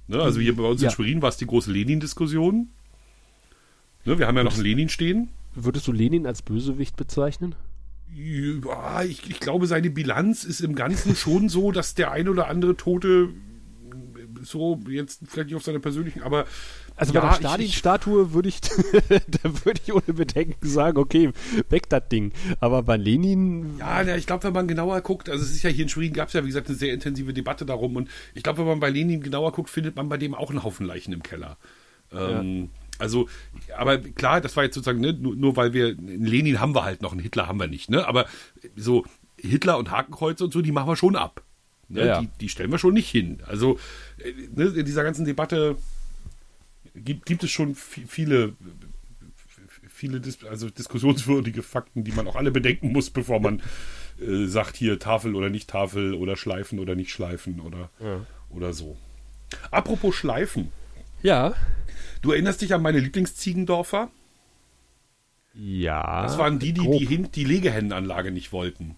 [0.07, 0.89] Ne, also hier bei uns Ja.
[0.89, 2.69] in Schwerin war es die große Lenin-Diskussion.
[4.03, 5.29] Ne, wir haben ja noch einen Lenin stehen.
[5.55, 7.55] Würdest du Lenin als Bösewicht bezeichnen?
[8.13, 12.47] Ja, ich, ich glaube, seine Bilanz ist im Ganzen schon so, dass der ein oder
[12.47, 13.29] andere Tote
[14.43, 16.45] so jetzt vielleicht nicht auf seiner persönlichen, aber
[16.97, 21.31] Also ja, bei der Stalin-Statue würde ich, da würde ich ohne Bedenken sagen, okay,
[21.69, 22.31] weg das Ding.
[22.59, 25.69] Aber bei Lenin, Ja, na, ich glaube, wenn man genauer guckt, also es ist ja
[25.69, 28.43] hier in Schwerin gab es ja, wie gesagt, eine sehr intensive Debatte darum und ich
[28.43, 31.11] glaube, wenn man bei Lenin genauer guckt, findet man bei dem auch einen Haufen Leichen
[31.13, 31.57] im Keller.
[32.13, 33.27] Ähm, Also,
[33.77, 36.85] aber klar, das war jetzt sozusagen, ne, nur, nur weil wir, einen Lenin haben wir
[36.85, 38.07] halt noch, einen Hitler haben wir nicht, ne?
[38.07, 38.25] Aber
[38.77, 39.03] so
[39.37, 41.43] Hitler und Hakenkreuze und so, die machen wir schon ab.
[41.89, 41.99] Ne?
[41.99, 42.21] Ja, ja.
[42.21, 43.39] Die, die stellen wir schon nicht hin.
[43.45, 43.77] Also,
[44.17, 45.75] äh, ne, in dieser ganzen Debatte
[46.95, 48.53] gibt, gibt es schon vi- viele
[49.89, 53.61] viele Dis also diskussionswürdige Fakten, die man auch alle bedenken muss, bevor man
[54.19, 57.89] äh, sagt, hier Tafel oder nicht Tafel oder Schleifen oder nicht Schleifen oder,
[58.49, 58.97] oder so.
[59.71, 60.71] Apropos Schleifen.
[61.21, 61.53] ja,
[62.21, 64.09] Du erinnerst dich an meine Lieblingsziegendorfer?
[65.53, 66.23] ja.
[66.23, 66.99] Das waren die, die grob.
[66.99, 68.95] die, Hin die Legehennenanlage nicht wollten.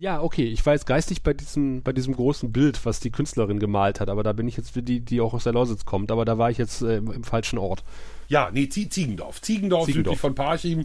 [0.00, 3.58] Ja, okay, ich war jetzt geistig bei diesem, bei diesem großen Bild, was die Künstlerin
[3.58, 6.12] gemalt hat, aber da bin ich jetzt für die, die auch aus der Lausitz kommt,
[6.12, 7.82] aber da war ich jetzt äh, im, im falschen Ort.
[8.28, 9.40] Ja, nee, Zie Ziegendorf.
[9.40, 10.14] Ziegendorf, Ziegendorf.
[10.14, 10.84] südlich von Parchim.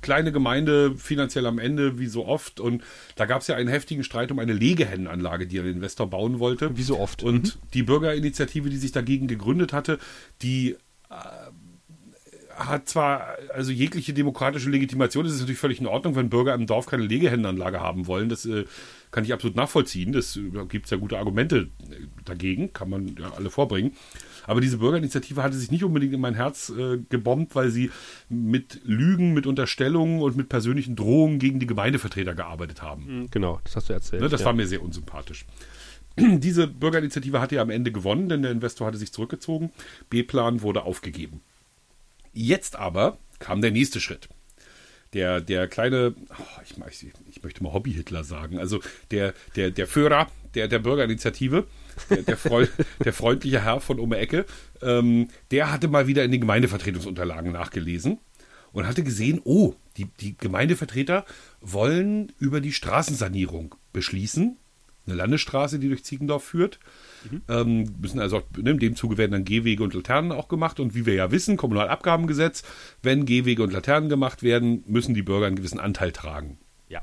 [0.00, 2.60] Kleine Gemeinde, finanziell am Ende, wie so oft.
[2.60, 2.84] Und
[3.16, 6.76] da gab es ja einen heftigen Streit um eine Legehennenanlage, die ein Investor bauen wollte.
[6.76, 7.24] Wie so oft.
[7.24, 9.98] Und die Bürgerinitiative, die sich dagegen gegründet hatte,
[10.42, 10.76] die
[11.10, 11.14] äh,
[12.56, 16.66] hat zwar also jegliche demokratische Legitimation, das ist natürlich völlig in Ordnung, wenn Bürger im
[16.66, 18.28] Dorf keine Legehennenanlage haben wollen.
[18.28, 18.64] Das äh,
[19.10, 20.12] kann ich absolut nachvollziehen.
[20.12, 23.92] Das äh, gibt es ja gute Argumente äh, dagegen, kann man ja alle vorbringen.
[24.46, 27.90] Aber diese Bürgerinitiative hatte sich nicht unbedingt in mein Herz äh, gebombt, weil sie
[28.28, 33.20] mit Lügen, mit Unterstellungen und mit persönlichen Drohungen gegen die Gemeindevertreter gearbeitet haben.
[33.20, 34.22] Mhm, Genau, das hast du erzählt.
[34.22, 34.46] Ne, das ja.
[34.46, 35.46] war mir sehr unsympathisch.
[36.18, 39.70] Diese Bürgerinitiative hatte ja am Ende gewonnen, denn der Investor hatte sich zurückgezogen.
[40.10, 41.40] B-Plan wurde aufgegeben.
[42.32, 44.28] Jetzt aber kam der nächste Schritt.
[45.12, 48.80] Der, der kleine, oh, ich, ich, ich möchte mal Hobby-Hitler sagen, also
[49.10, 51.66] der, der, der Führer der, der Bürgerinitiative,
[52.10, 52.66] der, der, Freu,
[53.04, 54.46] der freundliche Herr von um Ecke,
[54.80, 58.18] ähm, der hatte mal wieder in den Gemeindevertretungsunterlagen nachgelesen
[58.72, 61.24] und hatte gesehen, oh, die, die Gemeindevertreter
[61.60, 64.56] wollen über die Straßensanierung beschließen.
[65.06, 66.78] Eine Landesstraße, die durch Ziegendorf führt.
[67.48, 70.80] Ähm, müssen also auch, ne, in dem Zuge werden dann Gehwege und Laternen auch gemacht.
[70.80, 72.62] Und wie wir ja wissen, Kommunalabgabengesetz,
[73.02, 76.58] wenn Gehwege und Laternen gemacht werden, müssen die Bürger einen gewissen Anteil tragen.
[76.88, 77.02] Ja.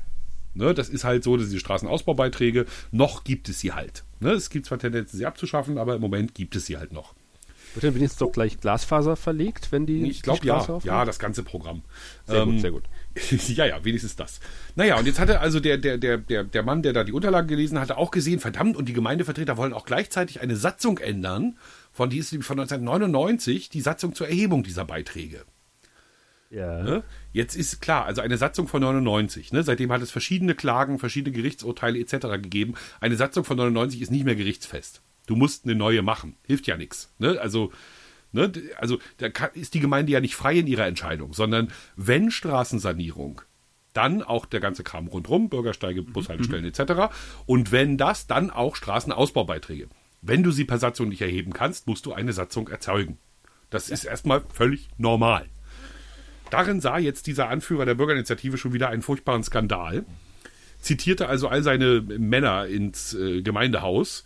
[0.54, 4.04] Ne, das ist halt so, dass die Straßenausbaubeiträge, noch gibt es sie halt.
[4.20, 7.14] Ne, es gibt zwar Tendenzen, sie abzuschaffen, aber im Moment gibt es sie halt noch.
[7.74, 10.86] Wird denn wenigstens doch gleich Glasfaser verlegt, wenn die Ich glaube ja, aufmachen?
[10.86, 11.82] ja, das ganze Programm.
[12.26, 12.82] Sehr Ähm, gut, sehr gut.
[13.48, 14.40] ja, ja, wenigstens das.
[14.76, 17.48] Naja, und jetzt hatte also der, der, der, der, der Mann, der da die Unterlagen
[17.48, 21.58] gelesen hatte, auch gesehen, verdammt, und die Gemeindevertreter wollen auch gleichzeitig eine Satzung ändern,
[21.92, 25.44] von die ist von 1999, die Satzung zur Erhebung dieser Beiträge.
[26.50, 26.82] Ja.
[26.82, 27.04] Ne?
[27.32, 29.62] Jetzt ist klar, also eine Satzung von 99, ne?
[29.62, 32.42] seitdem hat es verschiedene Klagen, verschiedene Gerichtsurteile etc.
[32.42, 32.74] gegeben.
[33.00, 35.02] Eine Satzung von 99 ist nicht mehr gerichtsfest.
[35.26, 36.36] Du musst eine neue machen.
[36.44, 37.12] Hilft ja nichts.
[37.18, 37.38] Ne?
[37.40, 37.72] Also
[38.32, 38.52] Ne?
[38.76, 43.42] Also da ist die Gemeinde ja nicht frei in ihrer Entscheidung, sondern wenn Straßensanierung,
[43.92, 46.12] dann auch der ganze Kram rundherum, Bürgersteige, mhm.
[46.12, 46.70] Bushaltestellen mhm.
[46.70, 47.12] etc.
[47.46, 49.88] Und wenn das, dann auch Straßenausbaubeiträge.
[50.22, 53.18] Wenn du sie per Satzung nicht erheben kannst, musst du eine Satzung erzeugen.
[53.70, 55.46] Das ist erstmal völlig normal.
[56.50, 60.04] Darin sah jetzt dieser Anführer der Bürgerinitiative schon wieder einen furchtbaren Skandal,
[60.80, 64.24] zitierte also all seine Männer ins äh, Gemeindehaus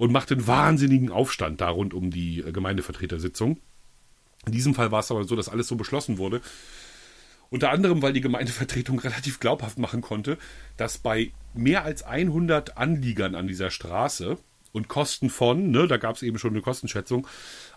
[0.00, 3.58] und machte einen wahnsinnigen Aufstand da rund um die äh, Gemeindevertretersitzung.
[4.46, 6.40] In diesem Fall war es aber so, dass alles so beschlossen wurde.
[7.50, 10.38] Unter anderem, weil die Gemeindevertretung relativ glaubhaft machen konnte,
[10.78, 14.38] dass bei mehr als 100 Anliegern an dieser Straße
[14.72, 17.26] und Kosten von, ne, da gab es eben schon eine Kostenschätzung,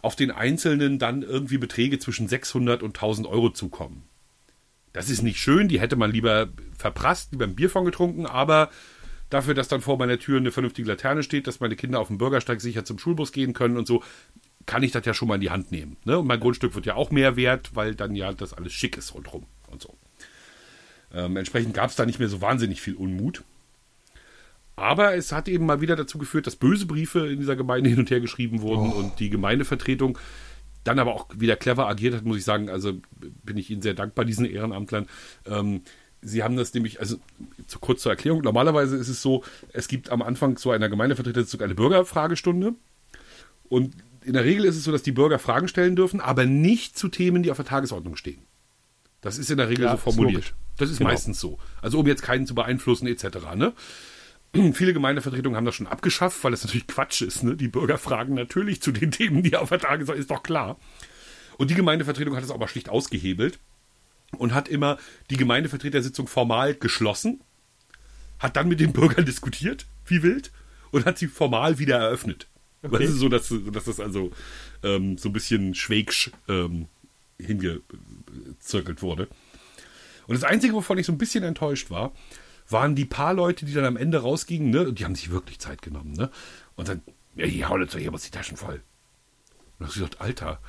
[0.02, 4.04] auf den Einzelnen dann irgendwie Beträge zwischen 600 und 1000 Euro zukommen.
[4.94, 6.48] Das ist nicht schön, die hätte man lieber
[6.78, 8.70] verprasst, lieber ein Bier von getrunken, aber
[9.34, 12.18] dafür, dass dann vor meiner Tür eine vernünftige Laterne steht, dass meine Kinder auf dem
[12.18, 14.04] Bürgersteig sicher zum Schulbus gehen können und so,
[14.66, 15.98] kann ich das ja schon mal in die Hand nehmen.
[16.06, 16.20] Ne?
[16.20, 19.14] Und mein Grundstück wird ja auch mehr wert, weil dann ja das alles schick ist
[19.14, 19.96] rundherum und so.
[21.14, 23.44] Ähm, entsprechend gab es da nicht mehr so wahnsinnig viel Unmut.
[24.76, 28.00] Aber es hat eben mal wieder dazu geführt, dass böse Briefe in dieser Gemeinde hin
[28.00, 29.00] und her geschrieben wurden oh.
[29.00, 30.18] und die Gemeindevertretung
[30.84, 32.70] dann aber auch wieder clever agiert hat, muss ich sagen.
[32.70, 33.00] Also
[33.44, 35.08] bin ich Ihnen sehr dankbar, diesen Ehrenamtlern.
[35.46, 35.82] Ähm,
[36.24, 37.18] Sie haben das nämlich, also
[37.68, 39.44] zu, kurz zur Erklärung, normalerweise ist es so,
[39.74, 42.74] es gibt am Anfang so einer Gemeindevertretung eine Bürgerfragestunde
[43.70, 46.98] und in der Regel ist es so, dass die Bürger Fragen stellen dürfen, aber nicht
[46.98, 48.42] zu Themen, die auf der Tagesordnung stehen.
[49.22, 50.46] Das ist in der Regel ja, so formuliert.
[50.46, 51.10] Ist das ist genau.
[51.10, 51.58] meistens so.
[51.82, 53.26] Also um jetzt keinen zu beeinflussen etc.
[53.56, 53.74] Ne?
[54.74, 57.44] Viele Gemeindevertretungen haben das schon abgeschafft, weil das natürlich Quatsch ist.
[57.44, 57.56] Ne?
[57.56, 60.78] Die Bürger fragen natürlich zu den Themen, die auf der Tagesordnung ist doch klar.
[61.58, 63.60] Und die Gemeindevertretung hat es aber schlicht ausgehebelt
[64.36, 64.98] und hat immer
[65.30, 67.42] die Gemeindevertretersitzung formal geschlossen,
[68.40, 70.52] hat dann mit den Bürgern diskutiert, wie wild,
[70.92, 72.48] und hat sie formal wieder eröffnet.
[72.84, 73.00] Okay.
[73.00, 74.32] Das ist so, dass, dass das also
[74.84, 76.88] ähm, so ein bisschen schwägsch ähm,
[77.40, 79.28] hingezirkelt wurde.
[80.28, 82.14] Und das Einzige, wovon ich so ein bisschen enttäuscht war,
[82.70, 84.88] waren die paar Leute, die dann am Ende rausgingen, ne?
[84.88, 86.30] Und die haben sich wirklich Zeit genommen, ne?
[86.76, 87.02] Und dann,
[87.36, 88.82] ja, hier, hau jetzt hier was die Taschen voll.
[89.80, 90.60] Und ich gesagt, Alter,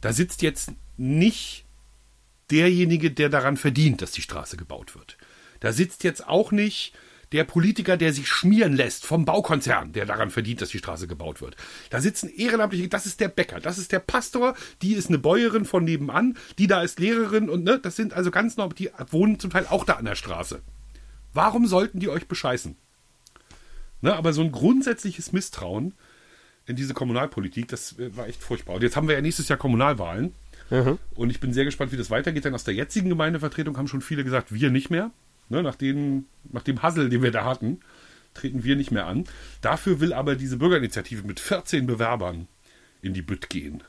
[0.00, 1.64] da sitzt jetzt nicht
[2.50, 5.16] derjenige, der daran verdient, dass die Straße gebaut wird.
[5.60, 6.94] Da sitzt jetzt auch nicht
[7.32, 11.40] der Politiker, der sich schmieren lässt vom Baukonzern, der daran verdient, dass die Straße gebaut
[11.40, 11.56] wird.
[11.90, 15.64] Da sitzen Ehrenamtliche, das ist der Bäcker, das ist der Pastor, die ist eine Bäuerin
[15.64, 19.38] von nebenan, die da ist Lehrerin und ne, das sind also ganz normal, die wohnen
[19.38, 20.62] zum Teil auch da an der Straße.
[21.34, 22.76] Warum sollten die euch bescheißen?
[24.00, 25.94] Ne, aber so ein grundsätzliches Misstrauen
[26.66, 28.76] in diese Kommunalpolitik, das äh, war echt furchtbar.
[28.76, 30.34] Und jetzt haben wir ja nächstes Jahr Kommunalwahlen.
[30.70, 30.98] Mhm.
[31.14, 34.02] Und ich bin sehr gespannt, wie das weitergeht, denn aus der jetzigen Gemeindevertretung haben schon
[34.02, 35.10] viele gesagt, wir nicht mehr.
[35.50, 37.80] Ne, nach, den, nach dem Hassel, den wir da hatten,
[38.34, 39.24] treten wir nicht mehr an.
[39.62, 42.48] Dafür will aber diese Bürgerinitiative mit 14 Bewerbern
[43.00, 43.82] in die Bütt gehen.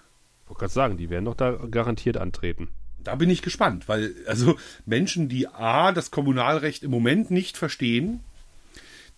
[0.44, 2.70] Ich wollte gerade sagen, die werden doch da garantiert antreten.
[3.04, 8.22] Da bin ich gespannt, weil also Menschen, die A, das Kommunalrecht im Moment nicht verstehen,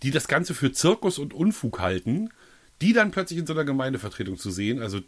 [0.03, 2.30] die das Ganze für Zirkus und Unfug halten,
[2.82, 4.99] die dann plötzlich in so einer Gemeindevertretung zu sehen, also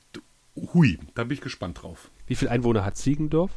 [0.55, 2.09] hui, da bin ich gespannt drauf.
[2.25, 3.51] Wie viele Einwohner hat Ziegendorf?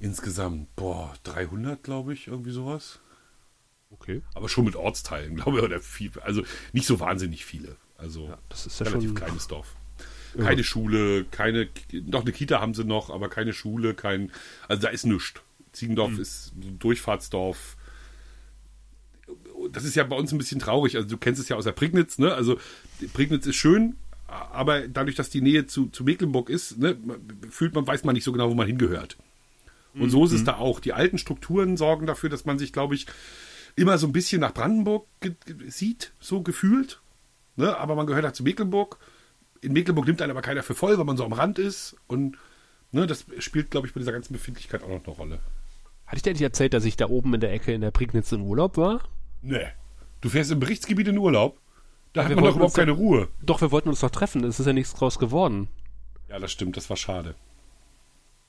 [0.00, 3.00] Insgesamt, boah, 300, glaube ich, irgendwie sowas.
[3.90, 4.22] Okay.
[4.34, 6.42] Aber schon mit Ortsteilen, glaube ich, oder viel, also
[6.72, 7.76] nicht so wahnsinnig viele.
[7.96, 9.74] Also ja, das ist ja relativ schon kleines Dorf.
[10.36, 10.64] Keine ja.
[10.64, 11.68] Schule, keine,
[12.06, 14.30] noch eine Kita haben sie noch, aber keine Schule, kein,
[14.68, 15.40] also da ist nichts.
[15.72, 16.20] Ziegendorf mhm.
[16.20, 17.76] ist ein Durchfahrtsdorf.
[19.72, 20.96] Das ist ja bei uns ein bisschen traurig.
[20.96, 22.34] Also du kennst es ja aus der Prignitz, ne?
[22.34, 22.58] Also
[23.12, 23.96] Prignitz ist schön,
[24.28, 26.96] aber dadurch, dass die Nähe zu, zu Mecklenburg ist, ne,
[27.50, 29.16] fühlt man, weiß man nicht so genau, wo man hingehört.
[29.94, 30.46] Und so ist es mhm.
[30.46, 30.80] da auch.
[30.80, 33.06] Die alten Strukturen sorgen dafür, dass man sich, glaube ich,
[33.74, 35.06] immer so ein bisschen nach Brandenburg
[35.66, 37.00] sieht, so gefühlt.
[37.56, 37.76] Ne?
[37.76, 38.98] Aber man gehört halt zu Mecklenburg.
[39.60, 41.96] In Mecklenburg nimmt einen aber keiner für voll, weil man so am Rand ist.
[42.06, 42.36] Und
[42.92, 45.40] ne, das spielt, glaube ich, bei dieser ganzen Befindlichkeit auch noch eine Rolle.
[46.06, 48.30] Hatte ich dir nicht erzählt, dass ich da oben in der Ecke in der Prignitz
[48.32, 49.02] in Urlaub war?
[49.42, 49.66] Nee.
[50.20, 51.58] Du fährst im Berichtsgebiet in Urlaub?
[52.12, 53.28] Da hat man doch überhaupt keine Ruhe.
[53.42, 54.44] Doch, wir wollten uns doch treffen.
[54.44, 55.68] Es ist ja nichts draus geworden.
[56.28, 56.76] Ja, das stimmt.
[56.76, 57.34] Das war schade.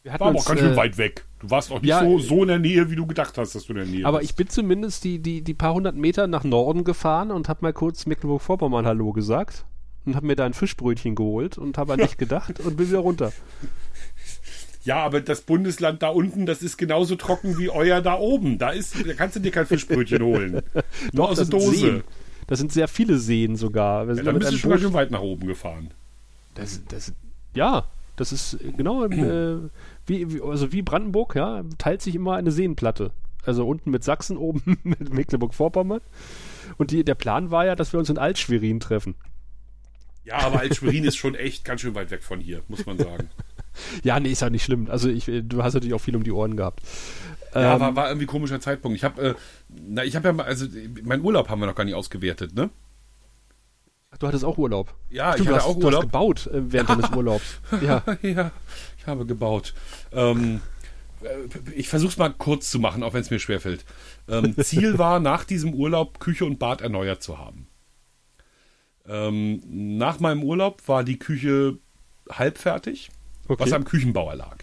[0.04, 1.26] Wir war aber auch ganz schön äh, weit weg.
[1.40, 3.66] Du warst auch nicht ja, so, so in der Nähe, wie du gedacht hast, dass
[3.66, 4.32] du in der Nähe Aber bist.
[4.32, 7.74] ich bin zumindest die, die, die paar hundert Meter nach Norden gefahren und habe mal
[7.74, 9.66] kurz Mecklenburg-Vorpommern Hallo gesagt
[10.06, 13.00] und habe mir da ein Fischbrötchen geholt und habe an dich gedacht und bin wieder
[13.00, 13.34] runter.
[14.84, 18.58] Ja, aber das Bundesland da unten, das ist genauso trocken wie euer da oben.
[18.58, 20.62] Da, ist, da kannst du dir kein Fischbrötchen holen.
[21.12, 21.76] Nur aus der Dose.
[21.76, 22.04] Seen.
[22.50, 24.08] Das sind sehr viele Seen sogar.
[24.08, 25.92] Wir ja, dann bist du schon ganz schön weit nach oben gefahren.
[26.56, 27.14] Das, das,
[27.54, 27.86] ja,
[28.16, 29.70] das ist genau im, äh,
[30.08, 33.12] wie, wie, also wie Brandenburg, ja, teilt sich immer eine Seenplatte.
[33.46, 36.02] Also unten mit Sachsen, oben mit Mecklenburg-Vorpommern.
[36.80, 39.14] Und die, der Plan war ja, dass wir uns in Altschwerin treffen.
[40.24, 43.30] Ja, aber Alt-Schwerin ist schon echt ganz schön weit weg von hier, muss man sagen.
[44.04, 44.90] ja, nee, ist ja nicht schlimm.
[44.90, 46.82] Also ich, du hast natürlich auch viel um die Ohren gehabt.
[47.54, 48.96] Ja, ähm, war, war irgendwie komischer Zeitpunkt.
[48.98, 49.36] Ich habe, äh,
[49.70, 50.66] na, ich habe ja mal, also
[51.04, 52.70] mein Urlaub haben wir noch gar nicht ausgewertet, ne?
[54.12, 54.94] Ach, du hattest auch Urlaub.
[55.10, 55.92] Ja, Stimmt, ich hatte hast, auch Urlaub.
[55.92, 57.62] Du hast gebaut äh, während deines Urlaubs.
[57.82, 58.04] Ja.
[58.22, 58.52] ja,
[58.98, 59.74] ich habe gebaut.
[60.12, 60.62] Ähm,
[61.22, 63.86] äh, ich versuche es mal kurz zu machen, auch wenn es mir schwerfällt.
[64.28, 67.68] Ähm, Ziel war, nach diesem Urlaub Küche und Bad erneuert zu haben.
[69.08, 69.62] Ähm,
[69.98, 71.78] nach meinem Urlaub war die Küche
[72.30, 73.10] halbfertig,
[73.48, 73.64] okay.
[73.64, 74.58] was am Küchenbauer lag.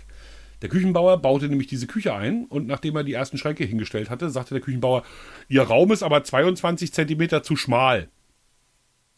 [0.62, 4.30] Der Küchenbauer baute nämlich diese Küche ein und nachdem er die ersten Schränke hingestellt hatte,
[4.30, 5.04] sagte der Küchenbauer,
[5.48, 8.08] Ihr Raum ist aber 22 Zentimeter zu schmal.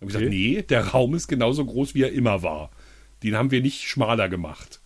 [0.00, 0.24] Da habe ich okay.
[0.24, 2.70] gesagt, nee, der Raum ist genauso groß, wie er immer war.
[3.22, 4.80] Den haben wir nicht schmaler gemacht.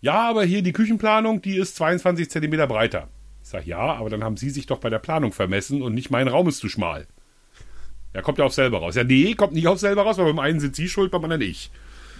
[0.00, 3.08] Ja, aber hier die Küchenplanung, die ist 22 Zentimeter breiter.
[3.42, 6.10] Ich sage, ja, aber dann haben Sie sich doch bei der Planung vermessen und nicht
[6.10, 7.06] mein Raum ist zu schmal.
[8.14, 8.94] Ja, kommt ja auf selber raus.
[8.94, 11.42] Ja, nee, kommt nicht auf selber raus, weil beim einen sind Sie schuld, beim anderen
[11.42, 11.70] ich.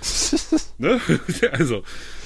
[0.79, 1.01] ne?
[1.53, 1.83] also,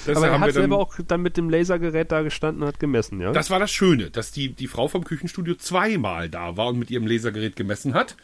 [0.06, 3.20] das Aber er hat selber auch dann mit dem Lasergerät da gestanden und hat gemessen,
[3.20, 3.32] ja?
[3.32, 6.90] Das war das Schöne, dass die, die Frau vom Küchenstudio zweimal da war und mit
[6.90, 8.16] ihrem Lasergerät gemessen hat.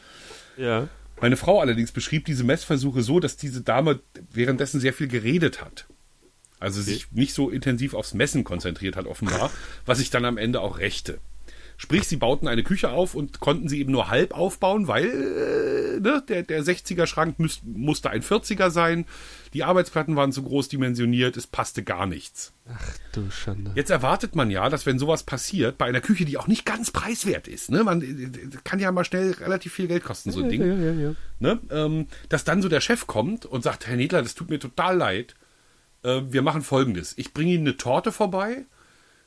[0.57, 0.89] Ja.
[1.21, 4.01] Meine Frau allerdings beschrieb diese Messversuche so, dass diese Dame
[4.33, 5.87] währenddessen sehr viel geredet hat.
[6.59, 6.93] Also okay.
[6.93, 9.51] sich nicht so intensiv aufs Messen konzentriert hat, offenbar,
[9.87, 11.19] was ich dann am Ende auch rächte.
[11.77, 16.01] Sprich, sie bauten eine Küche auf und konnten sie eben nur halb aufbauen, weil äh,
[16.01, 19.07] ne, der, der 60er-Schrank musste ein 40er sein.
[19.53, 22.53] Die Arbeitsplatten waren zu groß dimensioniert, es passte gar nichts.
[22.67, 23.73] Ach du Schande.
[23.75, 26.91] Jetzt erwartet man ja, dass wenn sowas passiert, bei einer Küche, die auch nicht ganz
[26.91, 28.03] preiswert ist, ne, man
[28.65, 31.15] kann ja mal schnell relativ viel Geld kosten, so ein ja, Ding, ja, ja, ja.
[31.39, 34.59] Ne, ähm, dass dann so der Chef kommt und sagt, Herr Nedler, das tut mir
[34.59, 35.35] total leid,
[36.03, 37.13] äh, wir machen folgendes.
[37.19, 38.65] Ich bringe Ihnen eine Torte vorbei,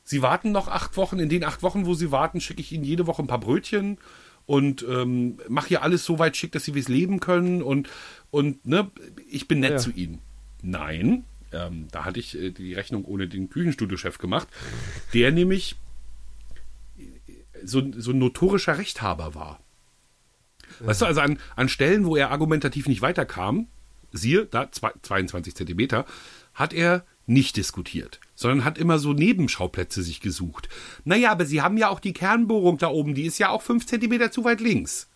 [0.07, 1.17] Sie warten noch acht Wochen.
[1.17, 3.97] In den acht Wochen, wo Sie warten, schicke ich Ihnen jede Woche ein paar Brötchen
[4.45, 7.89] und ähm, mache hier alles so weit schick, dass Sie wie es leben können und,
[8.31, 8.91] und ne,
[9.29, 9.77] ich bin nett ja.
[9.77, 10.19] zu Ihnen.
[10.61, 14.47] Nein, ähm, da hatte ich äh, die Rechnung ohne den Küchenstudiochef gemacht,
[15.13, 15.75] der nämlich
[17.63, 19.59] so, so ein notorischer Rechthaber war.
[20.79, 20.87] Ja.
[20.87, 23.67] Weißt du, also an, an Stellen, wo er argumentativ nicht weiterkam,
[24.11, 26.05] siehe, da 22 Zentimeter,
[26.53, 30.69] hat er nicht diskutiert, sondern hat immer so Nebenschauplätze sich gesucht.
[31.03, 33.85] Naja, aber Sie haben ja auch die Kernbohrung da oben, die ist ja auch fünf
[33.85, 35.09] Zentimeter zu weit links.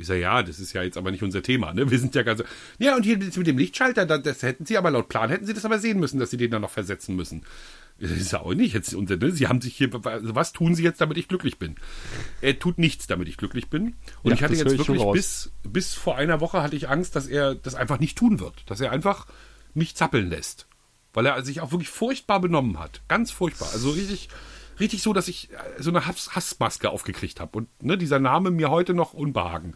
[0.00, 1.90] Ich sage, ja, das ist ja jetzt aber nicht unser Thema, ne?
[1.90, 2.44] Wir sind ja ganz.
[2.78, 5.64] Ja, und hier mit dem Lichtschalter, das hätten Sie aber laut Plan, hätten Sie das
[5.64, 7.42] aber sehen müssen, dass Sie den dann noch versetzen müssen.
[7.98, 9.32] Das ist ja auch nicht jetzt unser, ne?
[9.32, 11.74] Sie haben sich hier, also was tun Sie jetzt, damit ich glücklich bin?
[12.40, 13.96] Er tut nichts, damit ich glücklich bin.
[14.22, 17.16] Und ja, ich hatte jetzt ich wirklich bis, bis vor einer Woche hatte ich Angst,
[17.16, 18.70] dass er das einfach nicht tun wird.
[18.70, 19.26] Dass er einfach
[19.74, 20.67] mich zappeln lässt
[21.12, 23.00] weil er sich auch wirklich furchtbar benommen hat.
[23.08, 23.68] Ganz furchtbar.
[23.72, 24.28] Also richtig,
[24.80, 28.50] richtig so, dass ich äh, so eine Hass Hassmaske aufgekriegt habe und ne, dieser Name
[28.50, 29.74] mir heute noch Unbehagen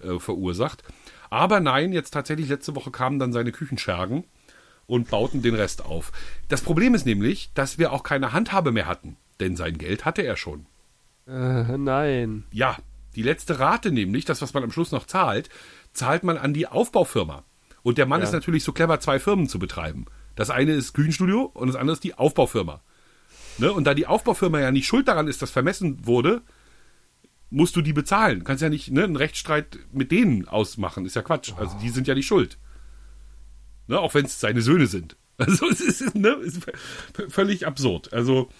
[0.00, 0.82] äh, verursacht.
[1.30, 4.24] Aber nein, jetzt tatsächlich letzte Woche kamen dann seine Küchenschergen
[4.86, 6.12] und bauten den Rest auf.
[6.48, 10.22] Das Problem ist nämlich, dass wir auch keine Handhabe mehr hatten, denn sein Geld hatte
[10.22, 10.66] er schon.
[11.26, 12.44] Äh, nein.
[12.52, 12.76] Ja,
[13.14, 15.48] die letzte Rate nämlich, das, was man am Schluss noch zahlt,
[15.92, 17.44] zahlt man an die Aufbaufirma.
[17.82, 18.26] Und der Mann ja.
[18.26, 20.06] ist natürlich so clever, zwei Firmen zu betreiben.
[20.34, 22.82] Das eine ist Küchenstudio und das andere ist die Aufbaufirma.
[23.58, 23.72] Ne?
[23.72, 26.42] Und da die Aufbaufirma ja nicht schuld daran ist, dass vermessen wurde,
[27.50, 28.44] musst du die bezahlen.
[28.44, 31.04] Kannst ja nicht ne, einen Rechtsstreit mit denen ausmachen.
[31.04, 31.52] Ist ja Quatsch.
[31.56, 32.58] Also die sind ja nicht schuld.
[33.86, 33.98] Ne?
[34.00, 35.16] Auch wenn es seine Söhne sind.
[35.38, 36.70] Also es ist, ne, ist
[37.28, 38.12] völlig absurd.
[38.12, 38.50] Also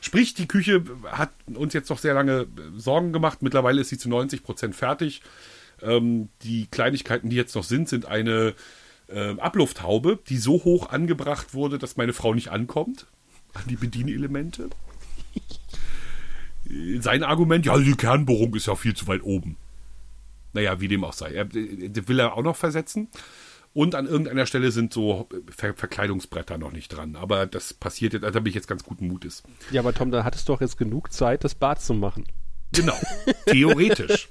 [0.00, 3.42] sprich, die Küche hat uns jetzt noch sehr lange Sorgen gemacht.
[3.42, 5.22] Mittlerweile ist sie zu 90 Prozent fertig.
[5.82, 8.54] Ähm, die Kleinigkeiten, die jetzt noch sind, sind eine
[9.12, 13.06] äh, Ablufthaube, die so hoch angebracht wurde, dass meine Frau nicht ankommt
[13.54, 14.70] an die Bedienelemente.
[17.00, 19.56] Sein Argument, ja, die Kernbohrung ist ja viel zu weit oben.
[20.52, 21.32] Naja, wie dem auch sei.
[21.32, 23.08] Er, er will er auch noch versetzen.
[23.72, 27.14] Und an irgendeiner Stelle sind so Ver Verkleidungsbretter noch nicht dran.
[27.14, 29.44] Aber das passiert jetzt, da bin ich jetzt ganz guten Mutes.
[29.70, 32.24] Ja, aber Tom, da hattest du doch jetzt genug Zeit, das Bad zu machen.
[32.72, 32.98] Genau,
[33.46, 34.28] theoretisch.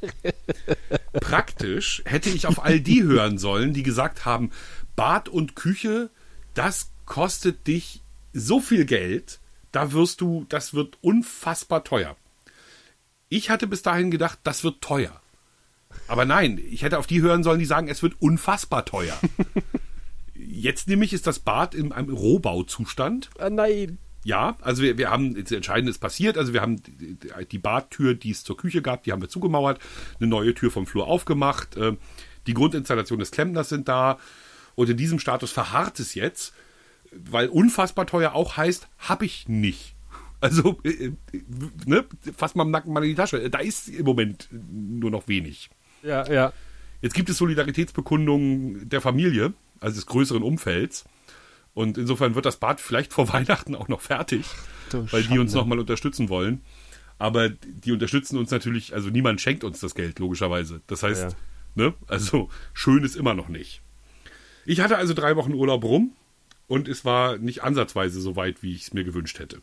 [1.20, 4.52] Praktisch hätte ich auf all die hören sollen, die gesagt haben,
[4.96, 6.10] Bad und Küche,
[6.54, 8.02] das kostet dich
[8.34, 9.40] so viel Geld,
[9.72, 12.16] da wirst du, das wird unfassbar teuer.
[13.28, 15.22] Ich hatte bis dahin gedacht, das wird teuer.
[16.08, 19.20] Aber nein, ich hätte auf die hören sollen, die sagen, es wird unfassbar teuer.
[20.34, 23.30] Jetzt nämlich ist das Bad in einem Rohbauzustand.
[23.38, 23.98] Ah, nein.
[24.24, 27.18] Ja, also wir, wir haben, jetzt Entscheidendes passiert, also wir haben die,
[27.50, 29.80] die Badtür, die es zur Küche gab, die haben wir zugemauert,
[30.20, 31.96] eine neue Tür vom Flur aufgemacht, äh,
[32.48, 34.20] die Grundinstallation des Klempners sind da
[34.76, 36.54] und in diesem Status verharrt es jetzt,
[37.12, 39.96] weil unfassbar teuer auch heißt, habe ich nicht.
[40.42, 41.14] Also, äh, äh,
[41.86, 42.06] ne,
[42.36, 43.50] fass mal im Nacken mal in die Tasche.
[43.50, 45.70] Da ist im Moment nur noch wenig.
[46.02, 46.54] Ja, ja.
[47.02, 51.06] Jetzt gibt es Solidaritätsbekundungen der Familie, also des größeren Umfelds.
[51.74, 54.46] Und insofern wird das Bad vielleicht vor Weihnachten auch noch fertig,
[54.90, 55.56] Du weil die uns Schande.
[55.58, 56.62] nochmal unterstützen wollen.
[57.18, 60.82] Aber die unterstützen uns natürlich, also niemand schenkt uns das Geld, logischerweise.
[60.88, 61.38] Das heißt, Ja.
[61.76, 63.82] ne, also schön ist immer noch nicht.
[64.66, 66.14] Ich hatte also drei Wochen Urlaub rum
[66.68, 69.60] und es war nicht ansatzweise so weit, wie ich es mir gewünscht hätte.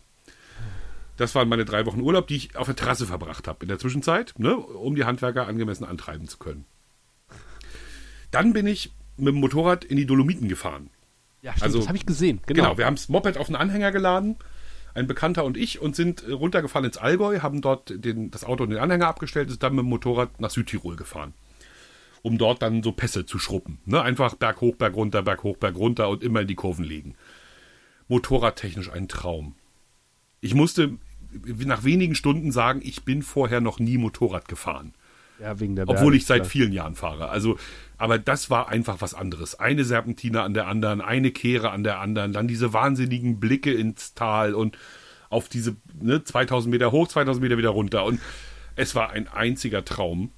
[1.17, 3.79] Das waren meine drei Wochen Urlaub, die ich auf der Terrasse verbracht habe in der
[3.79, 6.67] Zwischenzeit, ne, um die Handwerker angemessen antreiben zu können.
[8.31, 10.91] Dann bin ich mit dem Motorrad in die Dolomiten gefahren.
[11.47, 12.41] Ja, stimmt, Also- das habe ich gesehen.
[12.47, 12.65] Genau.
[12.65, 14.35] Genau, wir haben das Moped auf den Anhänger geladen,
[14.95, 18.65] ein Bekannter und ich, und sind äh, runtergefahren ins Allgäu, haben dort den, das Auto
[18.65, 21.35] und den Anhänger abgestellt, sind dann mit dem Motorrad nach Südtirol gefahren.
[22.23, 23.79] Um dort dann so Pässe zu schruppen.
[23.85, 24.03] Ne?
[24.03, 27.15] Einfach Berg hoch, Berg runter, Berg hoch, Berg runter und immer in die Kurven legen.
[28.09, 29.55] Motorradtechnisch ein Traum.
[30.41, 30.97] Ich musste
[31.65, 34.95] nach wenigen Stunden sagen, ich bin vorher noch nie Motorrad gefahren.
[35.41, 36.51] Ja, wegen der Obwohl Berge, ich seit klar.
[36.51, 37.29] vielen Jahren fahre.
[37.29, 37.59] Also,
[37.99, 39.59] aber das war einfach was anderes.
[39.59, 44.15] Eine Serpentine an der anderen, eine Kehre an der anderen, dann diese wahnsinnigen Blicke ins
[44.15, 44.77] Tal und
[45.29, 48.05] auf diese ne, 2000 Meter hoch, 2000 Meter wieder runter.
[48.05, 48.21] Und
[48.77, 50.31] es war ein einziger Traum.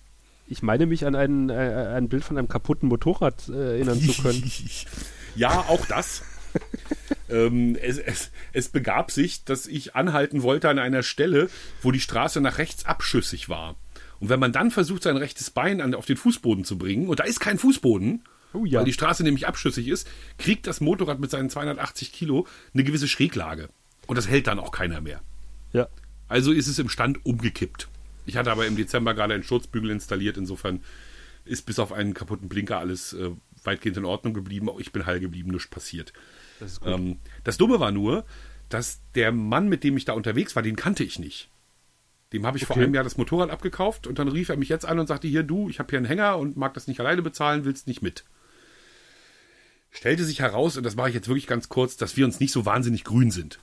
[0.46, 4.22] Ich meine mich an ein, äh, ein Bild von einem kaputten Motorrad äh, erinnern zu
[4.22, 4.50] können.
[5.36, 6.22] ja, auch das.
[7.28, 11.50] ähm, es, es, es begab sich, dass ich anhalten wollte an einer Stelle,
[11.82, 13.76] wo die Straße nach rechts abschüssig war.
[14.20, 17.20] Und wenn man dann versucht, sein rechtes Bein an, auf den Fußboden zu bringen, und
[17.20, 18.22] da ist kein Fußboden,
[18.54, 18.78] Oh ja.
[18.78, 20.08] weil die Straße nämlich abschüssig ist,
[20.38, 23.68] kriegt das Motorrad mit seinen 280 Kilo eine gewisse Schräglage.
[24.06, 25.20] Und das hält dann auch keiner mehr.
[25.72, 25.88] Ja.
[26.28, 27.88] Also ist es im Stand umgekippt.
[28.26, 30.82] Ich hatte aber im Dezember gerade einen Schutzbügel installiert, insofern
[31.44, 33.30] ist bis auf einen kaputten Blinker alles äh,
[33.64, 34.68] weitgehend in Ordnung geblieben.
[34.68, 36.12] Auch ich bin heil geblieben, nichts passiert.
[36.60, 36.80] Das ist.
[36.84, 38.24] Ähm, das Dumme war nur,
[38.68, 41.48] dass der Mann, mit dem ich da unterwegs war, den kannte ich nicht.
[42.32, 42.84] Dem habe ich vor Okay.
[42.84, 45.42] einem Jahr das Motorrad abgekauft und dann rief er mich jetzt an und sagte, hier
[45.42, 48.24] du, ich habe hier einen Hänger und mag das nicht alleine bezahlen, willst nicht mit.
[49.90, 52.52] Stellte sich heraus, und das mache ich jetzt wirklich ganz kurz, dass wir uns nicht
[52.52, 53.58] so wahnsinnig grün sind.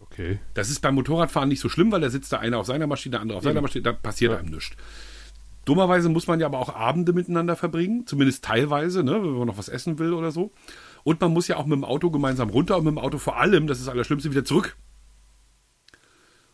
[0.00, 0.40] Okay.
[0.54, 3.12] Das ist beim Motorradfahren nicht so schlimm, weil da sitzt da einer auf seiner Maschine,
[3.12, 3.62] der andere auf seiner Eben.
[3.62, 4.38] Maschine, da passiert Ja.
[4.38, 4.72] einem nichts.
[5.64, 9.58] Dummerweise muss man ja aber auch Abende miteinander verbringen, zumindest teilweise, ne, wenn man noch
[9.58, 10.50] was essen will oder so.
[11.04, 13.36] Und man muss ja auch mit dem Auto gemeinsam runter und mit dem Auto vor
[13.38, 14.76] allem, das ist das Allerschlimmste, wieder zurück.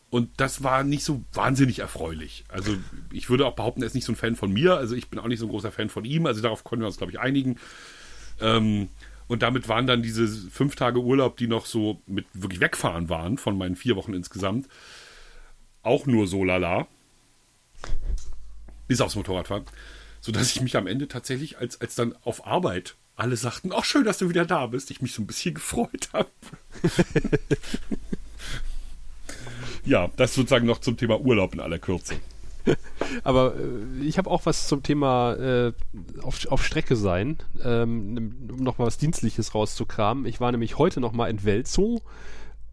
[0.09, 2.43] Und das war nicht so wahnsinnig erfreulich.
[2.47, 2.75] Also
[3.11, 4.75] ich würde auch behaupten, er ist nicht so ein Fan von mir.
[4.75, 6.25] Also ich bin auch nicht so ein großer Fan von ihm.
[6.25, 7.57] Also darauf konnten wir uns, glaube ich, einigen.
[8.41, 8.89] Ähm,
[9.27, 13.37] und damit waren dann diese fünf Tage Urlaub, die noch so mit wirklich wegfahren waren,
[13.37, 14.67] von meinen vier Wochen insgesamt,
[15.83, 16.87] auch nur so lala.
[18.87, 19.65] Bis aufs Motorradfahren.
[20.21, 24.05] Sodass ich mich am Ende tatsächlich, als, als dann auf Arbeit alle sagten, ach schön,
[24.05, 26.29] dass du wieder da bist, ich mich so ein bisschen gefreut habe.
[29.85, 32.15] ja, das sozusagen noch zum Thema Urlaub in aller Kürze.
[33.23, 35.73] Aber äh, ich habe auch was zum Thema äh,
[36.21, 40.25] auf, auf Strecke sein, ähm, um nochmal was Dienstliches rauszukramen.
[40.25, 42.01] Ich war nämlich heute nochmal in Welzow,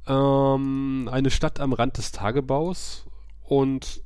[0.06, 3.06] ähm, eine Stadt am Rand des Tagebaus
[3.42, 4.02] und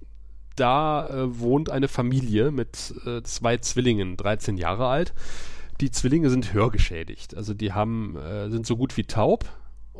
[0.57, 5.15] da äh, wohnt eine Familie mit äh, zwei Zwillingen, 13 Jahre alt.
[5.81, 9.47] Die Zwillinge sind hörgeschädigt, also die haben äh, sind so gut wie taub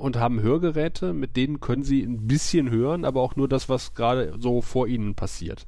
[0.01, 3.95] und haben Hörgeräte, mit denen können sie ein bisschen hören, aber auch nur das, was
[3.95, 5.67] gerade so vor ihnen passiert.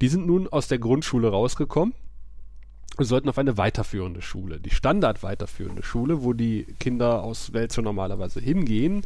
[0.00, 1.94] Die sind nun aus der Grundschule rausgekommen
[2.96, 7.84] und sollten auf eine weiterführende Schule, die Standard weiterführende Schule, wo die Kinder aus Welzow
[7.84, 9.02] normalerweise hingehen,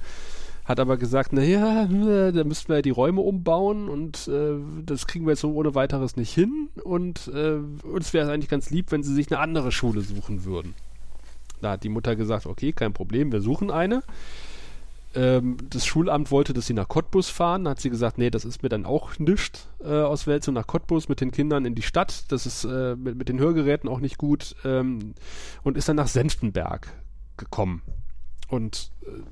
[0.64, 4.54] hat aber gesagt, naja, da müssten wir die Räume umbauen und äh,
[4.86, 8.48] das kriegen wir jetzt so ohne weiteres nicht hin und äh, uns wäre es eigentlich
[8.48, 10.74] ganz lieb, wenn sie sich eine andere Schule suchen würden.
[11.60, 14.02] Da hat die Mutter gesagt, okay, kein Problem, wir suchen eine.
[15.14, 17.64] Ähm, das Schulamt wollte, dass sie nach Cottbus fahren.
[17.64, 20.66] Da hat sie gesagt, nee, das ist mir dann auch nischt äh, aus Welzow nach
[20.66, 22.24] Cottbus mit den Kindern in die Stadt.
[22.32, 24.56] Das ist äh, mit, mit den Hörgeräten auch nicht gut.
[24.64, 25.14] Ähm,
[25.62, 26.88] und ist dann nach Senftenberg
[27.36, 27.82] gekommen.
[28.48, 29.22] Und äh,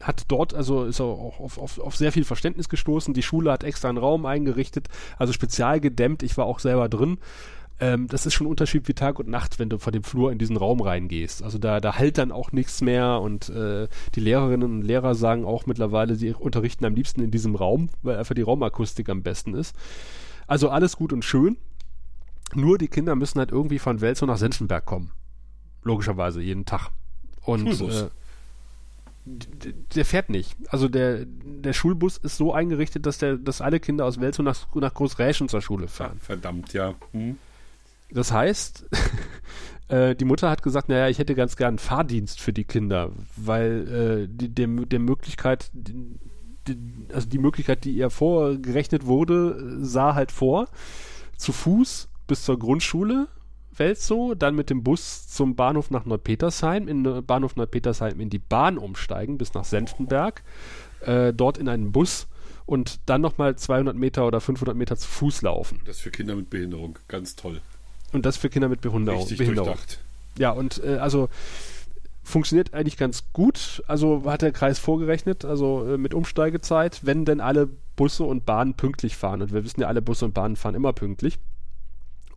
[0.00, 3.14] hat dort, also ist auch auf, auf, auf sehr viel Verständnis gestoßen.
[3.14, 4.88] Die Schule hat extra einen Raum eingerichtet,
[5.18, 6.22] also spezial gedämmt.
[6.22, 7.18] Ich war auch selber drin.
[7.78, 10.32] Ähm, das ist schon ein Unterschied wie Tag und Nacht, wenn du von dem Flur
[10.32, 11.42] in diesen Raum reingehst.
[11.42, 15.44] Also da, da halt dann auch nichts mehr und äh, die Lehrerinnen und Lehrer sagen
[15.44, 19.54] auch mittlerweile, sie unterrichten am liebsten in diesem Raum, weil einfach die Raumakustik am besten
[19.54, 19.76] ist.
[20.46, 21.58] Also alles gut und schön.
[22.54, 25.10] Nur die Kinder müssen halt irgendwie von Welzow nach Senfenberg kommen.
[25.82, 26.90] Logischerweise, jeden Tag.
[27.44, 28.02] Und Schulbus.
[28.02, 28.08] äh,
[29.94, 30.56] der fährt nicht.
[30.68, 34.74] Also der, der Schulbus ist so eingerichtet, dass der, dass alle Kinder aus Welzow nach,
[34.74, 36.18] nach Großräschen zur Schule fahren.
[36.20, 36.94] Verdammt, ja.
[37.12, 37.36] Hm.
[38.10, 38.86] Das heißt,
[39.88, 43.10] äh, die Mutter hat gesagt, naja, ich hätte ganz gern einen Fahrdienst für die Kinder,
[43.36, 46.18] weil äh, die, der, der Möglichkeit, die,
[46.68, 46.78] die,
[47.12, 50.68] also die Möglichkeit, die ihr vorgerechnet wurde, sah halt vor,
[51.36, 53.28] zu Fuß bis zur Grundschule
[53.78, 58.38] Welzow, dann mit dem Bus zum Bahnhof nach Neupetersheim, in äh, Bahnhof Neupetersheim in die
[58.38, 60.42] Bahn umsteigen bis nach Senftenberg,
[61.00, 62.26] äh, dort in einen Bus
[62.64, 65.80] und dann nochmal 200 Meter oder 500 Meter zu Fuß laufen.
[65.84, 67.60] Das für Kinder mit Behinderung, ganz toll.
[68.16, 69.20] Und das für Kinder mit Behinderung.
[69.20, 69.74] Richtig Behinderung.
[69.74, 69.98] durchdacht.
[70.38, 71.28] Ja, und äh, also
[72.22, 73.82] funktioniert eigentlich ganz gut.
[73.88, 78.72] Also hat der Kreis vorgerechnet, also äh, mit Umsteigezeit, wenn denn alle Busse und Bahnen
[78.72, 79.42] pünktlich fahren.
[79.42, 81.38] Und wir wissen ja, alle Busse und Bahnen fahren immer pünktlich.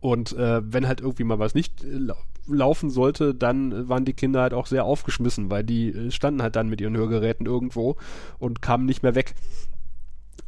[0.00, 2.16] Und äh, wenn halt irgendwie mal was nicht äh, lau
[2.46, 6.56] laufen sollte, dann waren die Kinder halt auch sehr aufgeschmissen, weil die äh, standen halt
[6.56, 7.96] dann mit ihren Hörgeräten irgendwo
[8.38, 9.34] und kamen nicht mehr weg.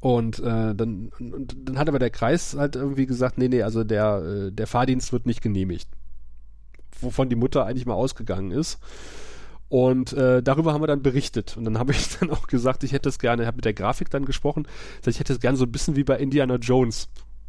[0.02, 3.84] Und äh, dann, und dann hat aber der Kreis halt irgendwie gesagt, nee, nee, also
[3.84, 5.88] der, äh, der Fahrdienst wird nicht genehmigt.
[7.00, 8.80] Wovon die Mutter eigentlich mal ausgegangen ist.
[9.68, 11.56] Und äh, darüber haben wir dann berichtet.
[11.56, 14.10] Und dann habe ich dann auch gesagt, ich hätte es gerne, habe mit der Grafik
[14.10, 14.66] dann gesprochen,
[15.06, 17.08] ich hätte es gerne so ein bisschen wie bei Indiana Jones.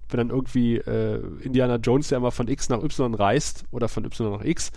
[0.10, 4.06] Wenn dann irgendwie äh, Indiana Jones ja immer von X nach Y reist oder von
[4.06, 4.72] Y nach X,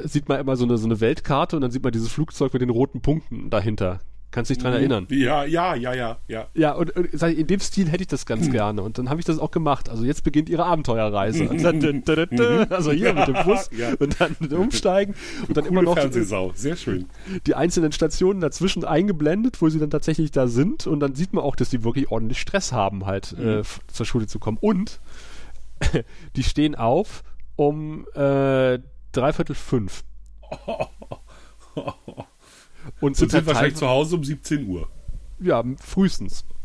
[0.00, 2.62] sieht man immer so eine, so eine Weltkarte und dann sieht man dieses Flugzeug mit
[2.62, 4.00] den roten Punkten dahinter.
[4.32, 5.06] Kannst dich dran erinnern?
[5.08, 6.48] Ja, ja, ja, ja, ja.
[6.52, 8.82] Ja, und, und in dem Stil hätte ich das ganz gerne.
[8.82, 9.88] Und dann habe ich das auch gemacht.
[9.88, 11.46] Also jetzt beginnt ihre Abenteuerreise.
[11.46, 13.94] Dun, also hier mit dem Bus Ja.
[13.98, 15.14] und dann Umsteigen
[15.48, 17.06] und dann immer Coole noch Fernsehsau, sehr schön.
[17.46, 20.86] die einzelnen Stationen dazwischen eingeblendet, wo sie dann tatsächlich da sind.
[20.86, 24.04] Und dann sieht man auch, dass die wirklich ordentlich Stress haben, halt äh, f- zur
[24.04, 24.58] Schule zu kommen.
[24.60, 25.00] Und
[26.36, 27.22] die stehen auf
[27.54, 28.78] um äh,
[29.12, 30.04] dreiviertel fünf.
[33.00, 34.88] Und Und sind, wahrscheinlich zu Hause um 17 Uhr.
[35.40, 36.44] ja, frühestens.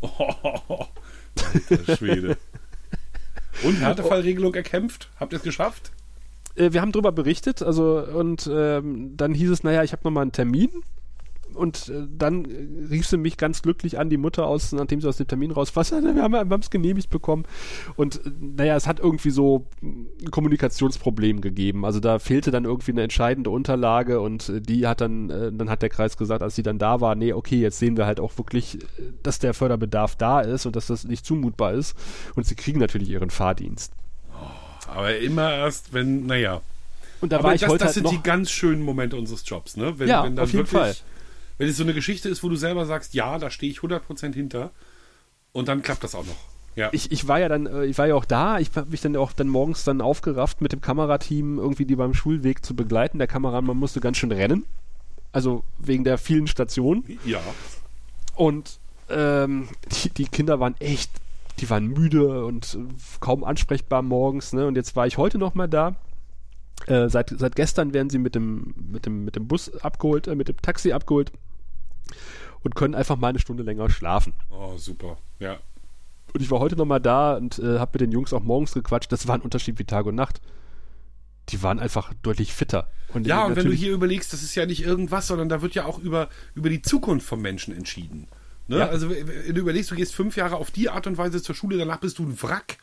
[1.68, 2.36] Alter Schwede.
[3.62, 5.10] Und Härtefallregelung erkämpft?
[5.20, 5.92] Habt ihr es geschafft?
[6.56, 10.22] äh, wir haben darüber berichtet, also und ähm, dann hieß es, naja, ich habe nochmal
[10.22, 10.70] einen Termin
[11.56, 15.08] und äh, dann äh, rief sie mich ganz glücklich an, die Mutter aus, nachdem sie
[15.08, 17.44] aus dem Termin raus war, wir haben es genehmigt bekommen
[17.96, 22.92] und äh, naja, es hat irgendwie so ein Kommunikationsproblem gegeben, also da fehlte dann irgendwie
[22.92, 26.54] eine entscheidende Unterlage und äh, die hat dann, äh, dann hat der Kreis gesagt, als
[26.56, 28.78] sie dann da war, nee, okay, jetzt sehen wir halt auch wirklich,
[29.22, 31.96] dass der Förderbedarf da ist und dass das nicht zumutbar ist
[32.34, 33.92] und sie kriegen natürlich ihren Fahrdienst.
[34.88, 36.60] Aber immer erst, wenn, naja.
[37.20, 39.16] Und da Aber war ich das, heute das halt sind noch, die ganz schönen Momente
[39.16, 39.98] unseres Jobs, ne?
[39.98, 40.96] Wenn, Ja, wenn dann auf jeden wirklich, Fall.
[41.62, 44.34] Wenn es so eine Geschichte ist, wo du selber sagst, ja, da stehe ich 100%
[44.34, 44.72] hinter
[45.52, 46.34] und dann klappt das auch noch.
[46.74, 46.88] Ja.
[46.90, 49.14] ich, ich war ja dann, äh, ich war ja auch da, ich habe mich dann
[49.14, 53.18] auch dann morgens dann aufgerafft, mit dem Kamerateam irgendwie die beim Schulweg zu begleiten.
[53.18, 54.64] Der Kameramann musste ganz schön rennen.
[55.30, 57.04] Also wegen der vielen Stationen.
[57.24, 57.38] ja.
[58.34, 61.12] Und ähm, die, die Kinder waren echt,
[61.60, 64.66] die waren müde und äh, kaum ansprechbar morgens, ne?
[64.66, 65.94] Und jetzt war ich heute noch mal da.
[66.88, 70.34] Äh, seit, seit gestern werden sie mit dem, mit dem, mit dem Bus abgeholt, äh,
[70.34, 71.30] mit dem Taxi abgeholt
[72.62, 74.34] und können einfach mal eine Stunde länger schlafen.
[74.50, 75.18] Oh, super.
[75.38, 75.58] Ja.
[76.32, 79.12] Und ich war heute nochmal da und äh, habe mit den Jungs auch morgens gequatscht.
[79.12, 80.40] Das war ein Unterschied wie Tag und Nacht.
[81.48, 82.88] Die waren einfach deutlich fitter.
[83.12, 85.74] Und Ja, und wenn du hier überlegst, das ist ja nicht irgendwas, sondern da wird
[85.74, 88.28] ja auch über, über die Zukunft vom Menschen entschieden.
[88.68, 88.78] Ne?
[88.78, 88.86] Ja.
[88.86, 91.76] Also, wenn du überlegst, du gehst fünf Jahre auf die Art und Weise zur Schule,
[91.76, 92.78] danach bist du ein Wrack.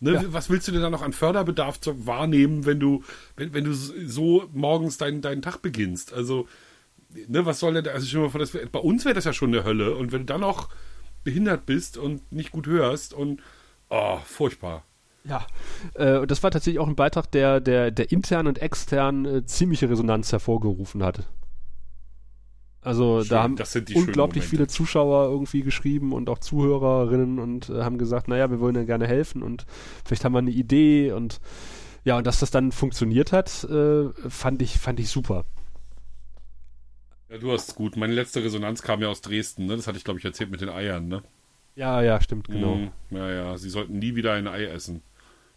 [0.00, 0.12] Ne?
[0.12, 0.22] Ja.
[0.28, 3.02] Was willst du denn da noch an Förderbedarf wahrnehmen, wenn du,
[3.36, 6.12] wenn, wenn du so morgens deinen, deinen Tag beginnst?
[6.12, 6.46] Also,
[7.28, 9.32] ne, was soll denn da, also schon mal vor, das, bei uns wäre das ja
[9.32, 9.94] schon eine Hölle.
[9.96, 10.68] Und wenn du dann noch
[11.22, 13.42] behindert bist und nicht gut hörst und,
[13.88, 14.84] oh, furchtbar.
[15.24, 15.46] Ja,
[15.94, 19.46] äh, und das war tatsächlich auch ein Beitrag, der, der, der intern und extern äh,
[19.46, 21.26] ziemliche Resonanz hervorgerufen hat.
[22.82, 23.56] Also Schön, da haben
[23.94, 28.74] unglaublich viele Zuschauer irgendwie geschrieben und auch Zuhörerinnen und äh, haben gesagt, naja, wir wollen
[28.74, 29.64] ja gerne helfen und
[30.04, 31.40] vielleicht haben wir eine Idee und
[32.04, 35.46] ja, und dass das dann funktioniert hat, äh, fand ich, fand ich super.
[37.34, 37.96] Ja, du hast es gut.
[37.96, 39.74] Meine letzte Resonanz kam ja aus Dresden, ne?
[39.76, 41.22] Das hatte ich, glaube ich, erzählt mit den Eiern, ne?
[41.74, 42.76] Ja, ja, stimmt, genau.
[42.76, 45.02] Mm, ja, ja, sie sollten nie wieder ein Ei essen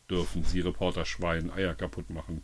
[0.09, 0.43] dürfen.
[0.43, 2.43] Sie Reporterschwein, Eier kaputt machen.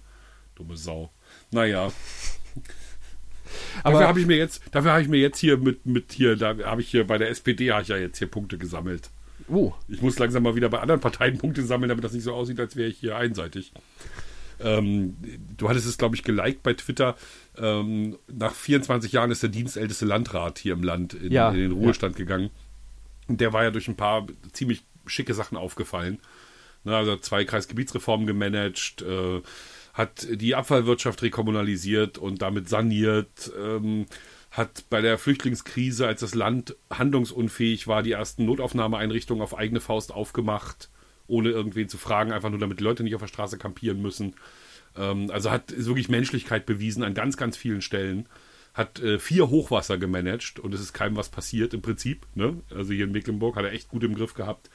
[0.54, 1.10] Dumme Sau.
[1.50, 1.92] Naja.
[3.84, 6.36] Aber- dafür habe ich mir jetzt, dafür habe ich mir jetzt hier mit, mit hier,
[6.36, 9.10] da habe ich hier bei der SPD habe ich ja jetzt hier Punkte gesammelt.
[9.50, 12.34] Oh, Ich muss langsam mal wieder bei anderen Parteien Punkte sammeln, damit das nicht so
[12.34, 13.74] aussieht, als wäre ich hier einseitig.
[14.64, 15.16] Ähm,
[15.58, 17.16] du hattest es, glaube ich, geliked bei Twitter.
[17.58, 21.72] Ähm, nach 24 Jahren ist der dienstälteste Landrat hier im Land in, Ja, in den
[21.72, 22.50] Ruhestand gegangen.
[23.28, 26.20] Und der war ja durch ein paar ziemlich schicke Sachen aufgefallen.
[26.84, 29.42] Ne, also hat zwei Kreisgebietsreformen gemanagt, äh,
[29.94, 34.08] hat die Abfallwirtschaft rekommunalisiert und damit saniert, ähm,
[34.52, 40.12] hat bei der Flüchtlingskrise, als das Land handlungsunfähig war, die ersten Notaufnahmeeinrichtungen auf eigene Faust
[40.12, 40.90] aufgemacht,
[41.28, 44.36] ohne irgendwen zu fragen, einfach nur damit die Leute nicht auf der Straße kampieren müssen.
[44.98, 48.28] Ähm, also hat wirklich Menschlichkeit bewiesen an ganz, ganz vielen Stellen.
[48.74, 52.26] Hat äh, vier Hochwasser gemanagt und es ist keinem was passiert im Prinzip.
[52.36, 52.62] Ne?
[52.74, 54.70] Also hier in Mecklenburg hat er echt gut im Griff gehabt.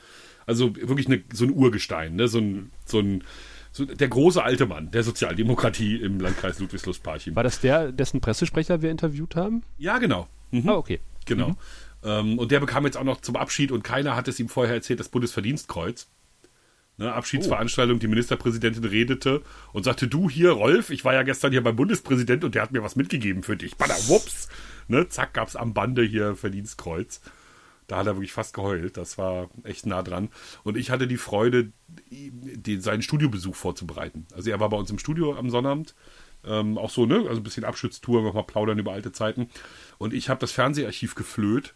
[0.46, 2.28] Also wirklich eine, so ein Urgestein, ne?
[2.28, 3.24] so, ein, so, ein,
[3.72, 7.36] So, der große alte Mann der Sozialdemokratie im Landkreis Ludwigslust-Parchim.
[7.36, 9.62] War das der, dessen Pressesprecher wir interviewt haben?
[9.76, 10.28] Ja, genau.
[10.52, 10.68] Mhm.
[10.68, 11.00] Ah, okay.
[11.26, 11.50] Genau.
[11.50, 11.56] Mhm.
[12.04, 14.74] Ähm, und der bekam jetzt auch noch zum Abschied und keiner hat es ihm vorher
[14.74, 16.08] erzählt, das Bundesverdienstkreuz.
[16.98, 19.42] Ne, Abschiedsveranstaltung, die Ministerpräsidentin redete
[19.72, 22.72] und sagte, du hier, Rolf, ich war ja gestern hier beim Bundespräsident und der hat
[22.72, 23.76] mir was mitgegeben für dich.
[23.76, 24.48] Bada, wups.
[24.88, 27.20] Ne, zack, gab's am Bande hier Verdienstkreuz.
[27.86, 28.96] Da hat er wirklich fast geheult.
[28.96, 30.28] Das war echt nah dran.
[30.64, 31.70] Und ich hatte die Freude,
[32.10, 34.26] den, seinen Studiobesuch vorzubereiten.
[34.34, 35.94] Also er war bei uns im Studio am Sonnabend.
[36.44, 37.24] Ähm, auch so, ne?
[37.28, 39.50] Also ein bisschen Abschütztour, nochmal plaudern über alte Zeiten.
[39.98, 41.74] Und ich habe das Fernseharchiv geflöht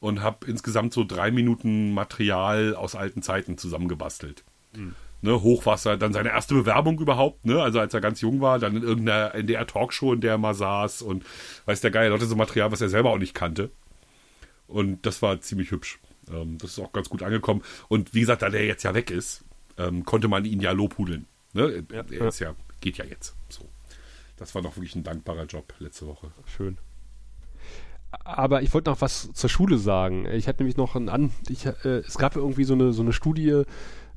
[0.00, 4.44] und habe insgesamt so drei Minuten Material aus alten Zeiten zusammengebastelt.
[4.76, 4.94] Mhm.
[5.20, 7.60] Ne, Hochwasser, dann seine erste Bewerbung überhaupt, ne?
[7.60, 11.02] Also als er ganz jung war, dann in irgendeiner NDR-Talkshow, in der er mal saß
[11.02, 11.24] und
[11.64, 13.70] weiß der Geil, Leute, so Material, was er selber auch nicht kannte.
[14.68, 15.98] Und das war ziemlich hübsch.
[16.30, 17.64] Ähm, das ist auch ganz gut angekommen.
[17.88, 19.42] Und wie gesagt, da der jetzt ja weg ist,
[19.76, 21.26] ähm, konnte man ihn ja lobhudeln.
[21.52, 21.84] Ne?
[21.90, 23.34] Er, er ist ja, geht ja jetzt.
[23.48, 23.68] So.
[24.36, 26.30] Das war noch wirklich ein dankbarer Job letzte Woche.
[26.46, 26.78] Schön
[28.10, 30.26] aber ich wollte noch was zur Schule sagen.
[30.26, 33.02] Ich hatte nämlich noch ein an, ich, äh, es gab ja irgendwie so eine so
[33.02, 33.64] eine Studie,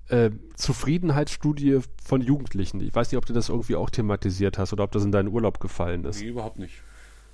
[0.08, 2.82] äh, Zufriedenheitsstudie von Jugendlichen.
[2.82, 5.30] Ich weiß nicht, ob du das irgendwie auch thematisiert hast oder ob das in deinen
[5.30, 6.22] Urlaub gefallen ist.
[6.22, 6.82] Nee, überhaupt nicht.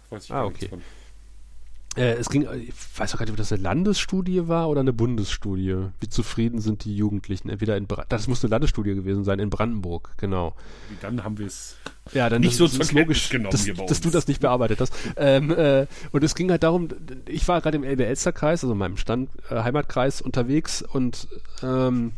[0.09, 0.69] Weiß ich ah, okay.
[0.69, 0.81] Von.
[1.97, 4.93] Äh, es ging, ich weiß auch gar nicht, ob das eine Landesstudie war oder eine
[4.93, 5.75] Bundesstudie.
[5.99, 7.49] Wie zufrieden sind die Jugendlichen?
[7.49, 10.55] Entweder in Bra das muss eine Landesstudie gewesen sein, in Brandenburg, genau.
[11.01, 11.75] Dann haben wir es
[12.13, 14.79] ja, dann nicht das, so das ist logisch, genommen dass, dass, du das nicht bearbeitet
[14.79, 14.93] hast.
[15.17, 16.89] ähm, äh, und es ging halt darum,
[17.27, 21.27] ich war gerade im Elbe-Elster-Kreis, also in meinem Stand, äh, Heimatkreis unterwegs und
[21.63, 22.13] ähm,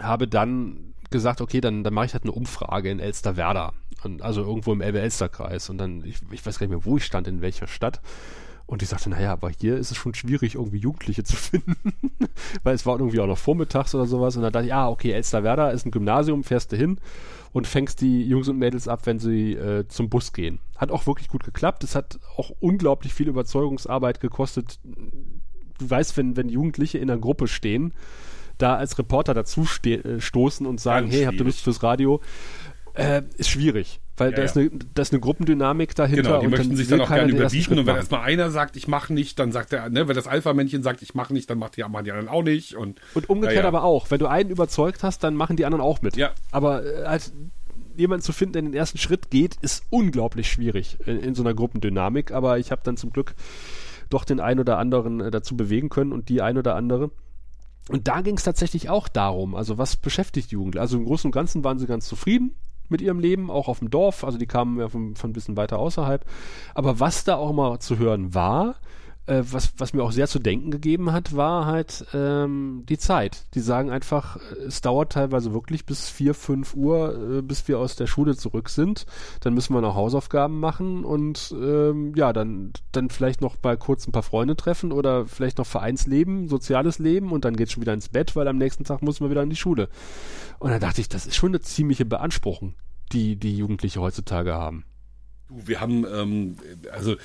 [0.00, 3.74] habe dann gesagt, okay, dann, dann mache ich halt eine Umfrage in Elsterwerda.
[4.02, 5.70] Und, also irgendwo im Elbe-Elster-Kreis.
[5.70, 8.00] Und dann, ich, ich weiß gar nicht mehr, wo ich stand, in welcher Stadt.
[8.66, 11.76] Und ich sagte, naja, aber hier ist es schon schwierig, irgendwie Jugendliche zu finden.
[12.62, 14.36] Weil es war irgendwie auch noch vormittags oder sowas.
[14.36, 16.98] Und dann dachte ich, ah, okay, Elsterwerda ist ein Gymnasium, fährst du hin
[17.52, 20.58] und fängst die Jungs und Mädels ab, wenn sie äh, zum Bus gehen.
[20.76, 21.84] Hat auch wirklich gut geklappt.
[21.84, 24.78] Es hat auch unglaublich viel Überzeugungsarbeit gekostet.
[24.82, 27.92] Du weißt, wenn, wenn Jugendliche in einer Gruppe stehen,
[28.58, 32.20] da als Reporter dazu äh, stoßen und sagen, Ganz hey, habt ihr Lust fürs Radio?
[32.94, 34.01] Äh, ist schwierig.
[34.16, 36.22] Weil ja, da, ist eine, da ist eine Gruppendynamik dahinter.
[36.22, 37.78] Genau, die möchten sich dann auch gerne überbieten.
[37.78, 40.82] Und wenn erstmal einer sagt, ich mache nicht, dann sagt er, ne, wenn das Alpha-Männchen
[40.82, 42.76] sagt, ich mache nicht, dann macht die, machen die anderen auch nicht.
[42.76, 44.10] Und, und umgekehrt ja, aber auch.
[44.10, 46.16] Wenn du einen überzeugt hast, dann machen die anderen auch mit.
[46.16, 46.32] Ja.
[46.50, 47.32] Aber äh, als
[47.96, 51.54] jemanden zu finden, der den ersten Schritt geht, ist unglaublich schwierig in, in so einer
[51.54, 52.32] Gruppendynamik.
[52.32, 53.34] Aber ich habe dann zum Glück
[54.10, 57.10] doch den einen oder anderen äh, dazu bewegen können und die ein oder andere.
[57.88, 60.82] Und da ging es tatsächlich auch darum, also was beschäftigt Jugendliche?
[60.82, 62.54] Also im Großen und Ganzen waren sie ganz zufrieden
[62.88, 65.56] mit ihrem Leben, auch auf dem Dorf, also die kamen ja von, von ein bisschen
[65.56, 66.24] weiter außerhalb.
[66.74, 68.76] Aber was da auch mal zu hören war,
[69.26, 73.44] äh, was, was mir auch sehr zu denken gegeben hat, war halt ähm, die Zeit.
[73.54, 74.36] Die sagen einfach,
[74.66, 78.68] es dauert teilweise wirklich bis vier, fünf Uhr, äh, bis wir aus der Schule zurück
[78.68, 79.06] sind.
[79.40, 84.06] Dann müssen wir noch Hausaufgaben machen und ähm, ja, dann, dann vielleicht noch mal kurz
[84.06, 87.94] ein paar Freunde treffen oder vielleicht noch Vereinsleben, soziales Leben und dann geht's schon wieder
[87.94, 89.88] ins Bett, weil am nächsten Tag muss man wieder in die Schule.
[90.58, 92.74] Und dann dachte ich, das ist schon eine ziemliche Beanspruchung,
[93.12, 94.84] die die Jugendliche heutzutage haben.
[95.64, 96.56] Wir haben, ähm,
[96.92, 97.16] also,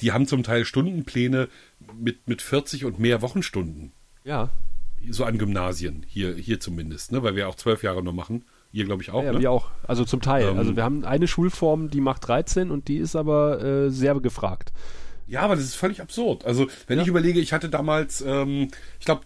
[0.00, 1.48] die haben zum Teil Stundenpläne
[1.98, 3.92] mit, mit 40 und mehr Wochenstunden.
[4.24, 4.50] Ja.
[5.10, 7.22] So an Gymnasien, hier, hier zumindest, ne?
[7.22, 8.44] weil wir auch zwölf Jahre nur machen.
[8.72, 9.22] Ihr, glaube ich, auch.
[9.22, 9.40] Ja, ne?
[9.40, 9.70] wir auch.
[9.86, 10.48] Also zum Teil.
[10.48, 14.18] Ähm, also wir haben eine Schulform, die macht 13 und die ist aber äh, sehr
[14.20, 14.72] gefragt.
[15.26, 16.44] Ja, aber das ist völlig absurd.
[16.44, 17.02] Also, wenn ja.
[17.02, 18.68] ich überlege, ich hatte damals, ähm,
[18.98, 19.22] ich glaube,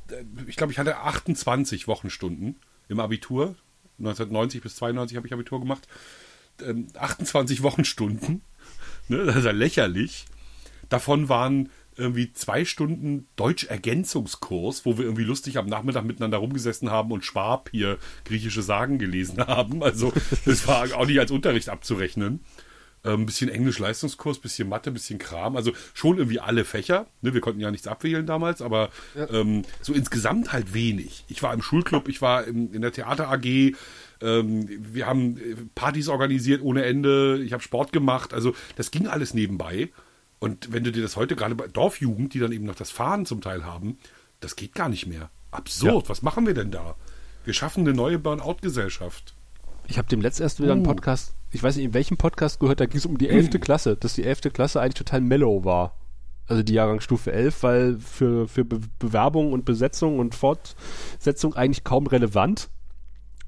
[0.47, 2.57] ich glaube, ich hatte 28 Wochenstunden
[2.89, 3.57] im Abitur.
[3.99, 5.89] 1990 bis 92 habe ich Abitur gemacht.
[6.99, 8.43] 28 ähm, Wochenstunden.
[9.09, 10.27] Ne, das ist ja lächerlich.
[10.89, 17.11] Davon waren irgendwie zwei Stunden Deutsch-Ergänzungskurs, wo wir irgendwie lustig am Nachmittag miteinander rumgesessen haben
[17.11, 19.83] und Schwab hier griechische Sagen gelesen haben.
[19.83, 20.13] Also
[20.45, 22.41] das war auch nicht als Unterricht abzurechnen.
[23.03, 25.57] Ein ähm, bisschen Englisch-Leistungskurs, bisschen Mathe, bisschen Kram.
[25.57, 27.07] Also schon irgendwie alle Fächer.
[27.23, 29.31] Ne, wir konnten ja nichts abwählen damals, aber ja.
[29.31, 31.25] ähm, so insgesamt halt wenig.
[31.29, 33.75] Ich war im Schulclub, ich war im, in der Theater AG,
[34.21, 39.07] ähm, wir haben äh, Partys organisiert ohne Ende, ich habe Sport gemacht, also das ging
[39.07, 39.91] alles nebenbei.
[40.39, 43.27] Und wenn du dir das heute gerade bei Dorfjugend, die dann eben noch das Fahren
[43.27, 43.99] zum Teil haben,
[44.41, 45.31] das geht gar nicht mehr.
[45.51, 46.09] Absurd, ja.
[46.09, 46.97] was machen wir denn da?
[47.45, 49.35] Wir schaffen eine neue Burnout-Gesellschaft.
[49.89, 50.73] Ich habe dem letzt erst wieder uh.
[50.73, 53.55] einen Podcast, ich weiß nicht, in welchem Podcast gehört, da ging es um die 11.
[53.55, 53.59] Uh.
[53.59, 54.53] Klasse, dass die 11.
[54.53, 55.97] Klasse eigentlich total mellow war.
[56.49, 62.07] Also die Jahrgangsstufe 11, weil für, für Be Bewerbung und Besetzung und Fortsetzung eigentlich kaum
[62.07, 62.69] relevant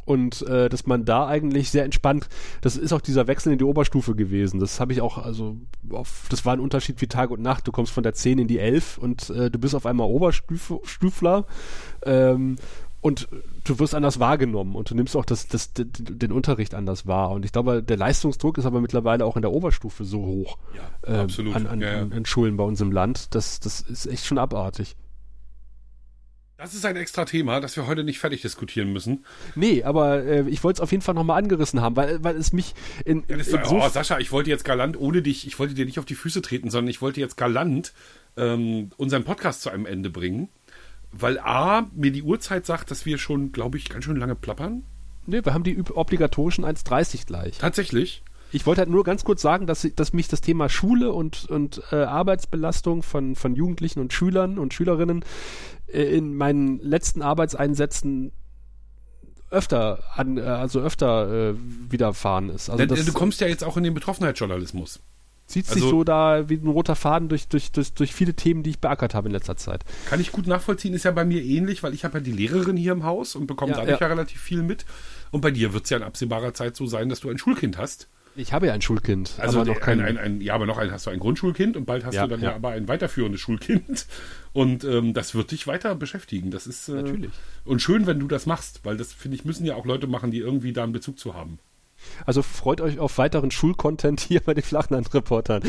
[0.09, 2.30] und äh, dass man da eigentlich sehr entspannt,
[2.62, 4.59] das ist auch dieser Wechsel in die Oberstufe gewesen.
[4.59, 5.59] Das habe ich auch, also
[5.90, 7.68] auf, das war ein Unterschied wie Tag und Nacht.
[7.68, 11.44] Du kommst von der 10 in die 11 und äh, du bist auf einmal Oberstufler.
[12.06, 12.56] Ähm,
[13.02, 13.28] und
[13.64, 17.30] du wirst anders wahrgenommen und du nimmst auch das, das, den Unterricht anders wahr.
[17.30, 21.14] Und ich glaube, der Leistungsdruck ist aber mittlerweile auch in der Oberstufe so hoch ja,
[21.14, 21.55] äh, absolut.
[21.55, 22.02] An, an, ja, ja.
[22.02, 23.35] an, Schulen bei uns im Land.
[23.35, 24.97] Das, das ist echt schon abartig.
[26.59, 29.24] Das ist ein extra Thema, das wir heute nicht fertig diskutieren müssen.
[29.55, 32.52] Nee, aber äh, ich wollte es auf jeden Fall nochmal angerissen haben, weil, weil es
[32.52, 32.74] mich
[33.05, 33.22] in.
[33.28, 36.01] Ja, in war, oh, Sascha, ich wollte jetzt galant ohne dich, ich wollte dir nicht
[36.01, 37.93] auf die Füße treten, sondern ich wollte jetzt galant
[38.36, 40.48] ähm, unseren Podcast zu einem Ende bringen.
[41.12, 44.82] Weil A, mir die Uhrzeit sagt, dass wir schon, glaube ich, ganz schön lange plappern.
[45.26, 47.59] Nee, wir haben die obligatorischen 1,30 gleich.
[47.59, 48.24] Tatsächlich?
[48.51, 51.82] Ich wollte halt nur ganz kurz sagen, dass, dass mich das Thema Schule und, und
[51.93, 55.22] äh, Arbeitsbelastung von, von Jugendlichen und Schülern und Schülerinnen
[55.93, 58.32] in meinen letzten Arbeitseinsätzen
[59.51, 61.55] öfter an, äh, also öfter äh,
[61.90, 62.69] widerfahren ist.
[62.69, 65.01] Also Denn, das, du kommst ja jetzt auch in den Betroffenheitsjournalismus
[65.48, 68.62] zieht also, sich so da wie ein roter Faden durch, durch, durch, durch viele Themen,
[68.62, 69.85] die ich beackert habe in letzter Zeit.
[70.06, 72.77] Kann ich gut nachvollziehen, ist ja bei mir ähnlich, weil ich habe ja die Lehrerin
[72.77, 74.06] hier im Haus und bekomme ja, dadurch ja.
[74.06, 74.85] ja relativ viel mit.
[75.31, 77.78] Und bei dir wird es ja in absehbarer Zeit so sein, dass du ein Schulkind
[77.78, 78.09] hast.
[78.39, 80.93] Ich habe ja ein Schulkind, also aber noch kein, ein, ein, ja, aber noch ein,
[80.93, 82.51] hast du ein Grundschulkind und bald hast ja, du dann ja.
[82.51, 82.56] ja.
[82.56, 84.06] aber ein weiterführendes Schulkind
[84.52, 86.52] und ähm, das wird dich weiter beschäftigen.
[86.52, 87.31] Das ist äh, natürlich
[87.65, 90.31] und schön, wenn du das machst, weil das finde ich müssen ja auch Leute machen,
[90.31, 91.59] die irgendwie da einen Bezug zu haben.
[92.27, 95.65] Also freut euch auf weiteren Schulcontent hier bei den Flachland-Reportern.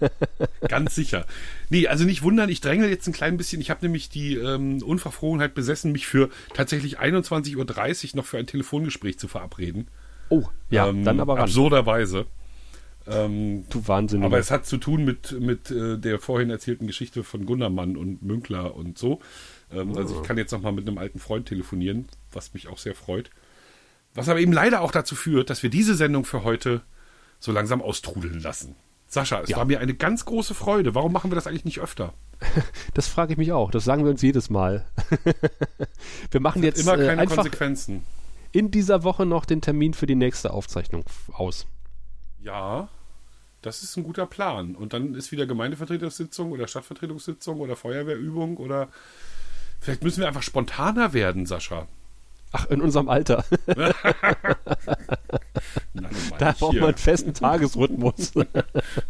[0.68, 1.26] Ganz sicher.
[1.70, 3.60] Nee, also nicht wundern, ich dränge jetzt ein klein bisschen.
[3.60, 8.46] Ich habe nämlich die ähm, Unverfrorenheit besessen, mich für tatsächlich 21.30 Uhr noch für ein
[8.46, 9.88] Telefongespräch zu verabreden.
[10.28, 11.42] Oh, ja, ähm, dann aber ran.
[11.42, 12.26] Absurderweise.
[13.08, 14.24] Ähm, du Wahnsinn.
[14.24, 18.22] Aber es hat zu tun mit, mit äh, der vorhin erzählten Geschichte von Gundermann und
[18.22, 19.20] Münkler und so.
[19.72, 19.98] Ähm, oh.
[19.98, 23.30] Also ich kann jetzt nochmal mit einem alten Freund telefonieren, was mich auch sehr freut.
[24.14, 26.82] Was aber eben leider auch dazu führt, dass wir diese Sendung für heute
[27.38, 28.74] so langsam austrudeln lassen.
[29.08, 29.56] Sascha, es ja.
[29.56, 30.94] war mir eine ganz große Freude.
[30.94, 32.14] Warum machen wir das eigentlich nicht öfter?
[32.94, 33.70] Das frage ich mich auch.
[33.70, 34.86] Das sagen wir uns jedes Mal.
[36.30, 38.04] wir machen jetzt immer keine äh, einfach Konsequenzen.
[38.56, 41.66] In dieser Woche noch den Termin für die nächste Aufzeichnung aus.
[42.42, 42.88] Ja,
[43.60, 44.74] das ist ein guter Plan.
[44.74, 48.88] Und dann ist wieder Gemeindevertretungssitzung oder Stadtvertretungssitzung oder Feuerwehrübung oder
[49.78, 51.86] vielleicht müssen wir einfach spontaner werden, Sascha.
[52.50, 53.44] Ach, in unserem Alter.
[56.38, 58.32] da braucht man einen festen Tagesrhythmus.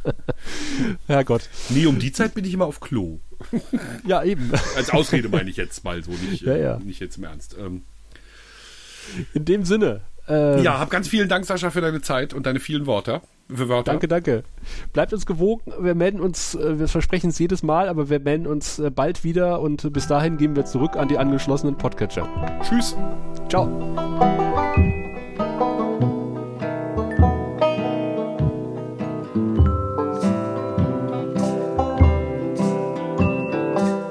[1.07, 1.49] Herrgott.
[1.69, 3.21] Nee, um die Zeit bin ich immer auf Klo.
[4.05, 4.51] ja, eben.
[4.75, 6.79] Als Ausrede meine ich jetzt mal so, nicht, ja, ja.
[6.81, 7.55] nicht jetzt im Ernst.
[7.57, 7.85] Ähm,
[9.35, 10.03] in dem Sinne.
[10.29, 13.21] Ähm, ja, hab ganz vielen Dank, Sascha, für deine Zeit und deine vielen Worte.
[13.49, 13.93] Wörter.
[13.93, 14.43] Danke, danke.
[14.93, 15.73] Bleibt uns gewogen.
[15.79, 19.23] Wir melden uns, äh, wir versprechen es jedes Mal, aber wir melden uns äh, bald
[19.23, 22.29] wieder und bis dahin gehen wir zurück an die angeschlossenen Podcatcher.
[22.63, 22.97] Tschüss.
[23.49, 23.67] Ciao.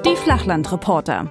[0.04, 1.30] Die Flachlandreporter.